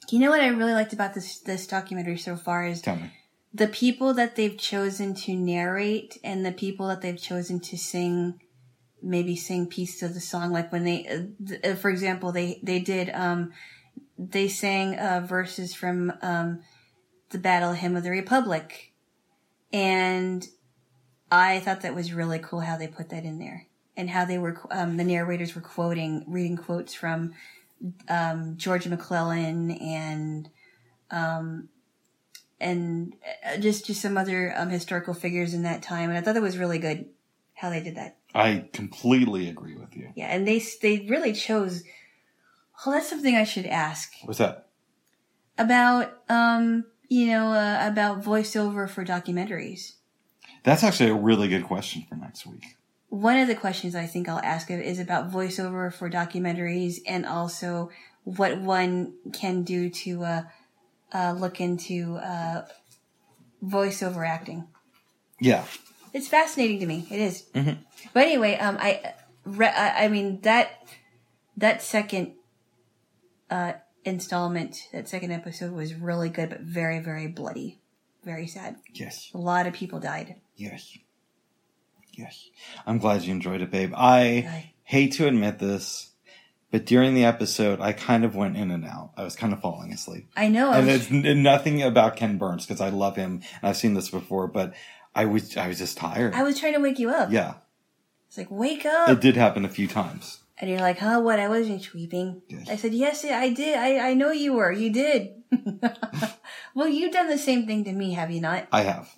You 0.09 0.19
know 0.19 0.31
what 0.31 0.41
I 0.41 0.47
really 0.47 0.73
liked 0.73 0.91
about 0.91 1.13
this 1.13 1.39
this 1.39 1.65
documentary 1.67 2.17
so 2.17 2.35
far 2.35 2.65
is 2.65 2.81
Tell 2.81 2.97
me. 2.97 3.11
the 3.53 3.67
people 3.67 4.13
that 4.15 4.35
they've 4.35 4.57
chosen 4.57 5.13
to 5.15 5.33
narrate 5.33 6.17
and 6.25 6.45
the 6.45 6.51
people 6.51 6.87
that 6.87 7.01
they've 7.01 7.21
chosen 7.21 7.59
to 7.61 7.77
sing 7.77 8.41
maybe 9.01 9.35
sing 9.35 9.67
pieces 9.67 10.03
of 10.03 10.13
the 10.13 10.19
song 10.19 10.51
like 10.51 10.71
when 10.71 10.83
they 10.83 11.07
uh, 11.07 11.69
uh, 11.71 11.75
for 11.75 11.89
example 11.89 12.31
they 12.33 12.59
they 12.63 12.79
did 12.79 13.09
um 13.13 13.51
they 14.17 14.47
sang 14.47 14.95
uh 14.97 15.21
verses 15.25 15.73
from 15.73 16.11
um 16.21 16.59
the 17.29 17.37
battle 17.37 17.73
hymn 17.73 17.95
of 17.95 18.03
the 18.03 18.11
republic 18.11 18.93
and 19.71 20.47
i 21.33 21.59
thought 21.59 21.81
that 21.81 21.95
was 21.95 22.13
really 22.13 22.39
cool 22.39 22.61
how 22.61 22.77
they 22.77 22.87
put 22.87 23.09
that 23.09 23.23
in 23.23 23.39
there 23.39 23.67
and 23.97 24.09
how 24.09 24.25
they 24.25 24.37
were 24.37 24.59
um 24.71 24.97
the 24.97 25.03
narrators 25.03 25.55
were 25.55 25.61
quoting 25.61 26.23
reading 26.27 26.57
quotes 26.57 26.93
from 26.93 27.33
um 28.09 28.55
george 28.57 28.87
mcclellan 28.87 29.71
and 29.71 30.49
um 31.11 31.69
and 32.63 33.15
uh, 33.45 33.57
just 33.57 33.85
just 33.85 34.01
some 34.01 34.17
other 34.17 34.53
um, 34.55 34.69
historical 34.69 35.13
figures 35.13 35.53
in 35.53 35.63
that 35.63 35.83
time, 35.83 36.09
and 36.09 36.17
I 36.17 36.21
thought 36.21 36.33
that 36.33 36.41
was 36.41 36.57
really 36.57 36.79
good 36.79 37.09
how 37.53 37.69
they 37.69 37.81
did 37.81 37.95
that. 37.95 38.17
I 38.33 38.69
completely 38.73 39.49
agree 39.49 39.75
with 39.75 39.95
you. 39.95 40.09
Yeah, 40.15 40.27
and 40.27 40.47
they 40.47 40.63
they 40.81 41.05
really 41.09 41.33
chose. 41.33 41.83
Oh, 42.85 42.91
that's 42.91 43.09
something 43.09 43.35
I 43.35 43.43
should 43.43 43.65
ask 43.65 44.11
What's 44.23 44.39
that? 44.39 44.69
about. 45.57 46.17
Um, 46.29 46.85
you 47.09 47.27
know, 47.27 47.49
uh, 47.49 47.79
about 47.81 48.23
voiceover 48.23 48.89
for 48.89 49.05
documentaries. 49.05 49.93
That's 50.63 50.84
actually 50.84 51.10
a 51.10 51.15
really 51.15 51.47
good 51.47 51.65
question 51.65 52.06
for 52.08 52.15
next 52.15 52.45
week. 52.45 52.78
One 53.10 53.38
of 53.38 53.47
the 53.47 53.56
questions 53.56 53.95
I 53.95 54.08
think 54.08 54.28
I'll 54.28 54.39
ask 54.39 54.71
is 54.71 54.99
about 54.99 55.32
voiceover 55.32 55.93
for 55.93 56.10
documentaries, 56.10 56.99
and 57.08 57.26
also 57.26 57.91
what 58.23 58.58
one 58.58 59.13
can 59.34 59.63
do 59.63 59.89
to 59.89 60.23
uh, 60.23 60.43
uh, 61.13 61.34
look 61.34 61.62
into 61.62 62.15
uh, 62.15 62.65
voiceover 63.63 64.28
acting. 64.28 64.67
Yeah. 65.39 65.65
It's 66.13 66.28
fascinating 66.28 66.80
to 66.80 66.86
me. 66.86 67.08
It 67.12 67.19
is. 67.19 67.43
But 68.13 68.23
anyway, 68.23 68.56
um, 68.58 68.78
I, 68.80 69.13
re- 69.45 69.67
I 69.67 70.06
I 70.06 70.08
mean 70.08 70.41
that 70.41 70.88
that 71.58 71.82
second 71.82 72.34
uh 73.49 73.73
installment, 74.06 74.89
that 74.91 75.08
second 75.10 75.32
episode 75.32 75.71
was 75.71 75.93
really 75.95 76.30
good, 76.30 76.49
but 76.49 76.62
very 76.62 76.99
very 76.99 77.28
bloody, 77.28 77.80
very 78.23 78.47
sad. 78.47 78.77
Yes. 78.93 79.29
A 79.33 79.38
lot 79.38 79.67
of 79.67 79.73
people 79.73 79.99
died. 79.99 80.36
Yes. 80.55 80.97
Yes. 82.13 82.49
I'm 82.86 82.99
glad 82.99 83.24
you 83.24 83.32
enjoyed 83.32 83.61
it, 83.61 83.71
babe. 83.71 83.93
I 83.95 84.19
Aye. 84.21 84.74
hate 84.84 85.13
to 85.13 85.28
admit 85.28 85.59
this, 85.59 86.11
but 86.71 86.86
during 86.86 87.15
the 87.15 87.26
episode, 87.26 87.80
I 87.82 87.91
kind 87.93 88.24
of 88.24 88.36
went 88.36 88.55
in 88.57 88.69
and 88.71 88.86
out. 88.86 89.11
I 89.17 89.24
was 89.24 89.36
kind 89.36 89.51
of 89.53 89.61
falling 89.61 89.91
asleep. 89.91 90.28
I 90.38 90.47
know. 90.47 90.71
And 90.71 90.89
it's 90.89 91.11
n- 91.11 91.41
nothing 91.43 91.82
about 91.82 92.15
Ken 92.15 92.38
Burns 92.38 92.65
because 92.65 92.82
I 92.82 92.89
love 92.89 93.15
him 93.15 93.41
and 93.61 93.69
I've 93.69 93.78
seen 93.78 93.93
this 93.95 94.09
before, 94.09 94.47
but 94.47 94.74
I 95.15 95.26
was 95.26 95.57
I 95.57 95.67
was 95.67 95.78
just 95.80 95.97
tired. 95.97 96.34
I 96.36 96.43
was 96.43 96.59
trying 96.59 96.74
to 96.74 96.80
wake 96.80 96.99
you 96.99 97.09
up. 97.09 97.32
yeah, 97.32 97.55
It's 98.28 98.38
like 98.38 98.49
wake 98.51 98.86
up, 98.86 99.09
it 99.09 99.19
did 99.21 99.36
happen 99.36 99.65
a 99.65 99.69
few 99.69 99.88
times. 99.88 100.39
and 100.59 100.69
you're 100.69 100.80
like, 100.80 100.99
"Huh? 100.99 101.19
What? 101.21 101.39
I 101.39 101.49
wasn't 101.49 101.82
sleeping." 101.84 102.41
Yes. 102.47 102.69
I 102.69 102.76
said, 102.78 102.93
"Yes, 102.93 103.26
I 103.26 103.49
did. 103.53 103.76
I 103.78 104.09
I 104.09 104.13
know 104.13 104.32
you 104.32 104.53
were. 104.53 104.71
You 104.71 104.91
did." 104.91 105.43
well, 106.76 106.88
you've 106.88 107.13
done 107.13 107.28
the 107.30 107.38
same 107.38 107.65
thing 107.67 107.84
to 107.86 107.91
me, 107.93 108.13
have 108.13 108.32
you 108.32 108.41
not? 108.41 108.67
I 108.71 108.82
have. 108.82 109.09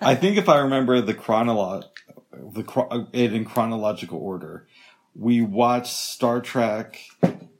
I 0.00 0.14
think 0.14 0.36
if 0.36 0.48
I 0.48 0.58
remember 0.58 1.00
the 1.00 1.14
chronolo- 1.14 1.84
the 2.32 2.62
chro- 2.64 3.08
it 3.12 3.32
in 3.32 3.44
chronological 3.44 4.18
order, 4.18 4.66
we 5.14 5.40
watched 5.40 5.92
Star 5.92 6.40
Trek, 6.40 7.00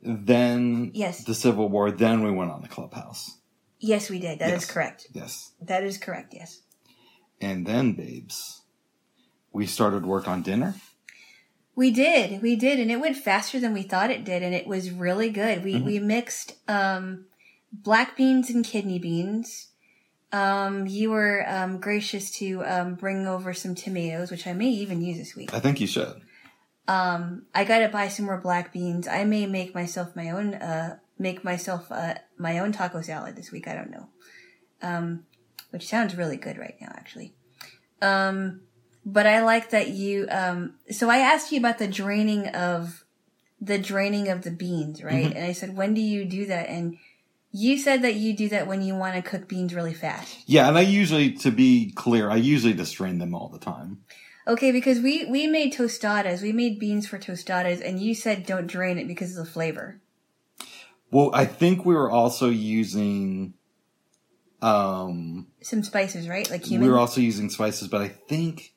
then 0.01 0.91
Yes. 0.93 1.23
the 1.23 1.33
Civil 1.33 1.67
War, 1.69 1.91
then 1.91 2.23
we 2.23 2.31
went 2.31 2.51
on 2.51 2.61
the 2.61 2.67
Clubhouse. 2.67 3.37
Yes, 3.79 4.09
we 4.09 4.19
did. 4.19 4.39
That 4.39 4.49
is 4.49 4.61
Yes. 4.63 4.65
correct. 4.71 5.07
Yes, 5.13 5.51
That 5.61 5.83
is 5.83 5.97
correct. 5.97 6.33
Yes. 6.33 6.59
and 7.41 7.65
then, 7.65 7.93
babes, 7.93 8.61
we 9.53 9.65
started 9.65 10.05
work 10.05 10.27
on 10.27 10.41
dinner. 10.43 10.75
We 11.75 11.89
did, 11.91 12.41
we 12.41 12.57
did, 12.57 12.79
and 12.79 12.91
it 12.91 12.99
went 12.99 13.15
faster 13.15 13.59
than 13.59 13.73
we 13.73 13.83
thought 13.83 14.11
it 14.11 14.25
did, 14.25 14.43
and 14.43 14.53
it 14.53 14.67
was 14.67 14.91
really 14.91 15.29
good. 15.29 15.63
We 15.63 15.79
we 15.81 15.97
mixed 15.99 16.55
um, 16.67 17.25
black 17.71 18.15
beans 18.17 18.49
and 18.49 18.65
kidney 18.65 18.99
beans. 18.99 19.67
Um, 20.31 20.85
you 20.85 21.09
were 21.09 21.43
um, 21.47 21.79
gracious 21.79 22.29
to 22.37 22.63
um, 22.63 22.95
bring 22.95 23.25
over 23.25 23.53
some 23.53 23.73
tomatoes, 23.73 24.29
which 24.29 24.45
I 24.45 24.53
may 24.53 24.69
even 24.69 25.01
use 25.01 25.17
this 25.17 25.35
week. 25.35 25.53
I 25.53 25.59
think 25.59 25.81
you 25.81 25.87
should. 25.87 26.21
Um, 26.87 27.45
I 27.53 27.63
gotta 27.65 27.87
buy 27.87 28.07
some 28.07 28.25
more 28.25 28.39
black 28.39 28.73
beans. 28.73 29.07
I 29.07 29.23
may 29.23 29.45
make 29.45 29.73
myself 29.73 30.15
my 30.15 30.29
own, 30.29 30.55
uh, 30.55 30.97
make 31.17 31.43
myself 31.43 31.91
uh, 31.91 32.15
my 32.37 32.59
own 32.59 32.71
taco 32.71 33.01
salad 33.01 33.35
this 33.35 33.51
week. 33.51 33.67
I 33.67 33.75
don't 33.75 33.91
know, 33.91 34.09
um, 34.81 35.25
which 35.71 35.87
sounds 35.87 36.15
really 36.15 36.37
good 36.37 36.57
right 36.57 36.75
now, 36.79 36.91
actually. 36.95 37.33
Um, 38.01 38.61
but 39.05 39.27
I 39.27 39.41
like 39.43 39.71
that 39.71 39.89
you. 39.89 40.27
Um, 40.29 40.75
so 40.89 41.09
I 41.09 41.17
asked 41.17 41.51
you 41.51 41.59
about 41.59 41.77
the 41.77 41.87
draining 41.87 42.47
of 42.47 43.03
the 43.61 43.77
draining 43.77 44.29
of 44.29 44.43
the 44.43 44.51
beans, 44.51 45.03
right? 45.03 45.33
And 45.35 45.43
I 45.43 45.51
said, 45.51 45.75
when 45.75 45.93
do 45.93 46.01
you 46.01 46.25
do 46.25 46.45
that? 46.45 46.69
And 46.69 46.97
you 47.51 47.77
said 47.77 48.03
that 48.03 48.15
you 48.15 48.35
do 48.35 48.49
that 48.49 48.67
when 48.67 48.81
you 48.81 48.95
want 48.95 49.15
to 49.15 49.21
cook 49.21 49.47
beans 49.47 49.73
really 49.73 49.93
fast. 49.93 50.37
Yeah, 50.45 50.67
and 50.67 50.77
I 50.77 50.81
usually, 50.81 51.31
to 51.33 51.51
be 51.51 51.91
clear, 51.95 52.29
I 52.29 52.35
usually 52.35 52.73
just 52.73 52.95
drain 52.95 53.17
them 53.17 53.33
all 53.33 53.49
the 53.49 53.59
time. 53.59 54.03
Okay, 54.47 54.71
because 54.71 54.99
we 54.99 55.25
we 55.25 55.45
made 55.47 55.73
tostadas. 55.73 56.41
We 56.41 56.51
made 56.51 56.79
beans 56.79 57.07
for 57.07 57.19
tostadas, 57.19 57.85
and 57.87 57.99
you 57.99 58.15
said 58.15 58.45
don't 58.45 58.67
drain 58.67 58.97
it 58.97 59.07
because 59.07 59.37
of 59.37 59.45
the 59.45 59.51
flavor. 59.51 59.99
Well, 61.11 61.31
I 61.33 61.45
think 61.45 61.85
we 61.85 61.95
were 61.95 62.09
also 62.09 62.49
using, 62.49 63.55
um, 64.61 65.47
Some 65.61 65.83
spices, 65.83 66.27
right? 66.27 66.49
Like 66.49 66.63
cumin. 66.63 66.85
we 66.85 66.91
were 66.91 66.99
also 66.99 67.19
using 67.21 67.49
spices, 67.49 67.87
but 67.87 68.01
I 68.01 68.07
think, 68.09 68.73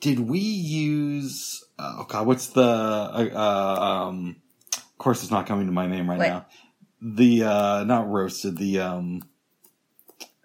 did 0.00 0.20
we 0.20 0.38
use? 0.40 1.64
Oh 1.78 2.06
God, 2.08 2.26
what's 2.26 2.48
the? 2.48 2.62
Uh, 2.62 3.28
uh, 3.32 4.06
um, 4.08 4.36
of 4.76 4.98
course, 4.98 5.22
it's 5.22 5.32
not 5.32 5.46
coming 5.46 5.66
to 5.66 5.72
my 5.72 5.86
name 5.86 6.08
right 6.08 6.18
What? 6.18 6.28
now. 6.28 6.46
The 7.04 7.42
uh, 7.42 7.84
not 7.84 8.08
roasted. 8.08 8.58
The 8.58 8.78
um, 8.78 9.22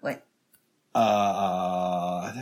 what? 0.00 0.24
uh, 0.94 2.32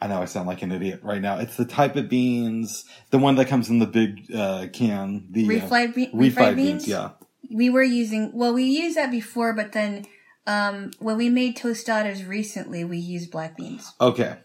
I 0.00 0.06
know 0.06 0.22
I 0.22 0.26
sound 0.26 0.46
like 0.46 0.62
an 0.62 0.70
idiot 0.70 1.00
right 1.02 1.20
now. 1.20 1.38
It's 1.38 1.56
the 1.56 1.64
type 1.64 1.96
of 1.96 2.08
beans, 2.08 2.84
the 3.10 3.18
one 3.18 3.34
that 3.36 3.48
comes 3.48 3.68
in 3.68 3.80
the 3.80 3.86
big 3.86 4.32
uh, 4.34 4.66
can. 4.72 5.26
The 5.30 5.44
uh, 5.44 5.48
Refried, 5.48 5.94
be- 5.94 6.06
refried 6.08 6.32
refried 6.32 6.56
beans. 6.56 6.84
beans? 6.84 6.88
Yeah. 6.88 7.10
We 7.50 7.68
were 7.68 7.82
using. 7.82 8.32
Well, 8.32 8.54
we 8.54 8.64
used 8.64 8.96
that 8.96 9.10
before, 9.10 9.52
but 9.52 9.72
then 9.72 10.06
um, 10.46 10.92
when 10.98 11.16
we 11.16 11.28
made 11.28 11.56
tostadas 11.56 12.28
recently, 12.28 12.84
we 12.84 12.98
used 12.98 13.30
black 13.30 13.56
beans. 13.56 13.92
Okay. 14.00 14.38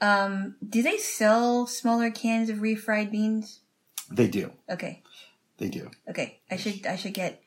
Um, 0.00 0.56
do 0.68 0.82
they 0.82 0.96
sell 0.96 1.66
smaller 1.66 2.10
cans 2.10 2.50
of 2.50 2.58
refried 2.58 3.12
beans? 3.12 3.60
They 4.10 4.26
do. 4.26 4.52
Okay, 4.68 5.02
They 5.62 5.68
do. 5.68 5.90
okay. 6.10 6.40
I 6.50 6.56
should 6.56 6.84
I 6.86 6.96
should 6.96 7.14
get 7.14 7.40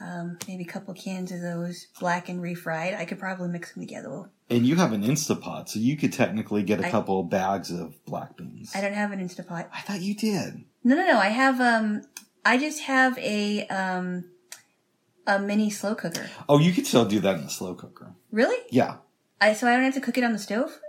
um, 0.00 0.36
maybe 0.48 0.64
a 0.64 0.66
couple 0.66 0.92
cans 0.94 1.30
of 1.30 1.40
those 1.40 1.86
black 2.00 2.28
and 2.28 2.42
refried. 2.42 2.96
I 2.98 3.04
could 3.04 3.20
probably 3.20 3.48
mix 3.48 3.72
them 3.72 3.84
together. 3.84 4.30
And 4.50 4.66
you 4.66 4.74
have 4.76 4.92
an 4.92 5.04
Instapot, 5.04 5.68
so 5.68 5.78
you 5.78 5.96
could 5.96 6.12
technically 6.12 6.64
get 6.64 6.80
a 6.80 6.86
I- 6.88 6.90
couple 6.90 7.22
bags 7.22 7.70
of 7.70 8.04
black 8.04 8.36
beans. 8.36 8.72
I 8.74 8.80
don't 8.80 8.94
have 8.94 9.12
an 9.12 9.20
Instapot. 9.20 9.68
I 9.72 9.80
thought 9.82 10.00
you 10.00 10.14
did. 10.16 10.64
No, 10.82 10.96
no, 10.96 11.06
no. 11.06 11.18
I 11.18 11.28
have 11.28 11.60
um, 11.60 12.02
I 12.44 12.58
just 12.58 12.80
have 12.82 13.16
a 13.18 13.64
um, 13.68 14.24
a 15.28 15.38
mini 15.38 15.70
slow 15.70 15.94
cooker. 15.94 16.28
Oh, 16.48 16.58
you 16.58 16.72
could 16.72 16.86
still 16.88 17.04
do 17.04 17.20
that 17.20 17.36
in 17.36 17.44
the 17.44 17.48
slow 17.50 17.74
cooker. 17.76 18.14
Really? 18.32 18.58
Yeah. 18.70 18.96
I 19.40 19.52
so 19.54 19.68
I 19.68 19.74
don't 19.74 19.84
have 19.84 19.94
to 19.94 20.00
cook 20.00 20.18
it 20.18 20.24
on 20.24 20.32
the 20.32 20.38
stove. 20.40 20.80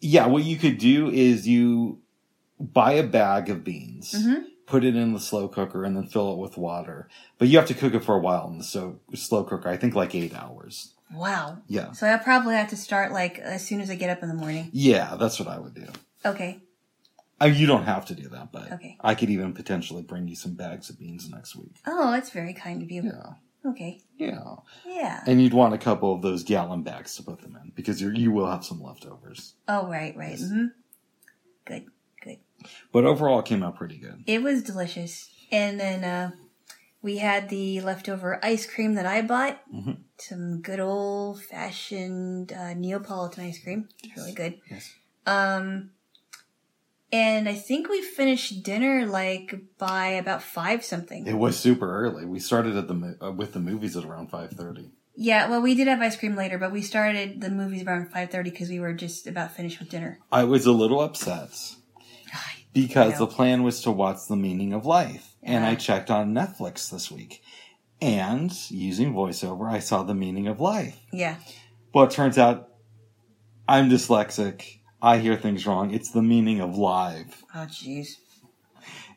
Yeah, 0.00 0.26
what 0.26 0.42
you 0.42 0.56
could 0.56 0.78
do 0.78 1.08
is 1.08 1.46
you 1.46 2.00
buy 2.58 2.92
a 2.94 3.02
bag 3.04 3.48
of 3.48 3.62
beans, 3.62 4.12
Mhm. 4.14 4.44
Put 4.68 4.84
it 4.84 4.94
in 4.94 5.12
the 5.12 5.20
slow 5.20 5.48
cooker, 5.48 5.84
and 5.84 5.96
then 5.96 6.06
fill 6.06 6.32
it 6.32 6.38
with 6.38 6.56
water. 6.56 7.08
But 7.38 7.48
you 7.48 7.58
have 7.58 7.68
to 7.68 7.74
cook 7.74 7.94
it 7.94 8.04
for 8.04 8.14
a 8.14 8.20
while 8.20 8.48
in 8.48 8.58
the 8.58 8.64
so, 8.64 9.00
slow 9.14 9.44
cooker. 9.44 9.68
I 9.68 9.76
think 9.76 9.94
like 9.94 10.14
eight 10.14 10.34
hours. 10.34 10.94
Wow. 11.12 11.58
Yeah. 11.66 11.92
So 11.92 12.06
I 12.06 12.16
probably 12.18 12.54
have 12.54 12.68
to 12.68 12.76
start 12.76 13.12
like 13.12 13.38
as 13.38 13.64
soon 13.64 13.80
as 13.80 13.90
I 13.90 13.94
get 13.94 14.10
up 14.10 14.22
in 14.22 14.28
the 14.28 14.34
morning. 14.34 14.68
Yeah, 14.72 15.16
that's 15.16 15.38
what 15.38 15.48
I 15.48 15.58
would 15.58 15.74
do. 15.74 15.86
Okay. 16.24 16.60
I 17.40 17.46
you 17.46 17.66
don't 17.66 17.84
have 17.84 18.04
to 18.06 18.14
do 18.14 18.28
that, 18.30 18.52
but 18.52 18.72
Okay. 18.72 18.96
I 19.00 19.14
could 19.14 19.30
even 19.30 19.54
potentially 19.54 20.02
bring 20.02 20.28
you 20.28 20.34
some 20.34 20.54
bags 20.54 20.90
of 20.90 20.98
beans 20.98 21.30
next 21.30 21.56
week. 21.56 21.76
Oh, 21.86 22.10
that's 22.10 22.30
very 22.30 22.52
kind 22.52 22.82
of 22.82 22.90
you. 22.90 23.02
Yeah. 23.04 23.70
Okay. 23.70 24.02
Yeah. 24.16 24.56
Yeah. 24.84 25.22
And 25.26 25.40
you'd 25.40 25.54
want 25.54 25.72
a 25.74 25.78
couple 25.78 26.12
of 26.12 26.20
those 26.20 26.42
gallon 26.42 26.82
bags 26.82 27.16
to 27.16 27.22
put 27.22 27.40
them 27.40 27.56
in 27.62 27.72
because 27.74 28.02
you're, 28.02 28.14
you 28.14 28.30
will 28.32 28.50
have 28.50 28.64
some 28.64 28.82
leftovers. 28.82 29.54
Oh, 29.66 29.86
right, 29.88 30.16
right. 30.16 30.38
hmm 30.38 30.66
Good, 31.64 31.84
good. 31.84 31.86
But 32.92 33.04
overall, 33.04 33.40
it 33.40 33.46
came 33.46 33.62
out 33.62 33.76
pretty 33.76 33.98
good. 33.98 34.24
It 34.26 34.42
was 34.42 34.62
delicious. 34.62 35.30
And 35.50 35.78
then 35.78 36.04
uh, 36.04 36.30
we 37.02 37.18
had 37.18 37.48
the 37.48 37.80
leftover 37.80 38.38
ice 38.44 38.66
cream 38.66 38.94
that 38.94 39.06
I 39.06 39.22
bought. 39.22 39.60
Mhm. 39.72 39.98
Some 40.18 40.60
good 40.60 40.80
old 40.80 41.42
fashioned 41.42 42.52
uh, 42.52 42.74
Neapolitan 42.74 43.44
ice 43.44 43.62
cream. 43.62 43.88
It's 44.02 44.16
really 44.16 44.32
good. 44.32 44.60
Yes. 44.70 44.94
Um, 45.26 45.90
and 47.12 47.48
I 47.48 47.54
think 47.54 47.88
we 47.88 48.02
finished 48.02 48.62
dinner 48.62 49.06
like 49.06 49.54
by 49.78 50.08
about 50.08 50.42
five 50.42 50.84
something. 50.84 51.26
It 51.26 51.38
was 51.38 51.58
super 51.58 51.90
early. 52.04 52.26
We 52.26 52.38
started 52.40 52.76
at 52.76 52.88
the 52.88 53.16
uh, 53.22 53.32
with 53.32 53.52
the 53.54 53.60
movies 53.60 53.96
at 53.96 54.04
around 54.04 54.30
five 54.30 54.50
thirty. 54.50 54.90
Yeah, 55.20 55.48
well, 55.48 55.60
we 55.60 55.74
did 55.74 55.88
have 55.88 56.00
ice 56.00 56.16
cream 56.16 56.36
later, 56.36 56.58
but 56.58 56.70
we 56.70 56.80
started 56.82 57.40
the 57.40 57.50
movies 57.50 57.82
around 57.82 58.10
five 58.12 58.30
thirty 58.30 58.50
because 58.50 58.68
we 58.68 58.78
were 58.78 58.92
just 58.92 59.26
about 59.26 59.52
finished 59.52 59.78
with 59.80 59.88
dinner. 59.88 60.18
I 60.30 60.44
was 60.44 60.66
a 60.66 60.72
little 60.72 61.00
upset 61.00 61.50
because 62.86 63.18
the 63.18 63.26
plan 63.26 63.62
was 63.62 63.80
to 63.82 63.90
watch 63.90 64.26
The 64.28 64.36
Meaning 64.36 64.72
of 64.72 64.86
Life, 64.86 65.34
and 65.42 65.64
I 65.64 65.74
checked 65.74 66.10
on 66.10 66.32
Netflix 66.34 66.90
this 66.90 67.10
week, 67.10 67.42
and 68.00 68.52
using 68.70 69.12
voiceover, 69.12 69.70
I 69.70 69.78
saw 69.80 70.02
The 70.02 70.14
Meaning 70.14 70.46
of 70.48 70.60
Life. 70.60 70.96
Yeah, 71.12 71.36
Well, 71.92 72.04
it 72.04 72.10
turns 72.10 72.38
out 72.38 72.68
I'm 73.68 73.90
dyslexic. 73.90 74.78
I 75.00 75.18
hear 75.18 75.36
things 75.36 75.66
wrong. 75.66 75.92
It's 75.92 76.10
The 76.10 76.22
Meaning 76.22 76.60
of 76.60 76.76
Live. 76.76 77.42
oh 77.54 77.58
jeez. 77.66 78.16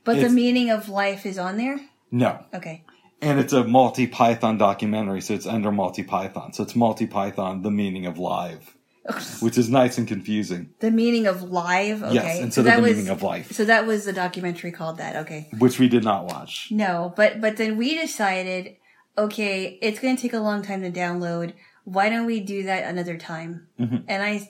But 0.03 0.20
the 0.20 0.30
meaning 0.30 0.72
of 0.72 0.89
life 0.89 1.26
is 1.28 1.38
on 1.38 1.57
there. 1.57 1.80
No, 2.09 2.43
Okay. 2.53 2.84
and 3.22 3.39
it's 3.39 3.53
a 3.53 3.64
Monty 3.64 4.07
Python 4.07 4.57
documentary, 4.57 5.22
so 5.22 5.36
it's 5.36 5.45
under 5.45 5.72
Monty 5.72 6.01
Python. 6.03 6.53
So 6.53 6.64
it's 6.64 6.76
Monty 6.76 7.05
Python, 7.05 7.62
The 7.62 7.70
Meaning 7.72 8.07
of 8.07 8.18
Live, 8.18 8.76
which 9.39 9.58
is 9.58 9.70
nice 9.70 9.97
and 9.97 10.08
confusing. 10.08 10.70
the 10.80 10.91
meaning 10.91 11.26
of 11.28 11.41
live. 11.43 12.04
Okay. 12.04 12.14
Yes, 12.14 12.38
so 12.38 12.43
instead 12.43 12.66
that 12.66 12.78
of 12.78 12.84
The 12.84 12.89
was 12.89 12.97
Meaning 12.97 13.12
of 13.12 13.24
Life, 13.24 13.52
so 13.52 13.66
that 13.66 13.88
was 13.88 14.06
the 14.06 14.14
documentary 14.14 14.72
called 14.72 14.97
that. 14.97 15.16
Okay. 15.18 15.49
which 15.58 15.80
we 15.80 15.88
did 15.89 16.04
not 16.04 16.26
watch. 16.26 16.68
No, 16.72 17.14
but 17.16 17.41
but 17.41 17.58
then 17.58 17.78
we 17.78 17.99
decided, 17.99 18.76
okay, 19.18 19.80
it's 19.82 19.99
going 19.99 20.16
to 20.16 20.22
take 20.22 20.34
a 20.34 20.39
long 20.39 20.62
time 20.62 20.82
to 20.84 20.91
download. 20.91 21.54
Why 21.84 22.10
don't 22.10 22.28
we 22.28 22.39
do 22.41 22.64
that 22.64 22.84
another 22.84 23.18
time? 23.18 23.68
Mhm. 23.80 24.04
And 24.08 24.22
I 24.22 24.49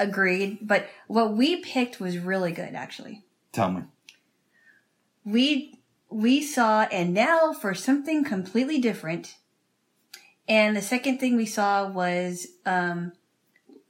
agreed. 0.00 0.58
But 0.62 0.88
what 1.06 1.36
we 1.36 1.60
picked 1.62 2.00
was 2.00 2.18
really 2.18 2.50
good, 2.50 2.74
actually. 2.74 3.24
Tell 3.52 3.70
me. 3.70 3.82
We 5.24 5.78
we 6.10 6.42
saw, 6.42 6.82
and 6.90 7.14
now 7.14 7.52
for 7.52 7.72
something 7.72 8.24
completely 8.24 8.78
different. 8.80 9.36
And 10.48 10.76
the 10.76 10.82
second 10.82 11.18
thing 11.18 11.36
we 11.36 11.46
saw 11.46 11.88
was 11.88 12.48
um, 12.66 13.12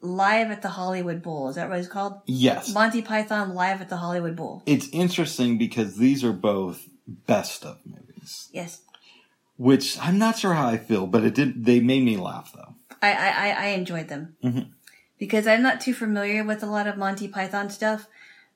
live 0.02 0.50
at 0.50 0.62
the 0.62 0.68
Hollywood 0.68 1.22
Bowl. 1.22 1.48
Is 1.48 1.56
that 1.56 1.68
what 1.68 1.78
it's 1.78 1.88
called? 1.88 2.20
Yes. 2.26 2.72
Monty 2.74 3.00
Python 3.02 3.54
live 3.54 3.80
at 3.80 3.88
the 3.88 3.96
Hollywood 3.96 4.36
Bowl. 4.36 4.62
It's 4.66 4.88
interesting 4.90 5.56
because 5.58 5.96
these 5.96 6.22
are 6.24 6.32
both 6.32 6.88
best 7.06 7.64
of 7.64 7.78
movies, 7.86 8.48
Yes, 8.52 8.80
which 9.56 9.98
I'm 10.00 10.18
not 10.18 10.38
sure 10.38 10.54
how 10.54 10.68
I 10.68 10.76
feel, 10.76 11.06
but 11.06 11.24
it 11.24 11.34
did. 11.34 11.64
They 11.64 11.80
made 11.80 12.04
me 12.04 12.16
laugh 12.16 12.52
though. 12.54 12.74
I 13.00 13.12
I, 13.12 13.50
I- 13.50 13.66
enjoyed 13.68 14.08
them 14.08 14.36
Mhm. 14.42 14.68
because 15.18 15.46
I'm 15.46 15.62
not 15.62 15.80
too 15.80 15.94
familiar 15.94 16.44
with 16.44 16.62
a 16.62 16.66
lot 16.66 16.86
of 16.86 16.96
Monty 16.96 17.28
Python 17.28 17.70
stuff. 17.70 18.06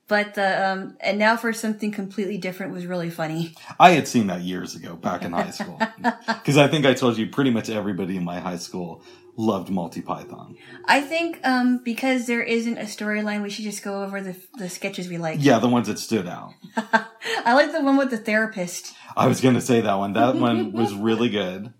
But 0.09 0.35
the 0.35 0.69
um, 0.71 0.97
and 1.01 1.19
now 1.19 1.37
for 1.37 1.53
something 1.53 1.91
completely 1.91 2.39
different 2.39 2.73
was 2.73 2.87
really 2.87 3.11
funny. 3.11 3.55
I 3.81 3.91
had 3.91 4.07
seen 4.07 4.29
that 4.29 4.43
years 4.43 4.77
ago, 4.77 4.95
back 4.95 5.23
in 5.25 5.33
high 5.33 5.51
school, 5.51 5.81
because 6.29 6.57
I 6.57 6.69
think 6.69 6.87
I 6.87 6.95
told 6.95 7.19
you 7.19 7.27
pretty 7.27 7.51
much 7.51 7.69
everybody 7.69 8.17
in 8.17 8.23
my 8.25 8.39
high 8.39 8.59
school 8.59 9.03
loved 9.37 9.71
Monty 9.71 10.03
Python. 10.03 10.57
I 10.87 11.01
think 11.01 11.41
um, 11.45 11.79
because 11.85 12.27
there 12.27 12.43
isn't 12.43 12.79
a 12.79 12.85
storyline, 12.85 13.43
we 13.43 13.51
should 13.51 13.65
just 13.65 13.83
go 13.83 14.03
over 14.03 14.21
the 14.21 14.37
the 14.59 14.69
sketches 14.69 15.09
we 15.09 15.19
like. 15.19 15.39
Yeah, 15.41 15.59
the 15.59 15.69
ones 15.69 15.89
that 15.89 15.99
stood 15.99 16.27
out. 16.27 16.53
I 16.77 17.55
like 17.55 17.73
the 17.73 17.83
one 17.83 17.97
with 17.97 18.11
the 18.11 18.19
therapist. 18.19 18.95
I 19.17 19.27
was 19.27 19.41
going 19.41 19.55
to 19.55 19.61
say 19.61 19.81
that 19.81 19.95
one. 19.95 20.15
That 20.15 20.37
one 20.37 20.73
was 20.73 20.95
really 20.95 21.29
good. 21.29 21.73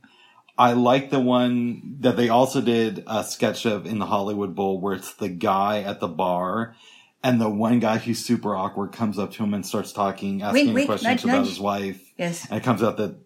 I 0.59 0.73
like 0.73 1.11
the 1.11 1.21
one 1.21 1.99
that 2.01 2.17
they 2.17 2.31
also 2.31 2.63
did 2.63 3.05
a 3.07 3.23
sketch 3.25 3.67
of 3.67 3.85
in 3.85 3.99
the 3.99 4.07
Hollywood 4.07 4.55
Bowl 4.55 4.81
where 4.81 4.95
it's 4.95 5.13
the 5.15 5.29
guy 5.29 5.83
at 5.83 6.01
the 6.01 6.09
bar 6.09 6.75
and 7.23 7.41
the 7.41 7.51
one 7.51 7.79
guy 7.81 7.99
who's 7.99 8.25
super 8.25 8.57
awkward 8.57 8.93
comes 8.93 9.19
up 9.19 9.33
to 9.33 9.43
him 9.43 9.53
and 9.53 9.67
starts 9.67 9.93
talking, 9.93 10.43
asking 10.43 10.73
wink, 10.73 10.87
questions 10.87 11.11
nudge, 11.11 11.25
about 11.25 11.39
nudge. 11.39 11.49
his 11.49 11.61
wife. 11.61 12.13
Yes. 12.17 12.47
And 12.49 12.59
it 12.59 12.63
comes 12.63 12.83
out 12.83 12.97
that 12.97 13.17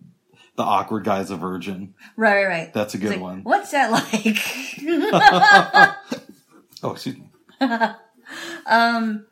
the 0.60 0.66
awkward 0.66 1.04
guy's 1.04 1.30
a 1.30 1.36
virgin. 1.36 1.94
Right, 2.16 2.42
right, 2.42 2.46
right. 2.46 2.74
That's 2.74 2.92
a 2.94 2.98
good 2.98 3.12
like, 3.12 3.20
one. 3.20 3.44
What's 3.44 3.70
that 3.70 3.90
like? 3.90 4.36
Oh, 6.82 6.92
excuse 6.92 7.16
me. 7.18 7.30
um, 8.66 9.26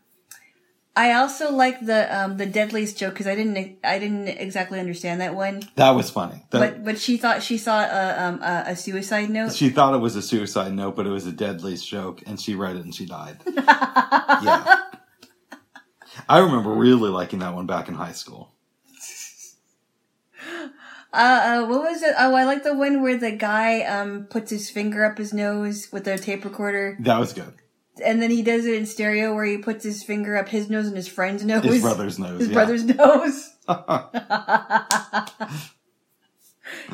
I 0.95 1.13
also 1.15 1.51
like 1.51 1.81
the 1.85 2.15
um 2.15 2.37
the 2.37 2.45
deadliest 2.45 2.99
joke 2.99 3.15
because 3.15 3.27
I 3.27 3.35
didn't 3.35 3.79
I 3.83 3.99
didn't 3.99 4.29
exactly 4.29 4.79
understand 4.79 5.23
that 5.23 5.35
one, 5.35 5.63
That 5.77 5.93
was 5.93 6.11
funny. 6.11 6.45
That, 6.51 6.59
but 6.59 6.85
but 6.85 6.99
she 6.99 7.17
thought 7.17 7.43
she 7.43 7.57
saw 7.57 7.81
a 7.81 8.23
um 8.23 8.43
a, 8.43 8.65
a 8.67 8.77
suicide 8.77 9.31
note. 9.31 9.55
she 9.55 9.71
thought 9.71 9.95
it 9.95 9.99
was 9.99 10.15
a 10.15 10.21
suicide 10.21 10.75
note, 10.75 10.95
but 10.95 11.07
it 11.07 11.11
was 11.11 11.27
a 11.27 11.33
deadliest 11.33 11.89
joke, 11.89 12.23
and 12.27 12.39
she 12.39 12.55
read 12.55 12.77
it 12.77 12.85
and 12.85 12.95
she 12.95 13.07
died. 13.07 13.39
yeah. 13.47 14.83
I 16.29 16.41
remember 16.41 16.71
really 16.73 17.09
liking 17.09 17.39
that 17.39 17.55
one 17.55 17.67
back 17.67 17.89
in 17.89 17.95
high 17.95 18.13
school. 18.13 18.53
Uh, 21.13 21.17
uh, 21.65 21.67
what 21.67 21.83
was 21.83 22.03
it? 22.03 22.15
Oh, 22.19 22.35
I 22.35 22.45
like 22.45 22.63
the 22.65 22.75
one 22.75 23.01
where 23.03 23.17
the 23.17 23.31
guy 23.33 23.81
um 23.83 24.27
puts 24.29 24.51
his 24.51 24.69
finger 24.71 25.05
up 25.05 25.17
his 25.19 25.33
nose 25.33 25.89
with 25.93 26.07
a 26.07 26.19
tape 26.19 26.45
recorder, 26.45 26.97
That 27.01 27.19
was 27.19 27.33
good. 27.33 27.55
and 28.05 28.21
then 28.23 28.31
he 28.31 28.43
does 28.43 28.67
it 28.67 28.75
in 28.75 28.85
stereo 28.87 29.35
where 29.35 29.45
he 29.47 29.57
puts 29.59 29.85
his 29.85 30.03
finger 30.05 30.37
up 30.37 30.49
his 30.49 30.69
nose 30.69 30.87
and 30.87 30.97
his 30.97 31.09
friend's 31.09 31.45
nose, 31.45 31.65
His 31.65 31.81
brother's 31.83 32.19
nose. 32.19 32.39
his 32.41 32.49
yeah. 32.49 32.55
brother's 32.55 32.85
nose. 32.85 33.55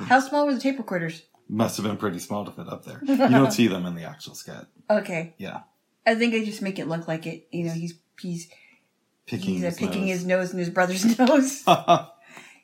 How 0.07 0.21
small 0.21 0.47
were 0.47 0.55
the 0.55 0.61
tape 0.61 0.79
recorders? 0.79 1.23
Must 1.49 1.77
have 1.77 1.85
been 1.85 1.97
pretty 1.97 2.19
small 2.21 2.45
to 2.45 2.51
fit 2.53 2.69
up 2.69 2.85
there. 2.85 3.01
You 3.05 3.17
don't 3.17 3.53
see 3.53 3.67
them 3.67 3.85
in 3.87 3.95
the 3.95 4.05
actual 4.05 4.35
sketch. 4.35 4.67
Okay, 4.89 5.35
Yeah. 5.39 5.61
I 6.07 6.15
think 6.15 6.35
I 6.35 6.45
just 6.45 6.61
make 6.63 6.79
it 6.79 6.87
look 6.87 7.09
like 7.09 7.27
it. 7.27 7.49
You 7.51 7.65
know, 7.65 7.73
he's 7.73 7.95
he's 8.21 8.49
Picking 9.27 9.55
he's 9.55 9.63
uh, 9.65 9.69
his 9.69 9.79
picking 9.79 10.03
nose. 10.03 10.11
his 10.11 10.27
nose 10.27 10.51
and 10.51 10.61
his 10.61 10.69
brother's 10.69 11.19
nose. 11.19 11.65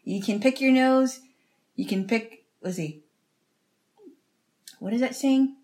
you 0.05 0.21
can 0.23 0.41
pick 0.41 0.61
your 0.61 0.73
nose. 0.73 1.21
You 1.81 1.87
can 1.87 2.07
pick. 2.07 2.45
Let's 2.61 2.77
see. 2.77 3.05
What 4.81 4.93
is 4.93 5.01
that 5.01 5.17
saying? 5.17 5.57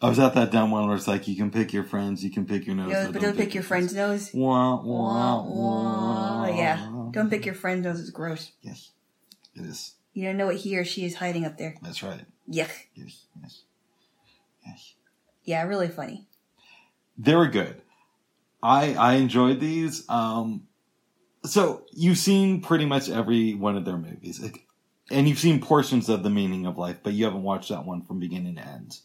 I 0.00 0.08
was 0.08 0.20
at 0.20 0.34
that 0.34 0.52
dumb 0.52 0.70
one 0.70 0.86
where 0.86 0.94
it's 0.94 1.08
like 1.08 1.26
you 1.26 1.34
can 1.34 1.50
pick 1.50 1.72
your 1.72 1.82
friends, 1.82 2.22
you 2.22 2.30
can 2.30 2.46
pick 2.46 2.68
your 2.68 2.76
nose, 2.76 2.92
Nose, 2.92 3.12
but 3.12 3.20
don't 3.20 3.36
pick 3.36 3.52
your 3.52 3.64
friend's 3.64 3.92
nose. 3.92 4.30
Wah, 4.32 4.76
Wah, 4.76 4.82
wah, 4.84 5.42
wah. 5.42 6.40
wah. 6.42 6.56
Yeah, 6.56 7.08
don't 7.10 7.28
pick 7.28 7.44
your 7.44 7.56
friend's 7.56 7.82
nose. 7.82 7.98
It's 7.98 8.10
gross. 8.10 8.52
Yes, 8.62 8.92
it 9.56 9.62
is. 9.62 9.94
You 10.12 10.22
don't 10.24 10.36
know 10.36 10.46
what 10.46 10.54
he 10.54 10.78
or 10.78 10.84
she 10.84 11.04
is 11.04 11.16
hiding 11.16 11.44
up 11.44 11.58
there. 11.58 11.74
That's 11.82 12.00
right. 12.04 12.24
Yuck. 12.48 12.70
Yes, 12.94 13.26
yes, 13.42 13.62
yes. 14.64 14.94
Yeah, 15.42 15.64
really 15.64 15.88
funny. 15.88 16.28
They 17.18 17.34
were 17.34 17.48
good. 17.48 17.82
I 18.62 18.94
I 18.94 19.14
enjoyed 19.14 19.58
these. 19.58 20.08
Um, 20.08 20.68
so 21.44 21.82
you've 21.92 22.18
seen 22.18 22.60
pretty 22.62 22.84
much 22.84 23.10
every 23.10 23.54
one 23.54 23.76
of 23.76 23.84
their 23.84 23.98
movies, 23.98 24.38
Like, 24.40 24.64
and 25.10 25.28
you've 25.28 25.38
seen 25.38 25.60
portions 25.60 26.08
of 26.08 26.22
the 26.22 26.30
Meaning 26.30 26.66
of 26.66 26.78
Life, 26.78 26.98
but 27.02 27.12
you 27.12 27.24
haven't 27.24 27.42
watched 27.42 27.70
that 27.70 27.84
one 27.84 28.02
from 28.02 28.18
beginning 28.18 28.56
to 28.56 28.66
end. 28.66 28.98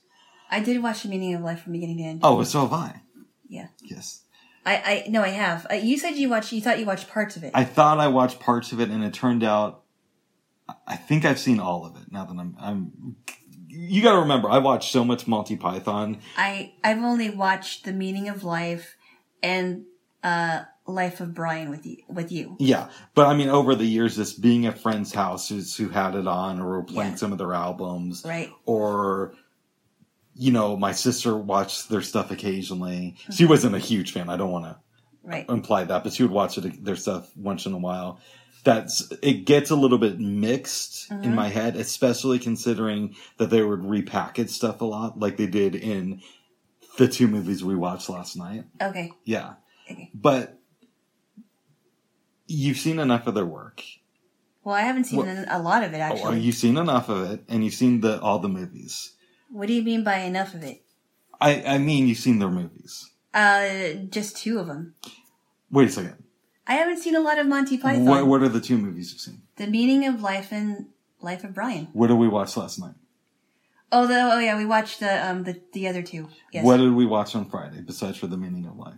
I 0.49 0.59
did 0.59 0.81
watch 0.83 1.03
The 1.03 1.09
Meaning 1.09 1.35
of 1.35 1.41
Life 1.41 1.63
from 1.63 1.73
beginning 1.73 1.97
to 1.97 2.03
end. 2.03 2.19
Oh, 2.23 2.43
so 2.43 2.61
have 2.61 2.73
I. 2.73 3.01
Yeah. 3.47 3.67
Yes. 3.81 4.21
I, 4.65 4.75
I 4.75 5.09
no, 5.09 5.21
I 5.21 5.29
have. 5.29 5.67
Uh, 5.69 5.75
you 5.75 5.97
said 5.97 6.11
you 6.11 6.29
watched. 6.29 6.53
You 6.53 6.61
thought 6.61 6.79
you 6.79 6.85
watched 6.85 7.09
parts 7.09 7.35
of 7.35 7.43
it. 7.43 7.51
I 7.53 7.65
thought 7.65 7.99
I 7.99 8.07
watched 8.07 8.39
parts 8.39 8.71
of 8.71 8.79
it, 8.79 8.89
and 8.89 9.03
it 9.03 9.13
turned 9.13 9.43
out 9.43 9.83
I 10.87 10.95
think 10.95 11.25
I've 11.25 11.39
seen 11.39 11.59
all 11.59 11.85
of 11.85 11.95
it. 11.95 12.11
Now 12.11 12.25
that 12.25 12.37
I'm, 12.37 12.55
I'm. 12.59 13.15
You 13.67 14.03
got 14.03 14.13
to 14.13 14.19
remember, 14.19 14.49
I 14.49 14.59
watched 14.59 14.91
so 14.91 15.03
much 15.03 15.27
Monty 15.27 15.55
Python. 15.55 16.19
I 16.37 16.73
I've 16.83 16.99
only 16.99 17.29
watched 17.29 17.85
The 17.85 17.93
Meaning 17.93 18.29
of 18.29 18.43
Life 18.43 18.95
and 19.41 19.85
uh 20.23 20.63
Life 20.85 21.21
of 21.21 21.33
Brian 21.33 21.69
with 21.69 21.85
you 21.85 21.97
with 22.09 22.31
you. 22.31 22.57
Yeah, 22.59 22.89
but 23.15 23.27
I 23.27 23.35
mean, 23.35 23.49
over 23.49 23.73
the 23.73 23.85
years, 23.85 24.17
just 24.17 24.41
being 24.41 24.65
at 24.65 24.79
friends' 24.79 25.13
houses 25.13 25.75
who 25.77 25.87
had 25.89 26.15
it 26.15 26.27
on, 26.27 26.59
or 26.59 26.67
were 26.69 26.83
playing 26.83 27.11
Yeah. 27.11 27.17
some 27.17 27.31
of 27.31 27.37
their 27.37 27.53
albums, 27.53 28.23
Right. 28.25 28.51
or 28.65 29.33
you 30.35 30.51
know, 30.51 30.75
my 30.75 30.91
sister 30.93 31.37
watched 31.37 31.89
their 31.89 32.01
stuff 32.01 32.31
occasionally. 32.31 33.15
She 33.31 33.45
wasn't 33.45 33.75
a 33.75 33.79
huge 33.79 34.13
fan. 34.13 34.29
I 34.29 34.37
don't 34.37 34.51
want 34.51 34.65
to 34.65 34.77
Right. 35.23 35.47
imply 35.47 35.83
that, 35.83 36.03
but 36.03 36.11
she 36.11 36.23
would 36.23 36.31
watch 36.31 36.57
it, 36.57 36.83
their 36.83 36.95
stuff 36.95 37.29
once 37.37 37.65
in 37.67 37.73
a 37.73 37.77
while. 37.77 38.19
That's 38.63 39.11
it 39.21 39.45
gets 39.45 39.69
a 39.69 39.75
little 39.75 39.97
bit 39.97 40.19
mixed 40.19 41.11
in 41.11 41.17
mm-hmm. 41.17 41.35
my 41.35 41.49
head, 41.49 41.75
especially 41.75 42.39
considering 42.39 43.15
that 43.37 43.49
they 43.51 43.61
would 43.61 43.81
repackage 43.81 44.49
stuff 44.49 44.81
a 44.81 44.85
lot, 44.85 45.19
like 45.19 45.37
they 45.37 45.47
did 45.47 45.75
in 45.75 46.21
the 46.97 47.07
two 47.07 47.27
movies 47.27 47.63
we 47.63 47.75
watched 47.75 48.09
last 48.09 48.35
night. 48.35 48.63
Okay. 48.81 49.11
Yeah, 49.25 49.53
Okay. 49.89 50.09
but 50.13 50.59
you've 52.53 52.77
seen 52.77 52.99
enough 52.99 53.27
of 53.27 53.33
their 53.35 53.45
work. 53.45 53.81
Well, 54.63 54.75
I 54.75 54.81
haven't 54.81 55.05
seen 55.05 55.19
What- 55.19 55.45
a 55.49 55.59
lot 55.59 55.83
of 55.83 55.93
it 55.93 55.97
Oh, 55.97 56.01
actually. 56.01 56.39
you've 56.39 56.55
seen 56.55 56.77
enough 56.77 57.09
of 57.09 57.29
it, 57.31 57.43
and 57.49 57.63
you've 57.65 57.73
seen 57.73 58.01
the 58.01 58.21
all 58.21 58.39
the 58.39 58.49
movies. 58.49 59.11
what 59.49 59.67
do 59.67 59.73
you 59.73 59.83
mean 59.83 60.03
by 60.03 60.17
enough 60.19 60.53
of 60.53 60.63
it? 60.63 60.83
I 61.41 61.63
I 61.75 61.77
mean, 61.77 62.07
you've 62.07 62.17
seen 62.17 62.39
their 62.39 62.49
movies. 62.49 63.09
Uh, 63.33 63.93
just 64.09 64.37
two 64.37 64.59
of 64.59 64.67
them. 64.67 64.95
Wait 65.69 65.89
a 65.89 65.91
second. 65.91 66.23
I 66.65 66.75
haven't 66.75 66.99
seen 66.99 67.15
a 67.15 67.19
lot 67.19 67.37
of 67.39 67.45
Monty 67.47 67.77
Python. 67.77 68.05
What 68.05 68.25
what 68.27 68.41
are 68.41 68.49
the 68.49 68.61
two 68.61 68.77
movies 68.77 69.11
you've 69.11 69.21
seen? 69.21 69.41
The 69.57 69.67
Meaning 69.67 70.05
of 70.07 70.21
Life 70.21 70.51
and 70.51 70.87
Life 71.21 71.43
of 71.43 71.53
Brian. 71.53 71.87
What 71.93 72.07
did 72.07 72.17
we 72.17 72.27
watch 72.27 72.55
last 72.55 72.79
night? 72.79 72.95
Oh, 73.91 74.07
the, 74.07 74.15
oh 74.33 74.39
yeah, 74.39 74.57
we 74.57 74.65
watched 74.65 74.99
the 75.01 75.29
um 75.29 75.43
the, 75.43 75.61
the 75.73 75.87
other 75.87 76.01
two. 76.01 76.29
Yes. 76.51 76.63
What 76.65 76.77
did 76.77 76.93
we 76.93 77.05
watch 77.05 77.35
on 77.35 77.45
Friday 77.49 77.81
besides 77.81 78.17
for 78.17 78.27
the 78.27 78.37
meaning 78.37 78.65
of 78.65 78.75
life? 78.77 78.97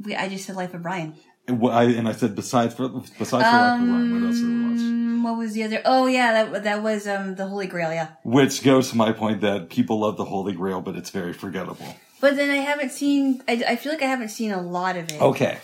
We, 0.00 0.14
I 0.14 0.28
just 0.28 0.46
said 0.46 0.56
Life 0.56 0.74
of 0.74 0.82
Brian. 0.82 1.14
And, 1.48 1.60
what 1.60 1.72
I, 1.72 1.84
and 1.84 2.08
I 2.08 2.12
said 2.12 2.34
besides 2.34 2.74
for 2.74 2.88
besides 2.88 3.28
for 3.28 3.36
Life 3.36 3.80
of 3.80 3.86
Brian, 3.86 4.12
what 4.12 4.26
else 4.26 4.36
did 4.36 4.48
we 4.48 4.62
watch? 4.70 4.80
Um, 4.80 5.22
what 5.22 5.38
was 5.38 5.52
the 5.52 5.62
other? 5.62 5.82
Oh 5.84 6.06
yeah, 6.06 6.44
that 6.44 6.64
that 6.64 6.82
was 6.82 7.06
um 7.06 7.36
the 7.36 7.46
Holy 7.46 7.66
Grail. 7.66 7.92
Yeah. 7.92 8.08
Which 8.24 8.62
goes 8.62 8.90
to 8.90 8.96
my 8.96 9.12
point 9.12 9.40
that 9.42 9.70
people 9.70 10.00
love 10.00 10.16
the 10.16 10.24
Holy 10.24 10.52
Grail, 10.52 10.80
but 10.80 10.96
it's 10.96 11.10
very 11.10 11.32
forgettable. 11.32 11.96
But 12.20 12.36
then 12.36 12.50
I 12.50 12.56
haven't 12.56 12.92
seen. 12.92 13.42
I, 13.46 13.62
I 13.68 13.76
feel 13.76 13.92
like 13.92 14.02
I 14.02 14.06
haven't 14.06 14.30
seen 14.30 14.50
a 14.50 14.60
lot 14.60 14.96
of 14.96 15.10
it. 15.10 15.20
Okay, 15.20 15.58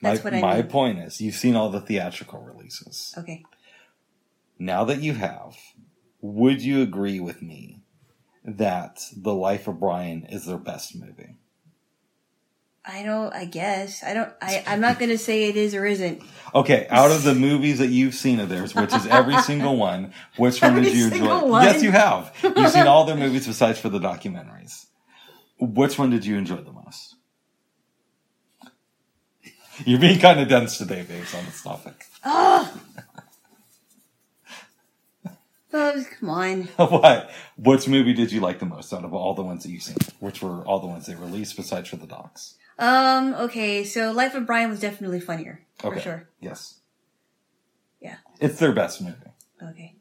That's 0.00 0.22
my, 0.22 0.30
what 0.30 0.34
I 0.34 0.40
my 0.40 0.56
mean. 0.62 0.66
point 0.68 0.98
is 1.00 1.20
you've 1.20 1.34
seen 1.34 1.56
all 1.56 1.68
the 1.70 1.80
theatrical 1.80 2.40
releases. 2.40 3.14
Okay. 3.18 3.42
Now 4.58 4.84
that 4.84 5.02
you 5.02 5.14
have, 5.14 5.56
would 6.20 6.62
you 6.62 6.80
agree 6.80 7.20
with 7.20 7.42
me 7.42 7.82
that 8.44 9.00
The 9.14 9.34
Life 9.34 9.68
of 9.68 9.80
Brian 9.80 10.24
is 10.24 10.46
their 10.46 10.56
best 10.56 10.96
movie? 10.96 11.36
I 12.86 13.02
don't. 13.02 13.34
I 13.34 13.46
guess 13.46 14.04
I 14.04 14.14
don't. 14.14 14.32
I 14.40 14.62
I'm 14.66 14.80
not 14.80 14.98
gonna 15.00 15.18
say 15.18 15.48
it 15.48 15.56
is 15.56 15.74
or 15.74 15.84
isn't. 15.84 16.22
Okay, 16.54 16.86
out 16.88 17.10
of 17.10 17.24
the 17.24 17.34
movies 17.48 17.78
that 17.78 17.88
you've 17.88 18.14
seen 18.14 18.38
of 18.38 18.48
theirs, 18.48 18.74
which 18.74 18.94
is 18.94 19.06
every 19.06 19.36
single 19.42 19.76
one, 19.76 20.12
which 20.36 20.62
one 20.62 20.80
did 20.80 20.94
you 20.94 21.08
enjoy? 21.08 21.44
one? 21.46 21.64
Yes, 21.64 21.82
you 21.82 21.90
have. 21.90 22.34
You've 22.42 22.70
seen 22.70 22.86
all 22.86 23.04
their 23.04 23.16
movies 23.16 23.46
besides 23.46 23.78
for 23.78 23.88
the 23.88 23.98
documentaries. 23.98 24.86
Which 25.58 25.98
one 25.98 26.10
did 26.10 26.24
you 26.24 26.36
enjoy 26.36 26.56
the 26.56 26.72
most? 26.72 27.16
You're 29.84 29.98
being 30.00 30.18
kind 30.18 30.40
of 30.40 30.48
dense 30.48 30.78
today, 30.78 31.02
babes, 31.02 31.34
on 31.34 31.44
this 31.44 31.62
topic. 31.62 32.06
Oh, 32.24 32.72
come 36.18 36.30
on. 36.30 36.62
what? 36.76 37.30
Which 37.58 37.86
movie 37.86 38.14
did 38.14 38.32
you 38.32 38.40
like 38.40 38.58
the 38.58 38.64
most 38.66 38.92
out 38.94 39.04
of 39.04 39.12
all 39.12 39.34
the 39.34 39.42
ones 39.42 39.64
that 39.64 39.70
you've 39.70 39.82
seen? 39.82 39.96
Which 40.20 40.40
were 40.40 40.64
all 40.64 40.80
the 40.80 40.86
ones 40.86 41.04
they 41.06 41.14
released 41.14 41.56
besides 41.56 41.88
for 41.90 41.96
the 41.96 42.06
docs? 42.06 42.54
Um. 42.78 43.34
Okay. 43.34 43.84
So 43.84 44.12
Life 44.12 44.34
of 44.34 44.46
Brian 44.46 44.70
was 44.70 44.80
definitely 44.80 45.20
funnier 45.20 45.64
for 45.78 45.88
Okay. 45.88 46.00
sure. 46.00 46.28
Yes. 46.40 46.80
Yeah. 48.00 48.16
It's 48.40 48.58
their 48.58 48.72
best 48.72 49.00
movie. 49.00 49.16
Okay. 49.62 49.94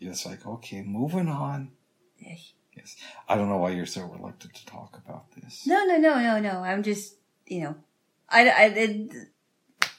It's 0.00 0.24
like, 0.26 0.46
okay, 0.46 0.82
moving 0.82 1.28
on. 1.28 1.72
Yeah. 2.18 2.36
Yes. 2.76 2.96
I 3.28 3.34
don't 3.36 3.48
know 3.48 3.56
why 3.58 3.70
you're 3.70 3.86
so 3.86 4.02
reluctant 4.04 4.54
to 4.54 4.66
talk 4.66 4.98
about 5.04 5.30
this. 5.32 5.66
No, 5.66 5.84
no, 5.84 5.96
no, 5.98 6.18
no, 6.20 6.38
no. 6.40 6.60
I'm 6.62 6.82
just, 6.82 7.16
you 7.46 7.60
know, 7.62 7.74
I, 8.28 8.48
I, 8.48 8.64
it, 8.76 9.12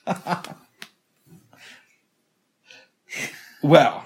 Well, 3.62 4.06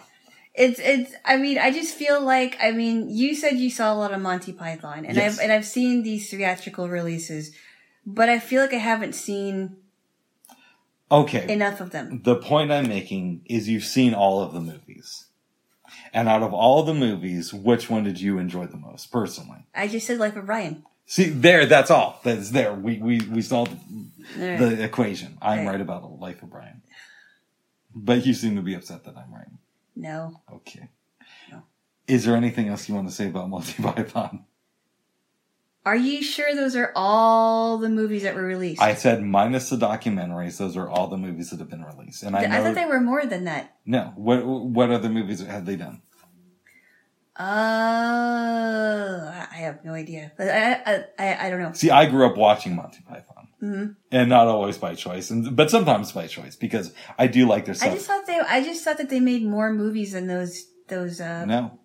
it's, 0.54 0.80
it's. 0.80 1.14
I 1.24 1.38
mean, 1.38 1.58
I 1.58 1.72
just 1.72 1.96
feel 1.96 2.22
like, 2.22 2.58
I 2.62 2.72
mean, 2.72 3.10
you 3.10 3.36
said 3.36 3.58
you 3.58 3.70
saw 3.70 3.94
a 3.94 3.96
lot 3.96 4.14
of 4.14 4.20
Monty 4.22 4.52
Python, 4.52 5.06
and 5.06 5.16
Yes. 5.16 5.38
I've 5.38 5.44
and 5.44 5.52
I've 5.52 5.66
seen 5.66 6.04
these 6.04 6.30
theatrical 6.30 6.90
releases, 6.90 7.52
but 8.06 8.30
I 8.30 8.40
feel 8.40 8.62
like 8.62 8.74
I 8.74 8.78
haven't 8.78 9.16
seen 9.16 9.78
okay. 11.12 11.52
enough 11.52 11.82
of 11.82 11.92
them. 11.92 12.22
the 12.24 12.36
point 12.36 12.72
I'm 12.72 12.88
making 12.88 13.42
is 13.46 13.68
you've 13.70 13.84
seen 13.84 14.14
all 14.14 14.42
of 14.42 14.54
the 14.54 14.62
movies. 14.62 15.26
And 16.14 16.28
out 16.30 16.44
of 16.44 16.54
all 16.54 16.84
the 16.84 16.94
movies, 16.94 17.54
which 17.54 17.90
one 17.90 18.04
did 18.04 18.20
you 18.22 18.38
enjoy 18.38 18.68
the 18.68 18.78
most, 18.78 19.12
personally? 19.12 19.66
I 19.74 19.88
just 19.88 20.08
said 20.08 20.18
Life 20.18 20.36
of 20.36 20.46
Brian. 20.46 20.84
See, 21.06 21.30
there, 21.30 21.66
that's 21.66 21.92
all. 21.92 22.20
That's 22.24 22.50
there. 22.52 22.74
We, 22.74 22.98
we, 22.98 23.20
we 23.22 23.42
solved 23.42 23.72
right. 24.38 24.58
the 24.58 24.84
equation. 24.84 25.38
I'm 25.42 25.60
Right. 25.60 25.74
right 25.74 25.82
about 25.82 26.20
Life 26.20 26.42
of 26.42 26.50
Brian. 26.50 26.82
But 27.94 28.26
you 28.26 28.34
seem 28.34 28.56
to 28.56 28.62
be 28.62 28.74
upset 28.76 29.04
that 29.06 29.16
I'm 29.18 29.34
right. 29.34 29.48
No. 29.96 30.42
Okay. 30.52 30.90
No. 31.52 31.64
Is 32.08 32.26
there 32.26 32.36
anything 32.36 32.68
else 32.70 32.90
you 32.90 32.96
want 32.96 33.08
to 33.08 33.14
say 33.14 33.28
about 33.28 33.50
Monty 33.50 33.82
Python? 33.82 34.46
Are 35.86 35.96
you 35.96 36.24
sure 36.24 36.56
those 36.56 36.76
are 36.76 36.92
all 36.96 37.78
the 37.78 37.90
movies 37.90 38.24
that 38.24 38.34
were 38.34 38.42
released? 38.44 38.82
I 38.82 38.96
said 38.96 39.22
minus 39.22 39.70
the 39.70 39.78
documentaries; 39.78 40.58
those 40.58 40.76
are 40.76 40.90
all 40.90 41.08
the 41.08 41.18
movies 41.18 41.52
that 41.52 41.60
have 41.60 41.70
been 41.70 41.84
released. 41.84 42.24
And 42.24 42.36
I 42.36 42.44
I 42.44 42.48
know 42.48 42.64
thought 42.64 42.76
they 42.76 42.86
were 42.86 43.00
more 43.02 43.26
than 43.26 43.44
that. 43.46 43.76
no. 43.86 44.12
What 44.16 44.46
what 44.46 44.90
other 44.90 45.10
movies 45.10 45.46
have 45.46 45.66
they 45.66 45.76
done? 45.76 46.02
Uh, 47.38 47.44
I 49.52 49.56
have 49.58 49.84
no 49.84 49.94
idea. 49.94 50.32
But 50.38 50.48
I, 50.50 51.04
I, 51.20 51.48
I, 51.48 51.50
don't 51.50 51.62
know. 51.62 51.74
See, 51.74 51.90
I 51.92 52.06
grew 52.10 52.26
up 52.26 52.38
watching 52.38 52.78
Monty 52.78 53.02
Python, 53.08 53.48
hmm 53.60 53.86
and 54.10 54.30
not 54.30 54.48
always 54.48 54.78
by 54.78 54.96
choice, 54.96 55.30
and 55.30 55.54
but 55.56 55.70
sometimes 55.70 56.14
by 56.14 56.28
choice 56.28 56.56
because 56.56 56.94
I 57.18 57.28
do 57.28 57.46
like 57.46 57.66
their 57.66 57.74
stuff. 57.74 57.92
I 57.92 57.94
just 57.94 58.08
thought 58.08 58.26
they, 58.26 58.40
I 58.40 58.64
just 58.64 58.86
thought 58.86 58.98
that 59.00 59.10
they 59.10 59.20
made 59.20 59.44
more 59.44 59.74
movies 59.74 60.14
than 60.14 60.28
those, 60.28 60.66
those, 60.88 61.20
uh, 61.20 61.44
no, 61.44 61.78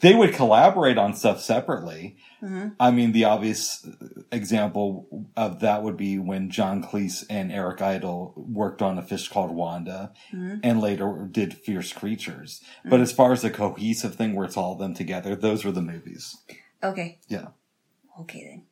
they 0.00 0.14
would 0.14 0.34
collaborate 0.34 0.98
on 0.98 1.14
stuff 1.14 1.40
separately. 1.40 2.16
mhm. 2.42 2.74
I 2.78 2.90
mean, 2.90 3.12
the 3.12 3.24
obvious 3.24 3.86
example 4.30 5.26
of 5.36 5.60
that 5.60 5.82
would 5.82 5.96
be 5.96 6.18
when 6.18 6.50
John 6.50 6.82
Cleese 6.84 7.24
and 7.30 7.50
Eric 7.50 7.80
Idle 7.80 8.34
worked 8.36 8.82
on 8.82 8.98
a 8.98 9.02
fish 9.02 9.28
called 9.28 9.50
Wanda 9.52 10.12
Mhm. 10.32 10.60
and 10.62 10.80
later 10.80 11.26
did 11.30 11.54
Fierce 11.54 11.92
Creatures. 11.92 12.60
But 12.84 13.00
as 13.00 13.12
far 13.12 13.32
as 13.32 13.44
a 13.44 13.50
cohesive 13.50 14.14
thing 14.16 14.34
where 14.34 14.44
it's 14.44 14.56
all 14.58 14.72
of 14.74 14.78
them 14.78 14.92
together, 14.94 15.34
those 15.34 15.64
were 15.64 15.72
the 15.72 15.80
movies. 15.82 16.36
okay. 16.82 17.18
Yeah. 17.28 17.48
Okay 18.20 18.44
then. 18.44 18.62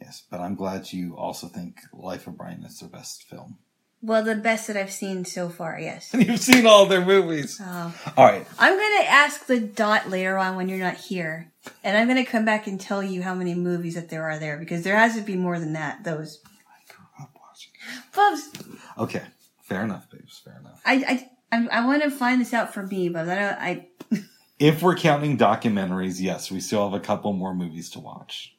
Yes. 0.00 0.22
But 0.30 0.40
I'm 0.40 0.54
glad 0.54 0.92
you 0.92 1.16
also 1.16 1.46
think 1.48 1.80
Life 1.92 2.26
of 2.26 2.36
Brian 2.36 2.62
is 2.64 2.78
their 2.80 2.88
best 2.90 3.22
film. 3.22 3.58
Well, 4.06 4.22
the 4.22 4.34
best 4.34 4.66
that 4.66 4.76
I've 4.76 4.92
seen 4.92 5.24
so 5.24 5.48
far, 5.48 5.78
yes. 5.80 6.12
And 6.12 6.26
you've 6.26 6.40
seen 6.40 6.66
all 6.66 6.84
their 6.84 7.04
movies. 7.04 7.58
Oh. 7.62 7.94
All 8.18 8.24
right. 8.26 8.46
I'm 8.58 8.74
gonna 8.74 9.08
ask 9.08 9.46
the 9.46 9.60
dot 9.60 10.10
later 10.10 10.36
on 10.36 10.56
when 10.56 10.68
you're 10.68 10.78
not 10.78 10.96
here, 10.96 11.50
and 11.82 11.96
I'm 11.96 12.06
gonna 12.06 12.26
come 12.26 12.44
back 12.44 12.66
and 12.66 12.78
tell 12.78 13.02
you 13.02 13.22
how 13.22 13.34
many 13.34 13.54
movies 13.54 13.94
that 13.94 14.10
there 14.10 14.24
are 14.24 14.38
there 14.38 14.58
because 14.58 14.82
there 14.82 14.96
has 14.96 15.14
to 15.14 15.22
be 15.22 15.36
more 15.36 15.58
than 15.58 15.72
that. 15.72 16.04
Those, 16.04 16.40
I 16.44 16.92
grew 16.92 17.04
up 17.24 17.30
watching. 17.40 17.72
Bubs. 18.14 18.78
Okay. 18.98 19.22
Fair 19.62 19.82
enough, 19.84 20.10
babes. 20.10 20.38
Fair 20.44 20.58
enough. 20.60 20.80
I 20.84 21.26
I 21.50 21.56
I, 21.56 21.68
I 21.80 21.86
want 21.86 22.02
to 22.02 22.10
find 22.10 22.40
this 22.42 22.52
out 22.52 22.74
for 22.74 22.82
me, 22.82 23.08
but 23.08 23.26
I 23.28 23.34
don't. 23.34 23.58
I 23.58 23.88
If 24.58 24.82
we're 24.82 24.96
counting 24.96 25.36
documentaries, 25.38 26.20
yes, 26.20 26.50
we 26.50 26.60
still 26.60 26.84
have 26.88 26.98
a 26.98 27.04
couple 27.04 27.32
more 27.32 27.54
movies 27.54 27.90
to 27.90 28.00
watch. 28.00 28.54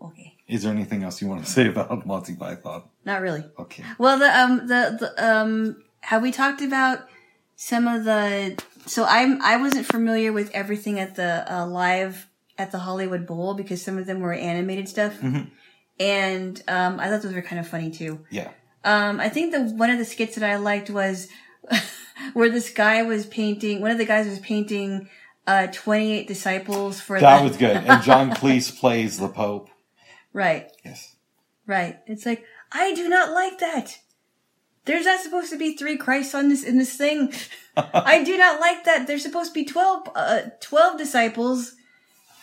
okay, 0.00 0.36
Is 0.46 0.62
there 0.62 0.72
anything 0.72 1.02
else 1.02 1.20
you 1.20 1.28
want 1.28 1.44
to 1.44 1.50
say 1.56 1.66
about 1.68 2.06
Monty 2.06 2.36
Python? 2.36 2.84
Not 3.08 3.20
really. 3.26 3.44
Okay. 3.64 3.82
Well, 3.98 4.16
the 4.18 4.30
um 4.40 4.52
the 4.72 4.82
the 5.00 5.10
um 5.32 5.82
have 6.10 6.22
we 6.22 6.30
talked 6.30 6.62
about 6.62 6.96
some 7.56 7.88
of 7.88 8.04
the? 8.04 8.56
So 8.86 9.04
I'm 9.04 9.40
I 9.42 9.56
wasn't 9.56 9.86
familiar 9.86 10.30
with 10.32 10.48
everything 10.52 11.00
at 11.00 11.16
the 11.16 11.30
uh, 11.52 11.66
live 11.66 12.14
at 12.56 12.70
the 12.72 12.78
Hollywood 12.78 13.26
Bowl 13.26 13.54
because 13.54 13.80
some 13.82 13.96
of 13.98 14.06
them 14.06 14.20
were 14.20 14.32
animated 14.50 14.88
stuff, 14.88 15.14
Mhm. 15.20 15.50
and 15.98 16.62
um 16.68 17.00
I 17.00 17.08
thought 17.08 17.22
those 17.22 17.34
were 17.34 17.42
kind 17.50 17.58
of 17.60 17.66
funny 17.68 17.90
too. 17.90 18.20
Yeah. 18.30 18.50
Um, 18.84 19.18
I 19.20 19.28
think 19.28 19.52
the 19.52 19.62
one 19.82 19.90
of 19.90 19.98
the 19.98 20.04
skits 20.04 20.36
that 20.36 20.48
I 20.48 20.56
liked 20.56 20.88
was 20.90 21.28
where 22.32 22.48
this 22.50 22.70
guy 22.70 23.02
was 23.02 23.26
painting. 23.26 23.80
One 23.80 23.90
of 23.90 23.98
the 23.98 24.04
guys 24.06 24.26
was 24.26 24.38
painting 24.38 25.08
uh, 25.46 25.66
twenty 25.72 26.12
eight 26.12 26.28
disciples 26.28 27.00
for 27.00 27.18
That 27.20 27.38
the, 27.38 27.48
was 27.48 27.56
good. 27.56 27.76
And 27.76 28.02
John 28.02 28.30
Cleese 28.40 28.70
plays 28.78 29.18
the 29.18 29.28
Pope. 29.28 29.68
right, 30.32 30.70
Yes. 30.84 31.16
right. 31.66 31.98
It's 32.06 32.24
like 32.26 32.44
I 32.72 32.94
do 32.94 33.08
not 33.08 33.32
like 33.32 33.58
that. 33.58 33.98
There's 34.84 35.04
not 35.04 35.20
supposed 35.20 35.50
to 35.50 35.58
be 35.58 35.76
three 35.76 35.98
Christs 35.98 36.34
on 36.34 36.48
this 36.48 36.64
in 36.64 36.78
this 36.78 36.96
thing. 36.96 37.32
I 37.76 38.24
do 38.24 38.36
not 38.38 38.60
like 38.60 38.84
that. 38.84 39.06
There's 39.06 39.22
supposed 39.22 39.50
to 39.50 39.54
be 39.54 39.64
12, 39.64 40.08
uh, 40.14 40.40
12 40.60 40.98
disciples 40.98 41.74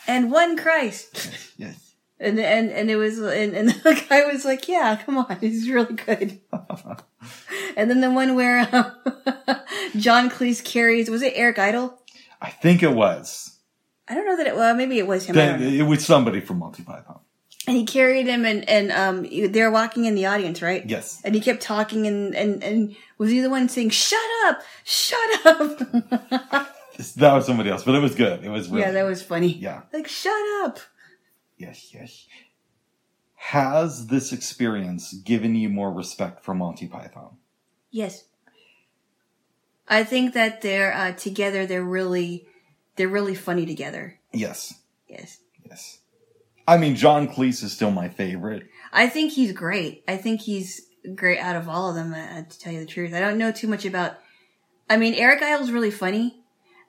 and 0.07 0.31
one 0.31 0.57
Christ. 0.57 1.31
Yes. 1.57 1.93
And 2.19 2.39
and 2.39 2.69
and 2.69 2.89
it 2.89 2.97
was 2.97 3.17
and, 3.19 3.53
and 3.53 3.69
the 3.83 4.05
guy 4.09 4.25
was 4.25 4.45
like, 4.45 4.67
"Yeah, 4.69 4.97
come 5.05 5.17
on, 5.17 5.37
he's 5.39 5.69
really 5.69 5.95
good." 5.95 6.39
and 7.75 7.89
then 7.89 7.99
the 7.99 8.11
one 8.11 8.35
where 8.35 8.67
um, 8.73 8.91
John 9.97 10.29
Cleese 10.29 10.63
carries 10.63 11.09
was 11.09 11.21
it 11.21 11.33
Eric 11.35 11.59
Idle? 11.59 11.99
I 12.41 12.51
think 12.51 12.83
it 12.83 12.93
was. 12.93 13.57
I 14.07 14.15
don't 14.15 14.25
know 14.25 14.37
that 14.37 14.47
it 14.47 14.55
well 14.55 14.75
maybe 14.75 14.97
it 14.97 15.07
was 15.07 15.25
him. 15.25 15.37
It 15.37 15.83
was 15.83 16.05
somebody 16.05 16.39
from 16.39 16.59
Monty 16.59 16.83
Python. 16.83 17.19
And 17.67 17.75
he 17.75 17.85
carried 17.85 18.27
him 18.27 18.45
and 18.45 18.67
and 18.69 18.91
um 18.91 19.23
they 19.23 19.61
were 19.61 19.71
walking 19.71 20.05
in 20.05 20.15
the 20.15 20.25
audience, 20.27 20.61
right? 20.61 20.87
Yes. 20.87 21.21
And 21.23 21.33
he 21.33 21.41
kept 21.41 21.61
talking 21.61 22.05
and 22.05 22.35
and 22.35 22.63
and 22.63 22.95
was 23.17 23.31
he 23.31 23.41
the 23.41 23.49
one 23.49 23.69
saying, 23.69 23.89
"Shut 23.89 24.19
up, 24.45 24.61
shut 24.83 25.45
up"? 25.45 26.71
That 27.17 27.33
was 27.33 27.45
somebody 27.45 27.69
else, 27.69 27.83
but 27.83 27.95
it 27.95 27.99
was 27.99 28.15
good. 28.15 28.43
It 28.43 28.49
was 28.49 28.69
really 28.69 28.83
yeah, 28.83 28.91
that 28.91 29.03
was 29.03 29.21
funny. 29.21 29.53
Yeah. 29.53 29.81
Like, 29.91 30.07
shut 30.07 30.31
up. 30.63 30.79
Yes, 31.57 31.93
yes. 31.93 32.25
Has 33.35 34.07
this 34.07 34.31
experience 34.31 35.13
given 35.13 35.55
you 35.55 35.69
more 35.69 35.91
respect 35.91 36.43
for 36.43 36.53
Monty 36.53 36.87
Python? 36.87 37.37
Yes. 37.91 38.25
I 39.87 40.03
think 40.03 40.33
that 40.33 40.61
they're 40.61 40.93
uh, 40.93 41.11
together. 41.11 41.65
They're 41.65 41.83
really, 41.83 42.47
they're 42.95 43.07
really 43.07 43.35
funny 43.35 43.65
together. 43.65 44.19
Yes. 44.33 44.73
Yes. 45.07 45.39
Yes. 45.63 45.99
I 46.67 46.77
mean, 46.77 46.95
John 46.95 47.27
Cleese 47.27 47.63
is 47.63 47.71
still 47.71 47.91
my 47.91 48.09
favorite. 48.09 48.67
I 48.91 49.07
think 49.07 49.33
he's 49.33 49.51
great. 49.51 50.03
I 50.07 50.17
think 50.17 50.41
he's 50.41 50.81
great 51.13 51.39
out 51.39 51.55
of 51.55 51.69
all 51.69 51.89
of 51.89 51.95
them. 51.95 52.13
Uh, 52.13 52.43
to 52.43 52.59
tell 52.59 52.73
you 52.73 52.79
the 52.79 52.85
truth, 52.85 53.13
I 53.13 53.19
don't 53.19 53.37
know 53.37 53.51
too 53.51 53.67
much 53.67 53.85
about. 53.85 54.17
I 54.89 54.97
mean, 54.97 55.13
Eric 55.13 55.41
Idle's 55.41 55.71
really 55.71 55.91
funny. 55.91 56.41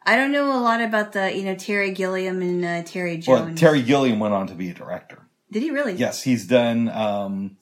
I 0.04 0.16
don't 0.16 0.30
know 0.30 0.56
a 0.56 0.60
lot 0.60 0.80
about 0.80 1.12
the 1.12 1.36
you 1.36 1.44
know 1.44 1.56
Terry 1.56 1.90
Gilliam 1.90 2.40
and 2.40 2.64
uh, 2.64 2.82
Terry 2.84 3.18
Jones. 3.18 3.46
Well, 3.46 3.54
Terry 3.56 3.82
Gilliam 3.82 4.20
went 4.20 4.34
on 4.34 4.46
to 4.46 4.54
be 4.54 4.70
a 4.70 4.74
director. 4.74 5.26
did 5.50 5.62
he 5.62 5.70
really? 5.70 5.94
Yes, 5.94 6.22
he's 6.22 6.46
done. 6.46 6.88
Um, 6.88 7.56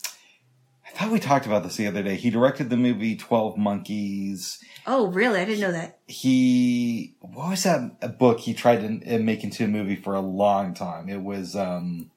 I 0.94 0.96
thought 0.96 1.12
we 1.12 1.18
talked 1.18 1.46
about 1.46 1.64
this 1.64 1.76
the 1.76 1.88
other 1.88 2.04
day. 2.04 2.14
He 2.14 2.30
directed 2.30 2.70
the 2.70 2.76
movie 2.76 3.16
Twelve 3.16 3.56
Monkeys. 3.56 4.62
Oh, 4.86 5.08
really? 5.08 5.40
I 5.40 5.44
didn't 5.44 5.60
know 5.60 5.72
that. 5.72 5.98
He 6.06 7.16
what 7.20 7.50
was 7.50 7.64
that 7.64 8.16
book 8.16 8.38
he 8.38 8.54
tried 8.54 9.02
to 9.02 9.16
uh, 9.16 9.18
make 9.18 9.42
into 9.42 9.64
a 9.64 9.68
movie 9.68 9.96
for 9.96 10.14
a 10.14 10.20
long 10.20 10.72
time? 10.72 11.08
It 11.08 11.20
was 11.20 11.56
um, 11.56 12.12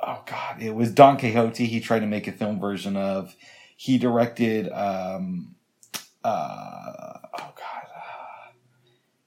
oh 0.00 0.22
god, 0.24 0.62
it 0.62 0.74
was 0.74 0.92
Don 0.92 1.18
Quixote. 1.18 1.66
He 1.66 1.80
tried 1.80 2.00
to 2.00 2.06
make 2.06 2.26
a 2.26 2.32
film 2.32 2.58
version 2.58 2.96
of. 2.96 3.36
He 3.76 3.98
directed. 3.98 4.70
Um, 4.72 5.54
uh, 6.24 7.18
oh 7.34 7.52
god, 7.54 7.84
uh, 7.94 8.52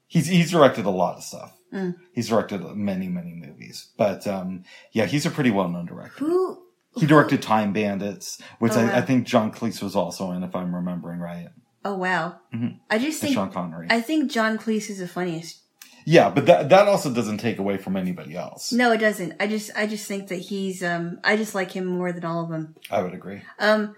he's 0.08 0.28
he's 0.28 0.50
directed 0.50 0.86
a 0.86 0.90
lot 0.90 1.18
of 1.18 1.24
stuff. 1.24 1.56
Mm. 1.72 1.96
He's 2.12 2.30
directed 2.30 2.64
many 2.76 3.08
many 3.08 3.34
movies, 3.34 3.90
but 3.98 4.26
um, 4.26 4.64
yeah, 4.94 5.06
he's 5.06 5.28
a 5.28 5.32
pretty 5.32 5.52
well 5.52 5.70
known 5.70 5.86
director. 5.86 6.26
Who? 6.26 6.65
He 6.98 7.06
directed 7.06 7.42
Time 7.42 7.74
Bandits, 7.74 8.42
which 8.60 8.74
Oh, 8.74 8.80
I, 8.82 8.84
wow. 8.86 8.96
I 8.96 9.02
think 9.02 9.26
John 9.28 9.52
Cleese 9.52 9.82
was 9.84 9.96
also 9.96 10.32
in, 10.32 10.44
if 10.44 10.56
I'm 10.56 10.74
remembering 10.74 11.20
right. 11.20 11.50
Oh 11.84 11.96
wow. 11.96 12.38
Mhm. 12.54 12.80
I 12.90 12.98
just 12.98 13.22
And 13.22 13.28
think 13.30 13.34
Sean 13.36 13.52
Connery. 13.52 13.88
I 13.90 14.02
think 14.02 14.32
John 14.32 14.58
Cleese 14.58 14.90
is 14.90 14.98
the 15.00 15.08
funniest. 15.08 15.62
yeah, 16.06 16.30
but 16.30 16.46
that 16.48 16.70
that 16.70 16.88
also 16.88 17.14
doesn't 17.14 17.38
take 17.40 17.60
away 17.60 17.78
from 17.78 17.96
anybody 17.96 18.36
else. 18.36 18.72
No, 18.72 18.92
it 18.92 18.98
doesn't. 19.00 19.34
I 19.40 19.48
just 19.48 19.72
I 19.76 19.86
just 19.88 20.08
think 20.08 20.30
that 20.30 20.38
he's 20.40 20.84
um 20.84 21.20
I 21.24 21.36
just 21.38 21.54
like 21.54 21.72
him 21.72 21.86
more 21.86 22.12
than 22.12 22.26
all 22.26 22.44
of 22.44 22.50
them. 22.50 22.76
I 22.90 23.02
would 23.04 23.14
agree. 23.14 23.42
Um, 23.60 23.96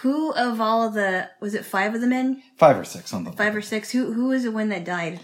who 0.00 0.32
of 0.32 0.60
all 0.60 0.86
of 0.86 0.94
the 0.94 1.30
was 1.40 1.54
it 1.54 1.64
five 1.64 1.94
of 1.94 2.00
the 2.00 2.06
men, 2.06 2.42
Five 2.58 2.78
or 2.78 2.84
six, 2.84 3.08
something. 3.10 3.34
five 3.34 3.54
or 3.54 3.62
six? 3.62 3.90
Who 3.90 4.12
who 4.12 4.28
was 4.28 4.42
the 4.42 4.50
one 4.52 4.68
that 4.70 4.84
died? 4.84 5.20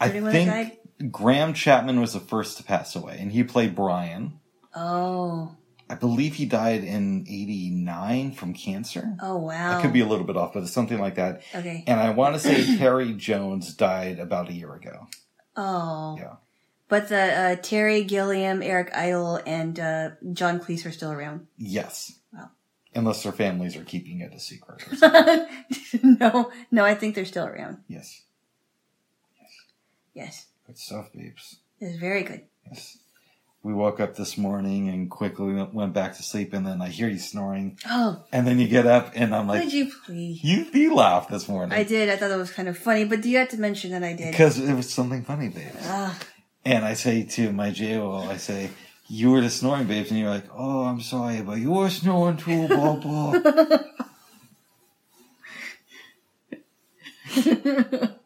I 0.00 0.08
think 0.08 0.78
Graham 1.12 1.52
Chapman 1.54 2.00
was 2.00 2.12
the 2.14 2.20
first 2.20 2.56
to 2.56 2.62
pass 2.64 2.96
away, 2.96 3.18
and 3.20 3.30
he 3.32 3.44
played 3.44 3.74
Brian. 3.76 4.40
Oh, 4.74 5.54
I 5.92 5.94
believe 5.94 6.36
he 6.36 6.46
died 6.46 6.84
in 6.84 7.26
'89 7.28 8.32
from 8.32 8.54
cancer. 8.54 9.14
oh 9.20 9.36
wow. 9.36 9.78
I 9.78 9.82
could 9.82 9.92
be 9.92 10.00
a 10.00 10.06
little 10.06 10.24
bit 10.24 10.38
off, 10.38 10.54
but 10.54 10.62
it's 10.62 10.72
something 10.72 10.98
like 10.98 11.16
that. 11.16 11.42
okay. 11.54 11.84
And 11.86 12.00
I 12.00 12.10
want 12.10 12.34
to 12.34 12.40
say 12.40 12.76
Terry 12.78 13.12
Jones 13.12 13.74
died 13.74 14.18
about 14.18 14.48
a 14.48 14.54
year 14.54 14.72
ago. 14.74 15.06
Oh, 15.54 16.16
Yeah. 16.18 16.36
But 16.88 17.08
the 17.10 17.20
uh, 17.20 17.56
Terry 17.56 18.04
Gilliam, 18.04 18.62
Eric 18.62 18.90
Idle, 18.96 19.40
and 19.46 19.78
uh, 19.78 20.10
John 20.32 20.60
Cleese 20.60 20.86
are 20.86 20.90
still 20.92 21.12
around. 21.12 21.46
Yes. 21.58 22.18
Wow. 22.32 22.50
Unless 22.94 23.22
their 23.22 23.32
families 23.32 23.76
are 23.76 23.84
keeping 23.84 24.20
it 24.20 24.32
a 24.32 24.38
secret. 24.40 24.82
or 25.02 25.48
no, 26.02 26.50
no, 26.70 26.84
I 26.86 26.94
think 26.94 27.14
they're 27.14 27.26
still 27.26 27.46
around. 27.46 27.78
yes. 27.86 28.22
Yes, 30.14 30.46
Good 30.66 30.78
stuff, 30.78 31.10
babes. 31.14 31.56
it's 31.80 31.98
very 31.98 32.22
good. 32.22 32.42
Yes. 32.66 32.98
We 33.64 33.72
woke 33.72 34.00
up 34.00 34.16
this 34.16 34.36
morning 34.36 34.88
and 34.88 35.08
quickly 35.08 35.54
went 35.72 35.92
back 35.92 36.16
to 36.16 36.22
sleep, 36.24 36.52
and 36.52 36.66
then 36.66 36.82
I 36.82 36.88
hear 36.88 37.08
you 37.08 37.20
snoring, 37.20 37.78
Oh, 37.88 38.24
and 38.32 38.44
then 38.44 38.58
you 38.58 38.66
get 38.66 38.86
up, 38.88 39.12
and 39.14 39.32
I'm 39.32 39.46
like, 39.46 39.62
would 39.62 39.72
you 39.72 39.88
please? 40.04 40.42
you, 40.42 40.66
you 40.72 40.94
laughed 40.96 41.30
this 41.30 41.48
morning. 41.48 41.72
I 41.78 41.84
did. 41.84 42.08
I 42.08 42.16
thought 42.16 42.28
that 42.28 42.38
was 42.38 42.50
kind 42.50 42.68
of 42.68 42.76
funny, 42.76 43.04
but 43.04 43.20
do 43.20 43.30
you 43.30 43.38
have 43.38 43.50
to 43.50 43.56
mention 43.58 43.92
that 43.92 44.02
I 44.02 44.14
did. 44.14 44.32
Because 44.32 44.58
it 44.58 44.74
was 44.74 44.92
something 44.92 45.22
funny, 45.22 45.48
babes. 45.48 45.76
Ah, 45.82 46.18
And 46.64 46.84
I 46.84 46.94
say 46.94 47.22
to 47.22 47.52
my 47.52 47.70
JO, 47.70 48.16
I 48.28 48.36
say, 48.36 48.70
you 49.06 49.30
were 49.30 49.40
the 49.40 49.50
snoring, 49.50 49.86
babes, 49.86 50.10
and 50.10 50.18
you're 50.18 50.30
like, 50.30 50.46
oh, 50.52 50.82
I'm 50.82 51.00
sorry, 51.00 51.40
but 51.42 51.58
you 51.58 51.70
were 51.70 51.88
snoring 51.88 52.38
too, 52.38 52.66
Bobo. 52.76 53.78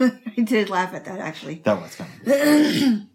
I 0.00 0.42
did 0.42 0.70
laugh 0.70 0.92
at 0.94 1.04
that 1.04 1.20
actually. 1.20 1.56
That 1.64 1.80
was 1.80 1.94
kind 1.94 2.10
of. 2.26 3.02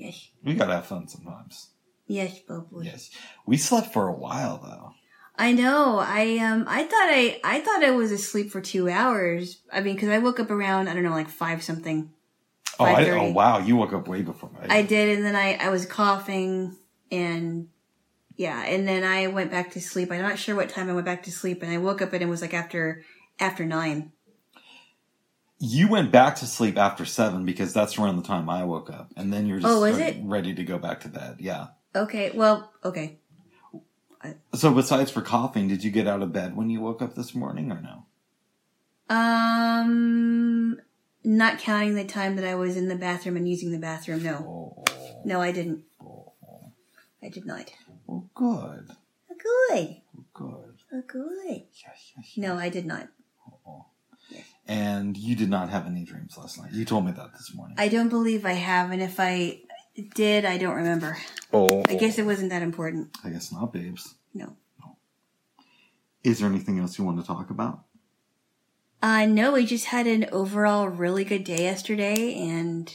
Yes. 0.00 0.30
we 0.42 0.54
gotta 0.54 0.74
have 0.74 0.86
fun 0.86 1.08
sometimes. 1.08 1.68
Yes, 2.06 2.38
Bobo. 2.40 2.80
Yes, 2.80 3.10
we 3.46 3.56
slept 3.56 3.92
for 3.92 4.08
a 4.08 4.12
while 4.12 4.58
though. 4.58 4.94
I 5.36 5.52
know. 5.52 5.98
I 5.98 6.38
um 6.38 6.64
I 6.66 6.82
thought 6.84 7.08
I 7.10 7.40
I 7.44 7.60
thought 7.60 7.84
I 7.84 7.90
was 7.90 8.10
asleep 8.10 8.50
for 8.50 8.60
2 8.60 8.88
hours. 8.88 9.60
I 9.72 9.80
mean 9.80 9.98
cuz 9.98 10.08
I 10.08 10.18
woke 10.18 10.40
up 10.40 10.50
around 10.50 10.88
I 10.88 10.94
don't 10.94 11.02
know 11.02 11.10
like 11.10 11.28
5 11.28 11.62
something. 11.62 12.10
Oh, 12.78 12.84
I, 12.84 13.10
oh 13.10 13.30
wow, 13.30 13.58
you 13.58 13.76
woke 13.76 13.92
up 13.92 14.08
way 14.08 14.22
before 14.22 14.50
me. 14.50 14.58
I 14.68 14.82
did 14.82 15.16
and 15.16 15.24
then 15.24 15.36
I 15.36 15.54
I 15.54 15.68
was 15.68 15.84
coughing 15.84 16.76
and 17.12 17.68
yeah, 18.36 18.64
and 18.64 18.88
then 18.88 19.04
I 19.04 19.26
went 19.26 19.50
back 19.50 19.72
to 19.72 19.82
sleep. 19.82 20.10
I'm 20.10 20.22
not 20.22 20.38
sure 20.38 20.56
what 20.56 20.70
time 20.70 20.88
I 20.88 20.94
went 20.94 21.04
back 21.04 21.24
to 21.24 21.32
sleep 21.32 21.62
and 21.62 21.70
I 21.70 21.76
woke 21.76 22.00
up 22.00 22.14
and 22.14 22.22
it 22.22 22.26
was 22.26 22.40
like 22.40 22.54
after 22.54 23.04
after 23.38 23.66
9. 23.66 24.12
You 25.62 25.88
went 25.88 26.10
back 26.10 26.36
to 26.36 26.46
sleep 26.46 26.76
after 26.78 27.04
seven 27.04 27.44
because 27.44 27.72
that's 27.74 27.98
around 27.98 28.16
the 28.16 28.22
time 28.22 28.48
I 28.48 28.64
woke 28.64 28.90
up, 28.90 29.12
and 29.16 29.32
then 29.32 29.46
you're 29.46 29.60
just 29.60 29.70
Oh, 29.72 29.80
was 29.82 29.98
it? 29.98 30.16
ready 30.22 30.54
to 30.54 30.64
go 30.64 30.78
back 30.78 31.00
to 31.02 31.08
bed. 31.08 31.36
Yeah. 31.38 31.68
Okay. 31.94 32.30
Well, 32.34 32.72
okay. 32.84 33.18
So 34.54 34.72
besides 34.74 35.10
for 35.10 35.22
coughing, 35.22 35.68
did 35.68 35.82
you 35.84 35.90
get 35.90 36.06
out 36.06 36.22
of 36.22 36.32
bed 36.32 36.54
when 36.56 36.68
you 36.70 36.80
woke 36.80 37.00
up 37.02 37.14
this 37.14 37.34
morning 37.34 37.70
or 37.72 37.80
no? 37.80 38.04
Um 39.14 40.80
not 41.24 41.58
counting 41.58 41.94
the 41.94 42.04
time 42.04 42.36
that 42.36 42.44
I 42.44 42.54
was 42.54 42.76
in 42.76 42.88
the 42.88 42.96
bathroom 42.96 43.36
and 43.36 43.48
using 43.48 43.70
the 43.72 43.78
bathroom. 43.78 44.22
No. 44.22 44.36
Oh, 44.86 45.22
No, 45.24 45.40
I 45.40 45.52
didn't. 45.52 45.84
I 47.22 47.28
did 47.28 47.44
not. 47.44 47.70
oh 48.08 48.28
good, 48.34 48.88
Good. 49.28 49.96
good. 50.32 50.74
Oh, 50.92 51.02
good. 51.06 51.62
Yes, 51.74 52.12
yes, 52.16 52.32
No, 52.36 52.56
I 52.56 52.68
did 52.70 52.86
not. 52.86 53.08
And 54.70 55.16
you 55.16 55.34
did 55.34 55.50
not 55.50 55.68
have 55.70 55.88
any 55.88 56.04
dreams 56.04 56.38
last 56.38 56.56
night. 56.56 56.70
You 56.70 56.84
told 56.84 57.04
me 57.04 57.10
that 57.10 57.32
this 57.32 57.52
morning. 57.52 57.74
I 57.76 57.88
don't 57.88 58.08
believe 58.08 58.46
I 58.46 58.52
have, 58.52 58.92
and 58.92 59.02
if 59.02 59.18
I 59.18 59.62
did, 60.14 60.44
I 60.44 60.58
don't 60.58 60.76
remember. 60.76 61.18
oh, 61.52 61.82
I 61.88 61.96
guess 61.96 62.18
it 62.18 62.24
wasn't 62.24 62.50
that 62.50 62.62
important. 62.62 63.16
I 63.24 63.30
guess 63.30 63.50
not, 63.50 63.72
babes. 63.72 64.14
No. 64.32 64.56
no. 64.78 64.96
Is 66.22 66.38
there 66.38 66.48
anything 66.48 66.78
else 66.78 66.96
you 66.96 67.04
want 67.04 67.20
to 67.20 67.26
talk 67.26 67.50
about? 67.50 67.82
Uh, 69.02 69.26
no, 69.26 69.50
we 69.50 69.66
just 69.66 69.86
had 69.86 70.06
an 70.06 70.26
overall 70.30 70.86
really 70.86 71.24
good 71.24 71.42
day 71.42 71.62
yesterday, 71.64 72.34
and 72.38 72.94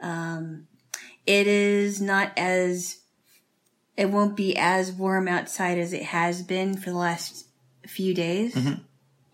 um, 0.00 0.66
it 1.24 1.46
is 1.46 2.00
not 2.00 2.32
as 2.36 2.98
it 3.96 4.10
won't 4.10 4.36
be 4.36 4.56
as 4.56 4.90
warm 4.90 5.28
outside 5.28 5.78
as 5.78 5.92
it 5.92 6.02
has 6.02 6.42
been 6.42 6.76
for 6.76 6.90
the 6.90 6.96
last 6.96 7.46
few 7.86 8.12
days, 8.12 8.56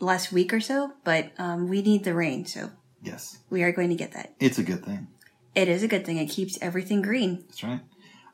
last 0.01 0.32
week 0.32 0.53
or 0.53 0.61
so. 0.61 0.92
But 1.05 1.32
um, 1.38 1.68
we 1.68 1.82
need 1.82 2.05
the 2.05 2.14
rain, 2.14 2.46
so 2.46 2.70
Yes, 3.03 3.38
we 3.51 3.62
are 3.62 3.72
going 3.72 3.90
to 3.90 3.94
get 3.94 4.12
that. 4.12 4.34
it's 4.40 4.59
a 4.59 4.62
good 4.64 4.84
thing. 4.84 5.09
It 5.55 5.68
is 5.68 5.82
a 5.82 5.88
good 5.88 6.05
thing. 6.05 6.18
It 6.18 6.26
keeps 6.26 6.59
everything 6.61 7.03
green. 7.03 7.44
That's 7.49 7.62
right. 7.64 7.80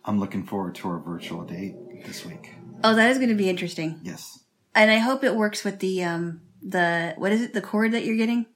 I'm 0.04 0.18
looking 0.20 0.44
forward 0.44 0.74
to 0.76 0.88
our 0.88 0.98
virtual 0.98 1.42
date 1.44 1.74
this 2.06 2.24
week. 2.26 2.54
Oh, 2.82 2.94
that 2.94 3.10
is 3.10 3.18
going 3.18 3.30
to 3.30 3.34
be 3.34 3.48
interesting, 3.48 4.00
Yes. 4.02 4.40
and 4.74 4.90
I 4.90 4.98
hope 4.98 5.24
it 5.24 5.34
works 5.36 5.64
with 5.64 5.78
the 5.80 6.04
um 6.04 6.42
the 6.62 7.14
what 7.18 7.32
is 7.32 7.40
it 7.42 7.52
the 7.54 7.60
cord 7.62 7.92
that 7.92 8.04
you're 8.04 8.16
getting? 8.16 8.46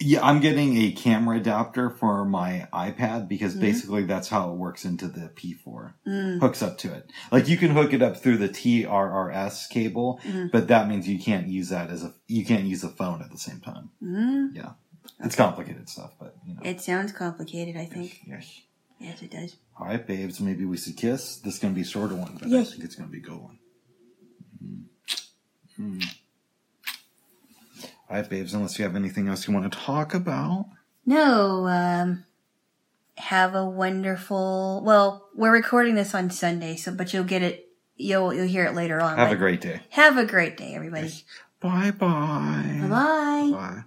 Yeah, 0.00 0.24
I'm 0.24 0.38
getting 0.40 0.76
a 0.76 0.92
camera 0.92 1.38
adapter 1.38 1.90
for 1.90 2.24
my 2.24 2.68
iPad 2.72 3.26
because 3.28 3.52
Mm-hmm. 3.52 3.60
basically 3.62 4.04
that's 4.04 4.28
how 4.28 4.50
it 4.52 4.56
works 4.56 4.84
into 4.84 5.08
the 5.08 5.28
P4. 5.34 6.40
Hooks 6.40 6.62
up 6.62 6.78
to 6.78 6.92
it. 6.94 7.10
Like 7.32 7.48
you 7.48 7.56
can 7.56 7.70
hook 7.72 7.92
it 7.92 8.00
up 8.00 8.16
through 8.16 8.36
the 8.38 8.48
TRRS 8.48 9.68
cable, 9.68 10.20
Mm-hmm. 10.24 10.46
but 10.52 10.68
that 10.68 10.88
means 10.88 11.08
you 11.08 11.18
can't 11.18 11.48
use 11.48 11.70
that 11.70 11.90
as 11.90 12.04
a 12.04 12.14
you 12.28 12.44
can't 12.44 12.64
use 12.64 12.84
a 12.84 12.88
phone 12.88 13.22
at 13.22 13.30
the 13.32 13.38
same 13.38 13.60
time. 13.60 13.90
Mm, 14.02 14.54
Yeah. 14.54 14.72
It's 15.24 15.34
complicated 15.34 15.88
stuff, 15.88 16.12
but 16.20 16.36
you 16.46 16.54
know. 16.54 16.60
it 16.64 16.80
sounds 16.80 17.10
complicated. 17.12 17.76
I 17.76 17.86
think. 17.86 18.20
Yes. 18.26 18.60
Yes, 19.00 19.22
it 19.22 19.30
does. 19.30 19.56
All 19.78 19.86
right, 19.86 20.04
babes, 20.06 20.38
maybe 20.40 20.64
we 20.64 20.76
should 20.76 20.96
kiss. 20.96 21.36
This 21.38 21.54
is 21.54 21.60
going 21.60 21.72
to 21.72 21.76
be 21.76 21.82
a 21.82 21.84
shorter 21.84 22.14
one, 22.14 22.36
but 22.38 22.48
Yes. 22.48 22.68
I 22.68 22.70
think 22.72 22.84
it's 22.84 22.94
going 22.96 23.08
to 23.08 23.12
be 23.12 23.18
a 23.18 23.22
good 23.22 23.38
one. 23.40 23.58
Mm. 25.80 26.04
All 28.10 28.16
right, 28.16 28.28
babes, 28.28 28.54
unless 28.54 28.78
you 28.78 28.84
have 28.84 28.96
anything 28.96 29.28
else 29.28 29.46
you 29.46 29.52
want 29.54 29.70
to 29.70 29.78
talk 29.78 30.14
about. 30.14 30.66
No, 31.04 31.66
um, 31.66 32.24
have 33.16 33.54
a 33.54 33.64
wonderful. 33.64 34.82
Well, 34.84 35.28
we're 35.34 35.52
recording 35.52 35.94
this 35.94 36.14
on 36.14 36.30
Sunday, 36.30 36.76
so 36.76 36.92
but 36.92 37.12
you'll 37.12 37.24
get 37.24 37.42
it. 37.42 37.68
You'll 37.96 38.32
you'll 38.32 38.46
hear 38.46 38.64
it 38.64 38.74
later 38.74 39.00
on. 39.00 39.18
Have 39.18 39.32
a 39.32 39.36
great 39.36 39.60
day. 39.60 39.80
have 39.90 40.16
a 40.16 40.24
great 40.24 40.56
day, 40.56 40.74
everybody. 40.74 41.12
Bye-bye. 41.60 41.90
Bye 41.98 42.88
bye. 42.88 43.50
Bye. 43.52 43.82